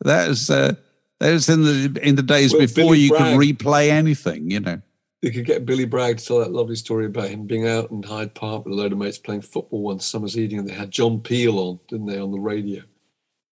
that 0.00 0.30
is 0.30 0.50
uh, 0.50 0.74
that 1.20 1.32
was 1.32 1.48
in 1.48 1.62
the 1.62 2.00
in 2.02 2.16
the 2.16 2.22
days 2.22 2.52
well, 2.52 2.62
before 2.62 2.84
Billy 2.84 3.00
you 3.00 3.10
Bragg, 3.10 3.38
could 3.38 3.40
replay 3.40 3.88
anything. 3.90 4.50
You 4.50 4.60
know, 4.60 4.82
you 5.22 5.32
could 5.32 5.46
get 5.46 5.66
Billy 5.66 5.84
Bragg 5.84 6.18
to 6.18 6.24
tell 6.24 6.38
that 6.40 6.52
lovely 6.52 6.76
story 6.76 7.06
about 7.06 7.28
him 7.28 7.46
being 7.46 7.66
out 7.66 7.90
in 7.90 8.02
Hyde 8.02 8.34
Park 8.34 8.64
with 8.64 8.72
a 8.72 8.76
load 8.76 8.92
of 8.92 8.98
mates 8.98 9.18
playing 9.18 9.42
football 9.42 9.82
one 9.82 10.00
summer's 10.00 10.38
evening, 10.38 10.60
and 10.60 10.68
they 10.68 10.74
had 10.74 10.90
John 10.90 11.20
Peel 11.20 11.58
on, 11.58 11.80
didn't 11.88 12.06
they, 12.06 12.18
on 12.18 12.30
the 12.30 12.38
radio? 12.38 12.82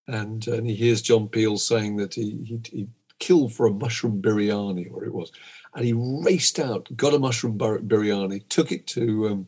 And, 0.08 0.46
and 0.46 0.68
he 0.68 0.76
hears 0.76 1.02
John 1.02 1.28
Peel 1.28 1.58
saying 1.58 1.96
that 1.96 2.14
he, 2.14 2.38
he, 2.44 2.60
he 2.70 2.88
killed 3.18 3.52
for 3.52 3.66
a 3.66 3.72
mushroom 3.72 4.20
biryani, 4.22 4.92
or 4.92 5.04
it 5.04 5.14
was. 5.14 5.32
And 5.74 5.84
he 5.84 5.92
raced 5.92 6.58
out, 6.58 6.88
got 6.96 7.14
a 7.14 7.18
mushroom 7.18 7.58
biryani, 7.58 8.48
took 8.48 8.72
it 8.72 8.86
to 8.88 9.28
um, 9.28 9.46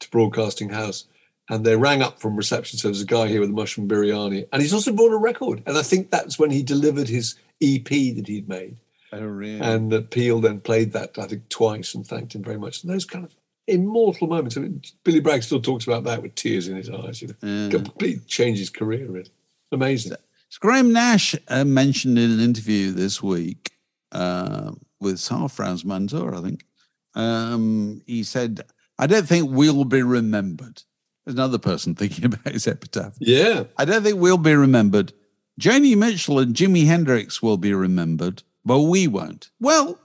to 0.00 0.10
Broadcasting 0.10 0.70
House, 0.70 1.06
and 1.48 1.64
they 1.64 1.76
rang 1.76 2.02
up 2.02 2.20
from 2.20 2.36
reception. 2.36 2.78
So 2.78 2.88
there's 2.88 3.02
a 3.02 3.06
guy 3.06 3.28
here 3.28 3.40
with 3.40 3.50
a 3.50 3.54
mushroom 3.54 3.88
biryani, 3.88 4.48
and 4.52 4.62
he's 4.62 4.74
also 4.74 4.92
bought 4.92 5.12
a 5.12 5.18
record. 5.18 5.62
And 5.66 5.78
I 5.78 5.82
think 5.82 6.10
that's 6.10 6.38
when 6.38 6.50
he 6.50 6.62
delivered 6.62 7.08
his 7.08 7.36
EP 7.62 7.88
that 7.88 8.26
he'd 8.26 8.48
made. 8.48 8.76
Oh, 9.12 9.20
really? 9.20 9.60
And 9.60 9.92
uh, 9.92 10.00
Peel 10.10 10.40
then 10.40 10.60
played 10.60 10.92
that, 10.92 11.18
I 11.18 11.26
think, 11.26 11.48
twice 11.48 11.94
and 11.94 12.06
thanked 12.06 12.34
him 12.34 12.42
very 12.42 12.58
much. 12.58 12.82
And 12.82 12.92
those 12.92 13.04
kind 13.04 13.24
of 13.24 13.34
immortal 13.66 14.26
moments. 14.26 14.56
I 14.56 14.60
mean, 14.60 14.82
Billy 15.04 15.20
Bragg 15.20 15.42
still 15.42 15.60
talks 15.60 15.86
about 15.86 16.04
that 16.04 16.22
with 16.22 16.34
tears 16.34 16.68
in 16.68 16.76
his 16.76 16.90
eyes. 16.90 17.22
You 17.22 17.28
know, 17.28 17.68
completely 17.70 18.22
changed 18.26 18.58
his 18.58 18.70
career. 18.70 19.06
Really, 19.06 19.30
amazing. 19.70 20.16
So 20.52 20.58
Graham 20.60 20.92
Nash 20.92 21.34
uh, 21.48 21.64
mentioned 21.64 22.18
in 22.18 22.30
an 22.30 22.38
interview 22.38 22.90
this 22.92 23.22
week 23.22 23.70
uh, 24.12 24.72
with 25.00 25.14
Sarfraz 25.14 25.82
Manzoor, 25.82 26.36
I 26.36 26.42
think. 26.42 26.66
Um, 27.14 28.02
he 28.06 28.22
said, 28.22 28.60
I 28.98 29.06
don't 29.06 29.26
think 29.26 29.50
we'll 29.50 29.86
be 29.86 30.02
remembered. 30.02 30.82
There's 31.24 31.36
another 31.36 31.56
person 31.56 31.94
thinking 31.94 32.26
about 32.26 32.52
his 32.52 32.68
epitaph. 32.68 33.14
Yeah. 33.18 33.64
I 33.78 33.86
don't 33.86 34.02
think 34.02 34.18
we'll 34.18 34.36
be 34.36 34.54
remembered. 34.54 35.14
Joni 35.58 35.96
Mitchell 35.96 36.38
and 36.38 36.54
Jimi 36.54 36.84
Hendrix 36.84 37.42
will 37.42 37.56
be 37.56 37.72
remembered, 37.72 38.42
but 38.62 38.80
we 38.80 39.08
won't. 39.08 39.48
Well, 39.58 39.98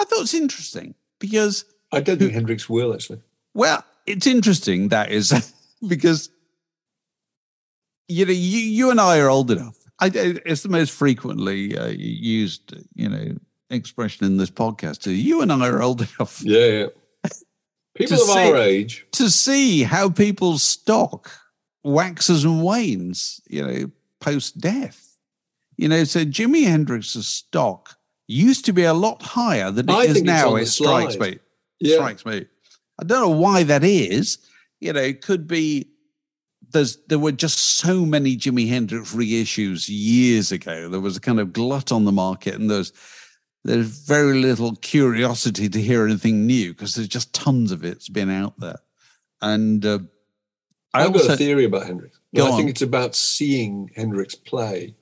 I 0.00 0.04
thought 0.06 0.22
it's 0.22 0.32
interesting 0.32 0.94
because 1.18 1.66
I 1.92 2.00
don't 2.00 2.16
think 2.16 2.32
Hendrix 2.32 2.66
will 2.66 2.94
actually. 2.94 3.20
Well, 3.52 3.84
it's 4.06 4.26
interesting 4.26 4.88
that 4.88 5.12
is 5.12 5.52
because 5.86 6.30
you 8.08 8.24
know 8.24 8.32
you, 8.32 8.58
you 8.58 8.90
and 8.90 8.98
I 8.98 9.18
are 9.18 9.28
old 9.28 9.50
enough. 9.50 9.76
I, 10.02 10.10
it's 10.14 10.64
the 10.64 10.68
most 10.68 10.90
frequently 10.90 11.78
uh, 11.78 11.86
used 11.86 12.74
you 12.94 13.08
know 13.08 13.36
expression 13.70 14.26
in 14.26 14.36
this 14.36 14.50
podcast. 14.50 15.06
You 15.06 15.42
and 15.42 15.52
I 15.52 15.68
are 15.68 15.80
old 15.80 16.00
enough. 16.00 16.42
Yeah, 16.42 16.66
yeah. 16.66 16.86
People 17.94 18.16
of 18.16 18.28
see, 18.28 18.50
our 18.50 18.56
age 18.56 19.06
to 19.12 19.30
see 19.30 19.82
how 19.82 20.10
people's 20.10 20.62
stock 20.62 21.30
waxes 21.84 22.44
and 22.44 22.64
wanes. 22.64 23.40
You 23.48 23.66
know, 23.66 23.90
post 24.20 24.60
death. 24.60 25.16
You 25.76 25.88
know, 25.88 26.04
so 26.04 26.24
Jimi 26.24 26.64
Hendrix's 26.64 27.28
stock 27.28 27.96
used 28.26 28.64
to 28.64 28.72
be 28.72 28.84
a 28.84 28.94
lot 28.94 29.22
higher 29.22 29.70
than 29.70 29.88
it 29.88 29.92
I 29.92 30.04
is 30.04 30.22
now. 30.22 30.56
It 30.56 30.66
strikes 30.66 31.14
slide. 31.14 31.32
me. 31.32 31.38
Yeah. 31.80 31.96
Strikes 31.96 32.26
me. 32.26 32.46
I 33.00 33.04
don't 33.04 33.20
know 33.20 33.36
why 33.36 33.62
that 33.64 33.84
is. 33.84 34.38
You 34.80 34.94
know, 34.94 35.00
it 35.00 35.22
could 35.22 35.46
be 35.46 35.91
there's 36.72 36.96
there 37.08 37.18
were 37.18 37.32
just 37.32 37.58
so 37.78 38.04
many 38.04 38.36
Jimi 38.36 38.68
Hendrix 38.68 39.14
reissues 39.14 39.86
years 39.88 40.52
ago. 40.52 40.88
There 40.88 41.00
was 41.00 41.16
a 41.16 41.20
kind 41.20 41.40
of 41.40 41.52
glut 41.52 41.92
on 41.92 42.04
the 42.04 42.12
market, 42.12 42.54
and 42.54 42.70
there's 42.70 42.92
there's 43.64 44.06
very 44.06 44.40
little 44.40 44.76
curiosity 44.76 45.68
to 45.68 45.80
hear 45.80 46.04
anything 46.04 46.46
new 46.46 46.72
because 46.72 46.94
there's 46.94 47.08
just 47.08 47.32
tons 47.32 47.70
of 47.70 47.84
it's 47.84 48.08
been 48.08 48.30
out 48.30 48.58
there. 48.58 48.80
And 49.40 49.84
uh, 49.84 50.00
I've 50.94 51.12
got 51.12 51.30
a 51.30 51.36
theory 51.36 51.64
about 51.64 51.86
Hendrix. 51.86 52.18
I 52.34 52.40
think 52.40 52.52
on. 52.52 52.68
it's 52.68 52.82
about 52.82 53.14
seeing 53.14 53.90
Hendrix 53.94 54.34
play. 54.34 54.94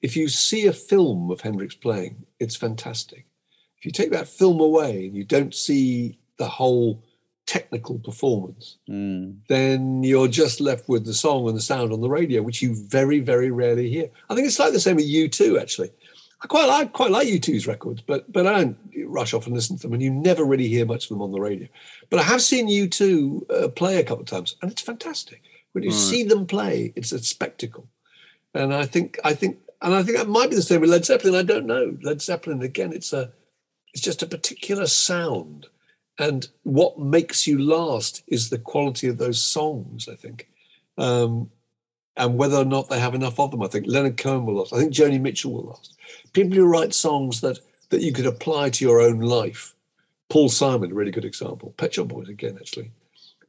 If 0.00 0.16
you 0.16 0.28
see 0.28 0.66
a 0.66 0.72
film 0.72 1.30
of 1.30 1.40
Hendrix 1.40 1.74
playing, 1.74 2.24
it's 2.38 2.56
fantastic. 2.56 3.26
If 3.78 3.84
you 3.84 3.90
take 3.90 4.10
that 4.12 4.28
film 4.28 4.60
away 4.60 5.06
and 5.06 5.16
you 5.16 5.24
don't 5.24 5.54
see 5.54 6.18
the 6.38 6.48
whole 6.48 7.02
technical 7.54 7.98
performance, 7.98 8.76
Mm. 8.88 9.36
then 9.48 10.02
you're 10.04 10.28
just 10.28 10.60
left 10.60 10.88
with 10.88 11.04
the 11.06 11.14
song 11.14 11.48
and 11.48 11.56
the 11.56 11.62
sound 11.72 11.92
on 11.92 12.02
the 12.02 12.10
radio, 12.18 12.42
which 12.42 12.60
you 12.62 12.74
very, 12.74 13.20
very 13.20 13.50
rarely 13.50 13.88
hear. 13.90 14.08
I 14.28 14.34
think 14.34 14.46
it's 14.46 14.58
like 14.58 14.72
the 14.74 14.80
same 14.86 14.96
with 14.96 15.06
U2, 15.06 15.58
actually. 15.60 15.90
I 16.42 16.46
quite 16.46 16.68
like 16.68 16.92
quite 16.92 17.10
like 17.10 17.26
U2's 17.26 17.66
records, 17.66 18.00
but 18.10 18.30
but 18.30 18.46
I 18.46 18.52
don't 18.58 18.76
rush 19.18 19.32
off 19.34 19.46
and 19.46 19.54
listen 19.56 19.76
to 19.76 19.82
them, 19.82 19.94
and 19.94 20.02
you 20.02 20.10
never 20.12 20.44
really 20.44 20.68
hear 20.68 20.86
much 20.86 21.04
of 21.04 21.08
them 21.08 21.22
on 21.22 21.32
the 21.32 21.40
radio. 21.40 21.66
But 22.10 22.20
I 22.20 22.24
have 22.32 22.42
seen 22.42 22.68
U2 22.68 23.06
uh, 23.50 23.68
play 23.80 23.96
a 23.98 24.04
couple 24.04 24.22
of 24.22 24.28
times, 24.28 24.54
and 24.62 24.70
it's 24.70 24.82
fantastic. 24.82 25.40
When 25.72 25.82
you 25.84 25.90
see 25.90 26.22
them 26.24 26.46
play, 26.46 26.92
it's 26.96 27.12
a 27.12 27.18
spectacle. 27.18 27.88
And 28.54 28.72
I 28.82 28.86
think 28.86 29.18
I 29.24 29.34
think 29.34 29.58
and 29.82 29.94
I 29.94 30.02
think 30.04 30.16
that 30.18 30.28
might 30.28 30.50
be 30.50 30.56
the 30.56 30.62
same 30.62 30.80
with 30.82 30.90
Led 30.90 31.04
Zeppelin. 31.04 31.34
I 31.34 31.42
don't 31.42 31.66
know. 31.66 31.96
Led 32.02 32.20
Zeppelin 32.22 32.62
again, 32.62 32.92
it's 32.92 33.12
a 33.12 33.32
it's 33.92 34.02
just 34.02 34.22
a 34.22 34.26
particular 34.36 34.86
sound. 34.86 35.66
And 36.18 36.48
what 36.64 36.98
makes 36.98 37.46
you 37.46 37.58
last 37.58 38.22
is 38.26 38.50
the 38.50 38.58
quality 38.58 39.06
of 39.06 39.18
those 39.18 39.42
songs, 39.42 40.08
I 40.08 40.16
think. 40.16 40.48
Um, 40.96 41.50
and 42.16 42.36
whether 42.36 42.56
or 42.56 42.64
not 42.64 42.88
they 42.88 42.98
have 42.98 43.14
enough 43.14 43.38
of 43.38 43.52
them. 43.52 43.62
I 43.62 43.68
think 43.68 43.86
Leonard 43.86 44.16
Cohen 44.16 44.44
will 44.44 44.54
last. 44.54 44.72
I 44.72 44.78
think 44.78 44.92
Joni 44.92 45.20
Mitchell 45.20 45.52
will 45.52 45.66
last. 45.66 45.94
People 46.32 46.56
who 46.56 46.66
write 46.66 46.92
songs 46.92 47.40
that 47.40 47.60
that 47.90 48.02
you 48.02 48.12
could 48.12 48.26
apply 48.26 48.70
to 48.70 48.84
your 48.84 49.00
own 49.00 49.20
life. 49.20 49.74
Paul 50.28 50.48
Simon, 50.48 50.92
a 50.92 50.94
really 50.94 51.10
good 51.10 51.24
example. 51.24 51.72
Pet 51.76 51.94
Shop 51.94 52.08
Boys 52.08 52.28
again, 52.28 52.58
actually. 52.60 52.90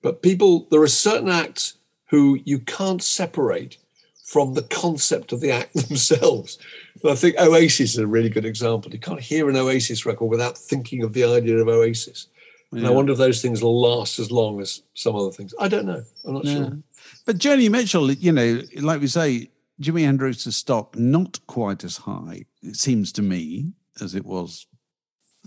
But 0.01 0.21
people, 0.21 0.67
there 0.71 0.81
are 0.81 0.87
certain 0.87 1.27
acts 1.27 1.73
who 2.09 2.39
you 2.45 2.59
can't 2.59 3.03
separate 3.03 3.77
from 4.23 4.53
the 4.53 4.63
concept 4.63 5.33
of 5.33 5.41
the 5.41 5.51
act 5.51 5.73
themselves. 5.87 6.57
I 7.03 7.15
think 7.15 7.37
Oasis 7.39 7.91
is 7.91 7.97
a 7.97 8.07
really 8.07 8.29
good 8.29 8.45
example. 8.45 8.91
You 8.91 8.99
can't 8.99 9.19
hear 9.19 9.49
an 9.49 9.55
Oasis 9.55 10.05
record 10.05 10.27
without 10.27 10.57
thinking 10.57 11.03
of 11.03 11.13
the 11.13 11.23
idea 11.23 11.57
of 11.57 11.67
Oasis. 11.67 12.27
And 12.71 12.85
I 12.85 12.89
Yeah. 12.89 12.95
wonder 12.95 13.13
if 13.13 13.17
those 13.17 13.41
things 13.41 13.61
will 13.63 13.79
last 13.81 14.19
as 14.19 14.31
long 14.31 14.61
as 14.61 14.83
some 14.93 15.15
other 15.15 15.31
things. 15.31 15.53
I 15.59 15.67
don't 15.67 15.85
know. 15.85 16.03
I'm 16.25 16.33
not 16.33 16.45
Yeah. 16.45 16.53
sure. 16.55 16.79
But 17.25 17.37
Joni 17.39 17.69
Mitchell, 17.69 18.11
you 18.11 18.31
know, 18.31 18.61
like 18.75 19.01
we 19.01 19.07
say, 19.07 19.49
Jimi 19.81 20.01
Hendrix's 20.03 20.55
stock 20.57 20.97
not 20.97 21.39
quite 21.47 21.83
as 21.83 21.97
high, 21.97 22.45
it 22.61 22.75
seems 22.75 23.11
to 23.13 23.21
me, 23.21 23.71
as 24.01 24.13
it 24.13 24.25
was 24.25 24.67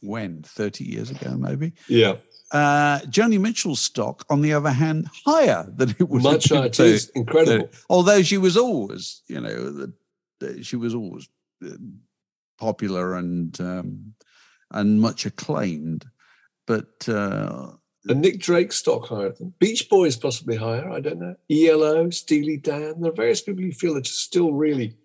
when 0.01 0.43
30 0.43 0.85
years 0.85 1.11
ago, 1.11 1.37
maybe. 1.37 1.75
Yeah. 1.89 2.17
Uh, 2.51 2.99
Joni 3.07 3.41
Mitchell's 3.41 3.81
stock, 3.81 4.25
on 4.29 4.41
the 4.43 4.53
other 4.53 4.71
hand, 4.73 5.09
higher 5.25 5.71
than 5.77 5.91
it 5.99 6.09
was. 6.09 6.23
Much 6.25 6.49
higher. 6.49 6.67
It 6.67 6.75
So- 6.75 6.85
is 6.85 7.11
incredible. 7.15 7.71
although 7.89 8.23
she 8.23 8.37
was 8.39 8.57
always, 8.57 9.23
you 9.29 9.41
know, 9.41 9.71
the, 9.71 9.93
the- 10.41 10.63
she 10.65 10.77
was 10.77 10.95
always 10.95 11.29
uh, 11.65 11.69
popular 12.59 13.15
and 13.15 13.59
um, 13.61 14.15
and 14.71 15.01
much 15.01 15.27
acclaimed, 15.27 16.07
but 16.67 17.09
uh, 17.09 17.73
And 18.09 18.21
Nick 18.21 18.41
Drake 18.41 18.73
stock 18.73 19.07
higher 19.07 19.33
than 19.33 19.55
Beach 19.59 19.89
Boys 19.89 20.17
possibly 20.17 20.57
higher. 20.57 20.89
I 20.91 21.01
don't 21.01 21.19
know. 21.19 21.37
ELO, 21.51 22.11
Steely 22.11 22.57
Dan. 22.57 23.01
There 23.01 23.13
are 23.13 23.15
various 23.15 23.41
people 23.41 23.63
you 23.63 23.73
feel 23.73 23.95
that 23.95 24.07
are 24.07 24.11
still 24.11 24.53
really 24.53 24.97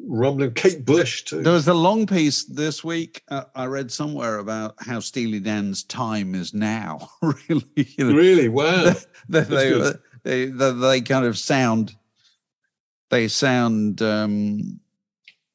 rumbling. 0.00 0.52
Kate 0.54 0.84
Bush 0.84 1.24
too. 1.24 1.42
There 1.42 1.52
was 1.52 1.68
a 1.68 1.74
long 1.74 2.06
piece 2.06 2.44
this 2.44 2.84
week 2.84 3.22
uh, 3.28 3.44
I 3.54 3.66
read 3.66 3.90
somewhere 3.90 4.38
about 4.38 4.74
how 4.80 5.00
Steely 5.00 5.40
Dan's 5.40 5.82
time 5.84 6.34
is 6.34 6.52
now. 6.54 7.10
really, 7.22 7.64
you 7.76 8.10
know, 8.10 8.16
Really? 8.16 8.48
Wow. 8.48 8.94
they, 9.28 9.44
good. 9.44 9.98
they, 10.22 10.46
that 10.46 10.72
they 10.72 11.00
kind 11.00 11.26
of 11.26 11.38
sound. 11.38 11.96
They 13.08 13.28
sound, 13.28 14.02
um, 14.02 14.80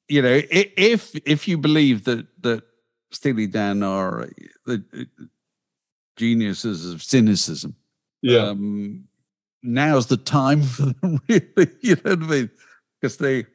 you 0.07 0.21
know, 0.21 0.41
if 0.49 1.13
if 1.25 1.49
you 1.49 1.57
believe 1.57 2.05
that 2.05 2.25
that 2.43 2.63
Steely 3.11 3.47
Dan 3.47 3.83
are 3.83 4.29
the 4.65 4.83
uh, 4.97 5.23
geniuses 6.17 6.91
of 6.91 7.01
cynicism, 7.03 7.75
Yeah. 8.21 8.47
um, 8.49 9.05
now's 9.63 10.07
the 10.07 10.17
time 10.17 10.61
for 10.63 10.87
them, 11.01 11.19
really. 11.29 11.71
You 11.81 11.95
know 12.03 12.15
what 12.15 12.23
I 12.23 12.27
mean? 12.27 12.49
Because 12.99 13.17
they 13.17 13.45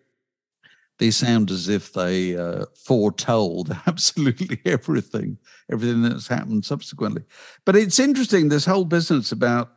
they 0.98 1.10
sound 1.10 1.50
as 1.50 1.68
if 1.68 1.92
they 1.92 2.36
uh, 2.36 2.64
foretold 2.74 3.76
absolutely 3.86 4.60
everything, 4.64 5.36
everything 5.70 6.00
that's 6.02 6.26
happened 6.28 6.64
subsequently. 6.64 7.22
But 7.66 7.76
it's 7.76 7.98
interesting 7.98 8.48
this 8.48 8.64
whole 8.64 8.86
business 8.86 9.30
about 9.30 9.72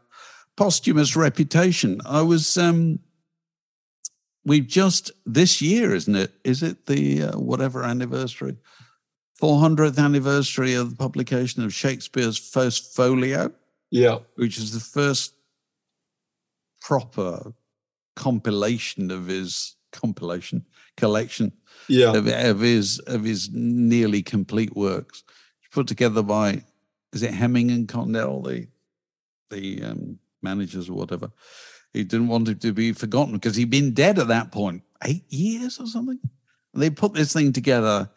posthumous 0.56 1.16
reputation. 1.18 2.00
I 2.06 2.22
was 2.22 2.58
um, 2.58 3.00
we've 4.46 4.68
just 4.68 5.12
this 5.26 5.62
year, 5.62 5.94
isn't 5.94 6.16
it? 6.16 6.32
Is 6.46 6.64
it 6.64 6.86
the 6.86 7.24
uh, 7.24 7.40
whatever 7.40 7.84
anniversary? 7.84 8.56
400th 9.40 9.98
anniversary 9.98 10.74
of 10.74 10.90
the 10.90 10.96
publication 10.96 11.64
of 11.64 11.74
Shakespeare's 11.74 12.38
first 12.38 12.96
folio 12.96 13.52
yeah. 13.92 14.20
which 14.36 14.58
is 14.58 14.74
the 14.74 14.80
first 14.80 15.34
proper 16.82 17.54
compilation 18.16 19.12
of 19.12 19.28
his 19.28 19.76
compilation 19.92 20.66
collection 20.98 21.52
Yeah. 21.88 22.14
of, 22.16 22.28
of 22.28 22.60
his 22.60 23.00
of 23.00 23.24
his 23.24 23.50
nearly 23.52 24.22
complete 24.22 24.76
works 24.76 25.24
put 25.72 25.88
together 25.88 26.22
by 26.24 26.64
is 27.14 27.24
it 27.24 27.32
Heminge 27.32 27.72
and 27.74 27.88
Condell 27.88 28.42
the 28.42 28.68
the 29.50 29.84
um, 29.84 30.20
managers 30.42 30.90
or 30.90 30.94
whatever 30.94 31.32
he 31.94 32.04
didn't 32.04 32.28
want 32.28 32.50
it 32.50 32.62
to 32.62 32.72
be 32.74 32.92
forgotten 32.94 33.34
because 33.34 33.56
he'd 33.56 33.70
been 33.70 33.94
dead 33.94 34.20
at 34.20 34.28
that 34.28 34.52
point 34.52 34.84
eight 35.06 35.26
years 35.32 35.80
or 35.80 35.88
something 35.88 36.20
and 36.74 36.84
they 36.84 36.90
put 36.90 37.14
this 37.14 37.34
thing 37.34 37.52
together 37.54 38.10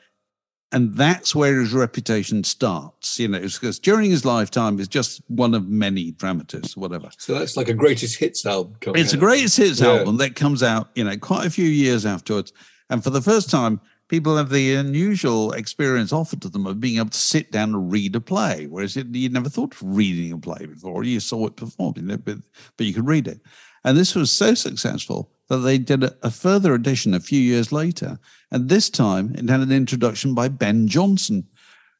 and 0.73 0.95
that's 0.95 1.35
where 1.35 1.61
his 1.61 1.73
reputation 1.73 2.43
starts 2.45 3.19
you 3.19 3.29
know 3.29 3.39
because 3.41 3.79
during 3.79 4.11
his 4.11 4.25
lifetime 4.25 4.79
he's 4.79 4.89
just 4.89 5.21
one 5.29 5.55
of 5.55 5.69
many 5.69 6.13
dramatists 6.13 6.77
whatever 6.77 7.11
So 7.19 7.39
that's 7.39 7.57
like 7.57 7.69
a 7.69 7.75
greatest 7.75 8.19
hits 8.19 8.45
album. 8.47 8.77
it's 8.95 9.13
a 9.13 9.17
greatest 9.19 9.57
hits 9.59 9.81
Yeah. 9.81 9.89
album 9.99 10.17
that 10.19 10.35
comes 10.35 10.63
out, 10.63 10.91
you 10.95 11.05
know, 11.05 11.17
quite 11.17 11.47
a 11.47 11.51
few 11.51 11.67
years 11.69 12.05
afterwards. 12.07 12.53
And 12.91 13.03
for 13.05 13.11
the 13.11 13.23
first 13.23 13.49
time, 13.51 13.81
people 14.09 14.37
have 14.37 14.51
the 14.51 14.75
unusual 14.75 15.53
experience 15.53 16.13
offered 16.13 16.43
to 16.43 16.49
them 16.51 16.67
of 16.67 16.81
being 16.81 16.99
able 16.99 17.09
to 17.11 17.17
sit 17.19 17.51
down 17.51 17.71
and 17.75 17.91
read 17.91 18.15
a 18.15 18.21
play, 18.21 18.67
whereas 18.67 18.97
it, 18.97 19.07
you'd 19.15 19.33
never 19.33 19.49
thought 19.49 19.73
of 19.75 19.83
reading 19.83 20.33
a 20.33 20.39
play 20.39 20.67
before. 20.67 21.03
You 21.05 21.19
saw 21.21 21.47
it 21.47 21.57
performed, 21.57 21.97
you 21.97 22.03
know, 22.03 22.19
but, 22.19 22.39
but 22.77 22.87
you 22.87 22.93
could 22.93 23.07
read 23.07 23.27
it. 23.29 23.41
And 23.85 23.97
this 23.97 24.15
was 24.15 24.31
so 24.31 24.55
successful 24.55 25.31
that 25.49 25.59
they 25.59 25.79
did 25.79 26.05
a, 26.05 26.31
further 26.31 26.75
edition 26.75 27.15
a 27.15 27.21
few 27.21 27.41
years 27.41 27.73
later. 27.73 28.19
And 28.51 28.69
this 28.69 28.89
time 28.89 29.35
it 29.35 29.49
had 29.49 29.61
an 29.61 29.73
introduction 29.73 30.35
by 30.35 30.49
Ben 30.49 30.89
Jonson 30.89 31.45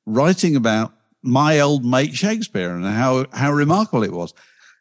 writing 0.07 0.57
about 0.57 0.95
my 1.23 1.61
old 1.61 1.85
mate 1.85 2.15
Shakespeare 2.15 2.75
and 2.75 2.85
how, 2.85 3.27
how 3.33 3.53
remarkable 3.53 4.03
it 4.03 4.13
was. 4.13 4.33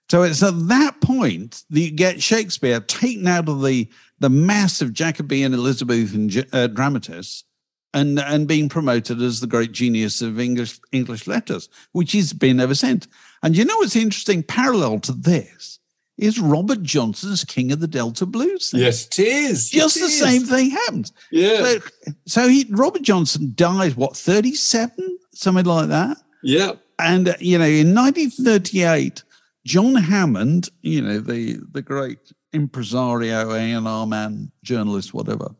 So 0.09 0.23
it's 0.23 0.43
at 0.43 0.67
that 0.67 0.99
point 0.99 1.63
that 1.69 1.79
you 1.79 1.91
get 1.91 2.21
Shakespeare 2.21 2.81
taken 2.81 3.27
out 3.27 3.47
of 3.47 3.63
the 3.63 3.89
the 4.19 4.29
mass 4.29 4.81
of 4.81 4.93
Jacobean 4.93 5.53
Elizabethan 5.53 6.29
uh, 6.51 6.67
dramatists 6.67 7.45
and 7.93 8.19
and 8.19 8.47
being 8.47 8.67
promoted 8.67 9.21
as 9.21 9.39
the 9.39 9.47
great 9.47 9.71
genius 9.71 10.21
of 10.21 10.37
English 10.37 10.79
English 10.91 11.27
letters, 11.27 11.69
which 11.93 12.11
he's 12.11 12.33
been 12.33 12.59
ever 12.59 12.75
since. 12.75 13.07
And 13.41 13.55
you 13.55 13.63
know 13.63 13.77
what's 13.77 13.95
interesting? 13.95 14.43
Parallel 14.43 14.99
to 14.99 15.13
this 15.13 15.79
is 16.21 16.39
Robert 16.39 16.83
Johnson's 16.83 17.43
King 17.43 17.71
of 17.71 17.79
the 17.79 17.87
Delta 17.87 18.25
Blues. 18.25 18.69
Thing. 18.69 18.81
Yes, 18.81 19.07
it 19.07 19.19
is. 19.19 19.69
Just 19.69 19.97
It 19.97 20.01
the 20.01 20.05
is. 20.05 20.19
same 20.19 20.43
thing 20.43 20.69
happens. 20.69 21.11
Yeah. 21.31 21.57
So, 21.63 21.79
so 22.27 22.47
he 22.47 22.67
Robert 22.69 23.01
Johnson 23.01 23.53
died 23.55 23.95
what 23.95 24.15
37 24.15 25.17
something 25.33 25.65
like 25.65 25.89
that. 25.89 26.17
Yeah. 26.43 26.73
And 26.99 27.29
uh, 27.29 27.33
you 27.39 27.57
know 27.57 27.65
in 27.65 27.93
1938 27.95 29.23
John 29.65 29.95
Hammond, 29.95 30.69
you 30.81 31.01
know 31.01 31.19
the 31.19 31.59
the 31.71 31.81
great 31.81 32.19
impresario, 32.53 33.51
A&R 33.51 34.07
man, 34.07 34.51
journalist 34.63 35.13
whatever, 35.13 35.55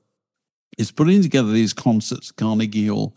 is 0.77 0.91
putting 0.91 1.21
together 1.23 1.51
these 1.51 1.73
concerts 1.73 2.29
at 2.29 2.35
Carnegie 2.35 2.87
Hall 2.87 3.15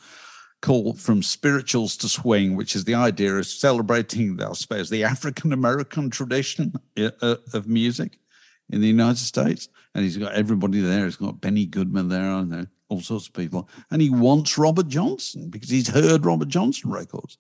called 0.65 0.99
From 0.99 1.23
Spirituals 1.23 1.95
to 1.99 2.09
Swing, 2.09 2.57
which 2.57 2.75
is 2.75 2.85
the 2.85 2.95
idea 2.95 3.35
of 3.35 3.47
celebrating, 3.47 4.43
I 4.43 4.51
suppose, 4.55 4.89
the 4.89 5.05
African 5.05 5.53
American 5.53 6.09
tradition 6.09 6.73
uh, 6.99 7.11
uh, 7.21 7.37
of 7.53 7.69
music 7.69 8.19
in 8.71 8.81
the 8.81 8.87
United 8.87 9.19
States. 9.19 9.69
And 9.95 10.05
he's 10.05 10.17
got 10.17 10.33
everybody 10.33 10.81
there. 10.81 11.05
He's 11.05 11.17
got 11.17 11.43
Benny 11.43 11.67
Goodman 11.67 12.09
there, 12.09 12.31
and 12.31 12.51
there, 12.51 12.67
all 12.89 13.03
sorts 13.03 13.27
of 13.27 13.35
people. 13.35 13.69
And 13.91 14.01
he 14.01 14.09
wants 14.09 14.57
Robert 14.57 14.89
Johnson 14.89 15.51
because 15.51 15.69
he's 15.69 15.89
heard 15.89 16.25
Robert 16.25 16.49
Johnson 16.49 16.91
records. 16.91 17.37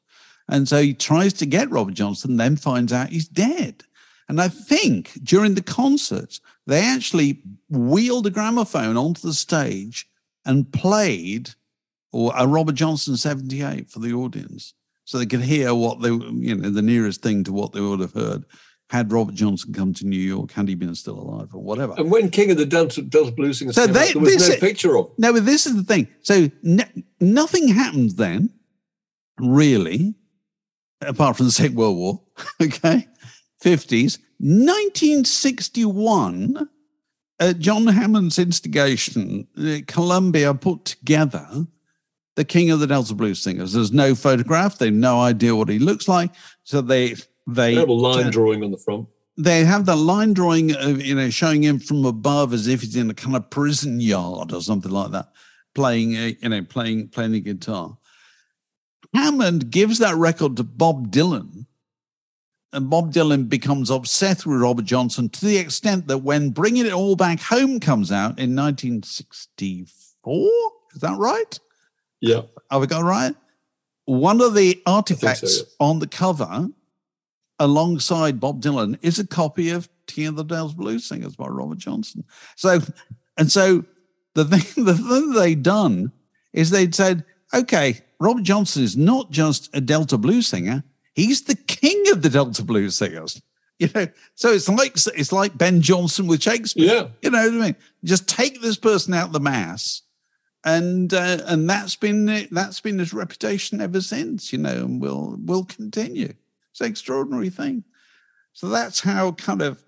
And 0.47 0.69
so 0.69 0.83
he 0.83 0.93
tries 0.93 1.33
to 1.35 1.47
get 1.47 1.71
Robert 1.71 1.95
Johnson, 1.95 2.37
then 2.37 2.59
finds 2.59 2.93
out 2.93 3.09
he's 3.09 3.27
dead. 3.27 3.85
And 4.29 4.39
I 4.39 4.49
think 4.49 5.13
during 5.23 5.55
the 5.55 5.63
concerts, 5.63 6.43
they 6.67 6.83
actually 6.83 7.41
wheeled 7.71 8.27
a 8.27 8.31
gramophone 8.31 8.99
onto 8.99 9.27
the 9.27 9.33
stage 9.33 10.07
and 10.45 10.71
played 10.71 11.55
or 12.15 12.33
a 12.37 12.47
Robert 12.47 12.77
Johnson 12.77 13.17
78 13.17 13.91
for 13.91 13.99
the 13.99 14.13
audience 14.13 14.73
so 15.05 15.19
they 15.19 15.27
could 15.27 15.43
hear 15.43 15.75
what 15.75 16.01
they, 16.01 16.09
you 16.11 16.55
know, 16.55 16.71
the 16.71 16.81
nearest 16.83 17.23
thing 17.23 17.45
to 17.45 17.53
what 17.53 17.73
they 17.73 17.81
would 17.81 18.01
have 18.01 18.13
heard 18.15 18.45
had 18.91 19.11
Robert 19.13 19.35
Johnson 19.35 19.73
come 19.73 19.93
to 19.95 20.07
New 20.07 20.17
York, 20.21 20.53
had 20.53 20.69
he 20.69 20.75
been 20.75 20.95
still 20.95 21.19
alive 21.19 21.49
or 21.55 21.63
whatever. 21.63 21.95
And 21.97 22.11
when 22.11 22.31
King 22.31 22.51
of 22.53 22.59
the 22.59 22.67
Delta, 22.67 23.03
Delta 23.03 23.33
Blues 23.33 23.59
Singers 23.59 23.75
So 23.75 23.87
they- 23.87 24.09
out, 24.09 24.13
there 24.13 24.23
was 24.23 24.35
this 24.35 24.49
no 24.49 24.55
is- 24.55 24.61
picture 24.61 24.97
of. 24.97 25.11
No, 25.19 25.33
but 25.33 25.45
this 25.45 25.67
is 25.67 25.75
the 25.75 25.83
thing. 25.83 26.07
So 26.23 26.49
nothing 27.21 27.69
happened 27.69 28.13
then, 28.13 28.51
really, 29.39 30.15
apart 31.01 31.37
from 31.37 31.47
the 31.47 31.53
Second 31.53 31.77
World 31.77 31.97
War. 31.97 32.21
Okay, 32.63 33.07
fifties, 33.61 34.19
nineteen 34.39 35.25
sixty-one. 35.25 36.69
At 37.41 37.59
John 37.59 37.87
Hammond's 37.89 38.39
instigation, 38.39 39.49
uh, 39.59 39.79
Columbia 39.89 40.55
put 40.55 40.85
together 40.85 41.67
the 42.37 42.45
King 42.45 42.71
of 42.71 42.81
the 42.81 42.87
Delta 42.87 43.15
Blues 43.15 43.43
Singers. 43.43 43.73
There's 43.73 43.93
no 43.93 44.15
photograph. 44.15 44.79
They've 44.79 44.93
no 44.93 45.21
idea 45.21 45.55
what 45.55 45.69
he 45.69 45.79
looks 45.79 46.09
like. 46.09 46.31
So 46.65 46.81
they 46.81 47.15
they 47.47 47.75
Terrible 47.75 47.99
line 47.99 48.31
drawing 48.31 48.65
on 48.65 48.71
the 48.71 48.79
front. 48.79 49.07
they 49.37 49.65
have 49.65 49.85
the 49.87 49.97
line 49.97 50.33
drawing 50.33 50.75
of 50.75 51.03
you 51.03 51.15
know 51.15 51.31
showing 51.31 51.63
him 51.63 51.79
from 51.79 52.05
above 52.05 52.53
as 52.53 52.67
if 52.67 52.81
he's 52.81 52.97
in 52.97 53.11
a 53.11 53.15
kind 53.15 53.37
of 53.37 53.51
prison 53.51 54.01
yard 54.01 54.53
or 54.53 54.61
something 54.63 54.91
like 54.93 55.11
that 55.13 55.29
playing 55.75 56.15
a, 56.15 56.37
you 56.41 56.49
know 56.49 56.63
playing 56.63 57.09
playing 57.09 57.33
the 57.33 57.41
guitar 57.41 57.99
hammond 59.13 59.71
gives 59.71 59.99
that 59.99 60.15
record 60.17 60.57
to 60.57 60.63
bob 60.65 61.11
dylan 61.11 61.67
and 62.73 62.89
bob 62.89 63.13
dylan 63.13 63.49
becomes 63.49 63.91
obsessed 63.91 64.47
with 64.47 64.61
robert 64.61 64.85
johnson 64.85 65.29
to 65.29 65.45
the 65.45 65.59
extent 65.59 66.07
that 66.07 66.19
when 66.19 66.51
bringing 66.51 66.87
it 66.87 66.93
all 66.93 67.17
back 67.17 67.41
home 67.41 67.79
comes 67.81 68.11
out 68.13 68.39
in 68.39 68.55
1964 68.57 70.49
is 70.95 71.01
that 71.01 71.19
right 71.19 71.59
Yeah. 72.25 72.43
have 72.71 72.83
I 72.83 72.87
got 72.87 73.05
right? 73.05 73.35
One 74.07 74.41
of 74.41 74.55
the 74.55 74.75
so, 74.75 74.93
artifacts 74.93 75.63
on 75.81 75.99
the 75.99 76.07
cover, 76.07 76.69
alongside 77.59 78.41
Bob 78.41 78.61
Dylan, 78.61 78.99
is 79.03 79.19
a 79.19 79.27
copy 79.27 79.71
of 79.71 79.89
King 80.07 80.29
of 80.29 80.37
the 80.37 80.45
Delta 80.45 80.75
Blues 80.75 81.05
Singers 81.05 81.37
by 81.37 81.47
Robert 81.47 81.79
Johnson. 81.79 82.25
So, 82.57 82.81
and 83.39 83.51
so 83.51 83.85
the 84.35 84.45
thing, 84.59 84.85
the 84.85 84.95
thing 84.95 85.33
they 85.33 85.55
done 85.55 86.13
is 86.53 86.71
they'd 86.71 86.95
said, 86.95 87.25
okay, 87.53 88.01
Robert 88.21 88.43
Johnson 88.43 88.83
is 88.83 88.97
not 88.97 89.31
just 89.31 89.75
a 89.75 89.81
Delta 89.81 90.19
blues 90.19 90.49
singer; 90.49 90.85
he's 91.15 91.43
the 91.43 91.55
king 91.55 92.05
of 92.13 92.23
the 92.23 92.31
Delta 92.31 92.65
blues 92.65 92.97
singers. 92.97 93.41
You 93.81 93.89
know, 93.93 94.07
so 94.37 94.53
it's 94.53 94.69
like 94.69 94.93
it's 94.95 95.33
like 95.33 95.59
Ben 95.59 95.83
Jonson 95.83 96.29
with 96.29 96.41
Shakespeare. 96.41 96.95
Yeah. 96.95 97.09
You 97.23 97.31
know 97.31 97.43
what 97.45 97.55
I 97.55 97.67
mean? 97.67 97.77
Just 98.05 98.29
take 98.29 98.63
this 98.63 98.77
person 98.77 99.13
out 99.15 99.27
of 99.27 99.33
the 99.33 99.41
mass, 99.41 100.03
and 100.65 101.13
uh, 101.13 101.39
and 101.47 101.69
that's 101.69 101.97
been 101.97 102.49
that's 102.51 102.81
been 102.81 102.99
his 102.99 103.13
reputation 103.13 103.81
ever 103.81 104.01
since. 104.01 104.53
You 104.53 104.59
know, 104.59 104.85
and 104.85 105.01
will 105.01 105.37
will 105.45 105.65
continue. 105.65 106.35
It's 106.71 106.81
an 106.81 106.89
extraordinary 106.89 107.51
thing. 107.51 107.85
So 108.53 108.69
that's 108.69 109.01
how 109.01 109.33
kind 109.33 109.63
of 109.63 109.83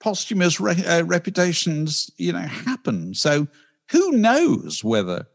posthumous 0.00 0.60
re- 0.60 0.84
uh, 0.84 1.04
reputations, 1.04 2.10
you 2.16 2.32
know, 2.32 2.38
happen. 2.38 3.14
So 3.14 3.48
who 3.90 4.12
knows 4.12 4.82
whether 4.82 5.26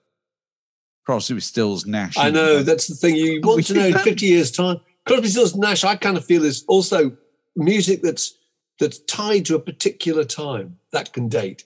Crosby, 1.06 1.40
Stills, 1.40 1.86
Nash? 1.86 2.18
I 2.18 2.30
know 2.30 2.64
that's 2.64 2.88
the 2.88 2.96
thing. 2.96 3.16
You 3.16 3.42
want 3.42 3.66
to 3.68 3.74
know 3.74 3.88
in 3.88 3.98
50 3.98 4.26
years' 4.26 4.52
time. 4.52 4.78
Crosby, 5.06 5.28
Stills, 5.28 5.56
Nash. 5.56 5.84
I 5.84 5.96
kind 5.96 6.18
of 6.18 6.26
feel 6.26 6.44
is 6.44 6.64
also 6.68 7.16
music 7.56 8.02
that's 8.02 8.38
that's 8.80 9.00
tied 9.00 9.46
to 9.46 9.56
a 9.56 9.60
particular 9.60 10.24
time 10.24 10.78
that 10.92 11.14
can 11.14 11.30
date. 11.30 11.66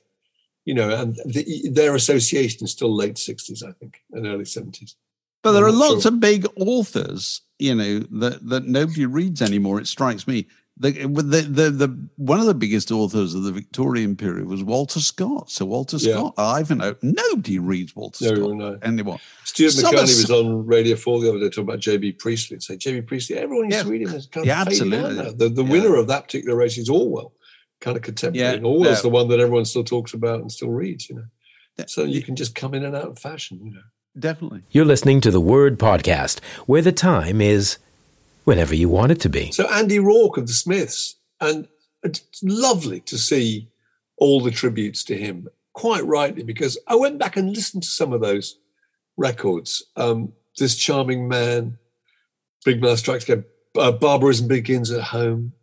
You 0.67 0.73
know, 0.73 0.89
and 0.89 1.15
the, 1.25 1.69
their 1.71 1.95
association 1.95 2.65
is 2.65 2.71
still 2.73 2.93
late 2.93 3.15
60s, 3.15 3.63
I 3.63 3.71
think, 3.79 4.01
and 4.11 4.27
early 4.27 4.43
70s. 4.43 4.95
But 5.41 5.53
there 5.53 5.63
are 5.63 5.69
I'm 5.69 5.79
not 5.79 5.89
lots 5.91 6.03
sure. 6.03 6.11
of 6.11 6.19
big 6.19 6.45
authors, 6.57 7.41
you 7.57 7.73
know, 7.73 7.99
that, 7.99 8.45
that 8.49 8.65
nobody 8.65 9.05
reads 9.05 9.41
anymore. 9.41 9.79
It 9.79 9.87
strikes 9.87 10.27
me. 10.27 10.47
The, 10.79 10.91
the, 10.91 11.41
the, 11.41 11.69
the, 11.71 12.09
one 12.17 12.41
of 12.41 12.47
the 12.47 12.53
biggest 12.53 12.91
authors 12.91 13.33
of 13.33 13.43
the 13.43 13.53
Victorian 13.53 14.17
period 14.17 14.45
was 14.47 14.61
Walter 14.61 14.99
Scott. 14.99 15.49
So 15.49 15.65
Walter 15.65 15.97
Scott, 15.99 16.33
Yeah. 16.37 16.43
Ivanhoe, 16.43 16.95
nobody 17.01 17.59
reads 17.59 17.95
Walter 17.95 18.25
No, 18.25 18.35
Scott 18.35 18.55
no. 18.57 18.79
anymore. 18.83 19.19
Stuart 19.45 19.73
Maconie 19.77 20.01
was 20.01 20.29
on 20.29 20.65
Radio 20.67 20.97
4 20.97 21.21
the 21.21 21.29
other 21.29 21.39
day 21.39 21.45
talking 21.49 21.63
about 21.63 21.79
JB 21.79 22.19
Priestley 22.19 22.55
and 22.55 22.63
say, 22.63 22.75
JB 22.75 23.07
Priestley, 23.07 23.37
everyone 23.37 23.69
to 23.69 23.75
Yeah. 23.77 23.87
read 23.87 24.01
him 24.01 24.09
as 24.13 24.25
kind 24.27 24.45
Yeah, 24.45 24.61
of 24.63 24.67
absolutely. 24.67 25.15
now. 25.23 25.31
The, 25.31 25.47
the 25.47 25.63
Yeah. 25.63 25.71
winner 25.71 25.95
of 25.95 26.07
that 26.09 26.25
particular 26.25 26.57
race 26.57 26.77
is 26.77 26.89
Orwell, 26.89 27.31
kind 27.79 27.97
of 27.97 28.03
contemporary. 28.03 28.47
Yeah, 28.47 28.53
and 28.55 28.65
Orwell's 28.65 29.03
no. 29.03 29.09
the 29.09 29.09
one 29.09 29.27
that 29.29 29.39
everyone 29.39 29.65
still 29.65 29.83
talks 29.83 30.13
about 30.13 30.41
and 30.41 30.51
still 30.51 30.69
reads, 30.69 31.09
you 31.09 31.15
know. 31.15 31.25
That- 31.77 31.89
So 31.89 32.03
you 32.03 32.21
can 32.21 32.35
just 32.35 32.55
come 32.55 32.73
in 32.73 32.83
and 32.83 32.95
out 32.95 33.07
of 33.09 33.19
fashion, 33.19 33.59
you 33.63 33.71
know. 33.73 33.81
Definitely. 34.17 34.63
You're 34.71 34.85
listening 34.85 35.21
to 35.21 35.31
the 35.31 35.39
Word 35.39 35.77
Podcast, 35.77 36.39
where 36.65 36.81
the 36.81 36.91
time 36.91 37.39
is 37.39 37.77
whenever 38.45 38.73
you 38.73 38.89
want 38.89 39.11
it 39.11 39.19
to 39.21 39.29
be. 39.29 39.51
So 39.51 39.67
Andy 39.71 39.99
Rourke 39.99 40.37
of 40.37 40.47
the 40.47 40.53
Smiths, 40.53 41.15
and 41.39 41.67
it's 42.01 42.21
lovely 42.41 42.99
to 43.01 43.17
see 43.17 43.69
all 44.17 44.41
the 44.41 44.49
tributes 44.51 45.03
to 45.05 45.17
him. 45.17 45.47
Quite 45.73 46.03
rightly, 46.05 46.41
because 46.41 46.79
I 46.87 46.95
went 46.95 47.19
back 47.19 47.37
and 47.37 47.55
listened 47.55 47.83
to 47.83 47.89
some 47.89 48.11
of 48.11 48.21
those 48.21 48.57
records. 49.17 49.83
Um, 49.95 50.33
this 50.57 50.75
charming 50.75 51.27
man, 51.27 51.77
Big 52.65 52.81
Mouth 52.81 52.97
Strikes 52.97 53.25
Again, 53.25 53.45
uh, 53.75 53.91
Barbarism 53.91 54.47
Begins 54.47 54.89
at 54.89 55.03
Home, 55.03 55.53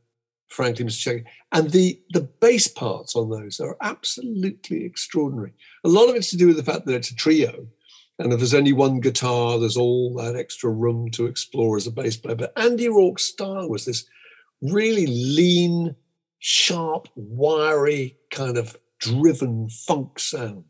Frankly, 0.48 0.84
Mr. 0.84 1.22
Shankly, 1.22 1.24
and 1.52 1.70
the 1.70 2.00
the 2.10 2.20
bass 2.20 2.68
parts 2.68 3.16
on 3.16 3.30
those 3.30 3.60
are 3.60 3.76
absolutely 3.80 4.84
extraordinary. 4.84 5.52
A 5.84 5.88
lot 5.88 6.08
of 6.08 6.14
it's 6.14 6.30
to 6.30 6.36
do 6.36 6.48
with 6.48 6.56
the 6.56 6.62
fact 6.62 6.86
that 6.86 6.94
it's 6.94 7.10
a 7.10 7.14
trio, 7.14 7.66
and 8.18 8.32
if 8.32 8.38
there's 8.38 8.54
only 8.54 8.72
one 8.72 9.00
guitar, 9.00 9.58
there's 9.58 9.76
all 9.76 10.14
that 10.14 10.36
extra 10.36 10.70
room 10.70 11.10
to 11.12 11.26
explore 11.26 11.76
as 11.76 11.86
a 11.86 11.90
bass 11.90 12.16
player. 12.16 12.36
But 12.36 12.52
Andy 12.56 12.88
Rourke's 12.88 13.24
style 13.24 13.68
was 13.68 13.84
this 13.84 14.04
really 14.62 15.06
lean, 15.06 15.96
sharp, 16.38 17.08
wiry, 17.16 18.16
kind 18.30 18.56
of 18.56 18.76
driven 18.98 19.68
funk 19.68 20.18
sound, 20.18 20.64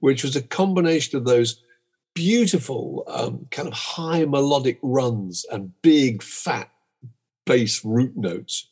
which 0.00 0.24
was 0.24 0.34
a 0.34 0.42
combination 0.42 1.16
of 1.16 1.24
those 1.24 1.62
beautiful, 2.14 3.04
um, 3.06 3.46
kind 3.50 3.68
of 3.68 3.74
high 3.74 4.24
melodic 4.24 4.78
runs 4.82 5.44
and 5.52 5.80
big, 5.82 6.22
fat 6.22 6.70
bass 7.46 7.84
root 7.84 8.16
notes. 8.16 8.67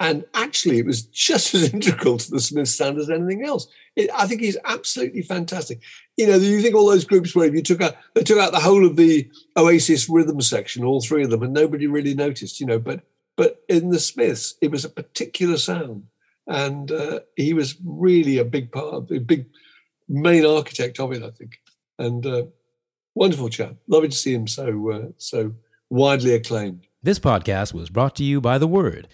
And 0.00 0.24
actually, 0.34 0.78
it 0.78 0.86
was 0.86 1.02
just 1.02 1.54
as 1.54 1.72
integral 1.72 2.18
to 2.18 2.30
the 2.30 2.40
Smiths 2.40 2.76
sound 2.76 2.98
as 2.98 3.10
anything 3.10 3.44
else. 3.44 3.66
It, 3.96 4.10
I 4.14 4.26
think 4.26 4.40
he's 4.40 4.58
absolutely 4.64 5.22
fantastic. 5.22 5.80
You 6.16 6.28
know, 6.28 6.36
you 6.36 6.62
think 6.62 6.74
all 6.74 6.88
those 6.88 7.04
groups 7.04 7.34
where 7.34 7.48
if 7.48 7.54
you 7.54 7.62
took 7.62 7.80
out, 7.80 7.96
they 8.14 8.22
took 8.22 8.38
out 8.38 8.52
the 8.52 8.60
whole 8.60 8.86
of 8.86 8.96
the 8.96 9.28
Oasis 9.56 10.08
rhythm 10.08 10.40
section, 10.40 10.84
all 10.84 11.00
three 11.00 11.24
of 11.24 11.30
them, 11.30 11.42
and 11.42 11.52
nobody 11.52 11.86
really 11.86 12.14
noticed. 12.14 12.60
You 12.60 12.66
know, 12.66 12.78
but 12.78 13.02
but 13.36 13.62
in 13.68 13.90
the 13.90 14.00
Smiths, 14.00 14.54
it 14.60 14.70
was 14.70 14.84
a 14.84 14.88
particular 14.88 15.56
sound, 15.56 16.04
and 16.46 16.90
uh, 16.90 17.20
he 17.36 17.52
was 17.54 17.76
really 17.84 18.38
a 18.38 18.44
big 18.44 18.70
part, 18.72 18.94
of 18.94 19.10
a 19.10 19.18
big 19.18 19.46
main 20.08 20.44
architect 20.44 20.98
of 21.00 21.12
it, 21.12 21.22
I 21.22 21.30
think. 21.30 21.60
And 21.98 22.24
uh, 22.24 22.44
wonderful 23.14 23.48
chap, 23.48 23.74
lovely 23.88 24.08
to 24.08 24.16
see 24.16 24.34
him 24.34 24.46
so 24.46 24.90
uh, 24.90 25.08
so 25.18 25.54
widely 25.90 26.34
acclaimed. 26.34 26.86
This 27.02 27.18
podcast 27.18 27.72
was 27.72 27.90
brought 27.90 28.16
to 28.16 28.24
you 28.24 28.40
by 28.40 28.58
The 28.58 28.66
Word. 28.66 29.08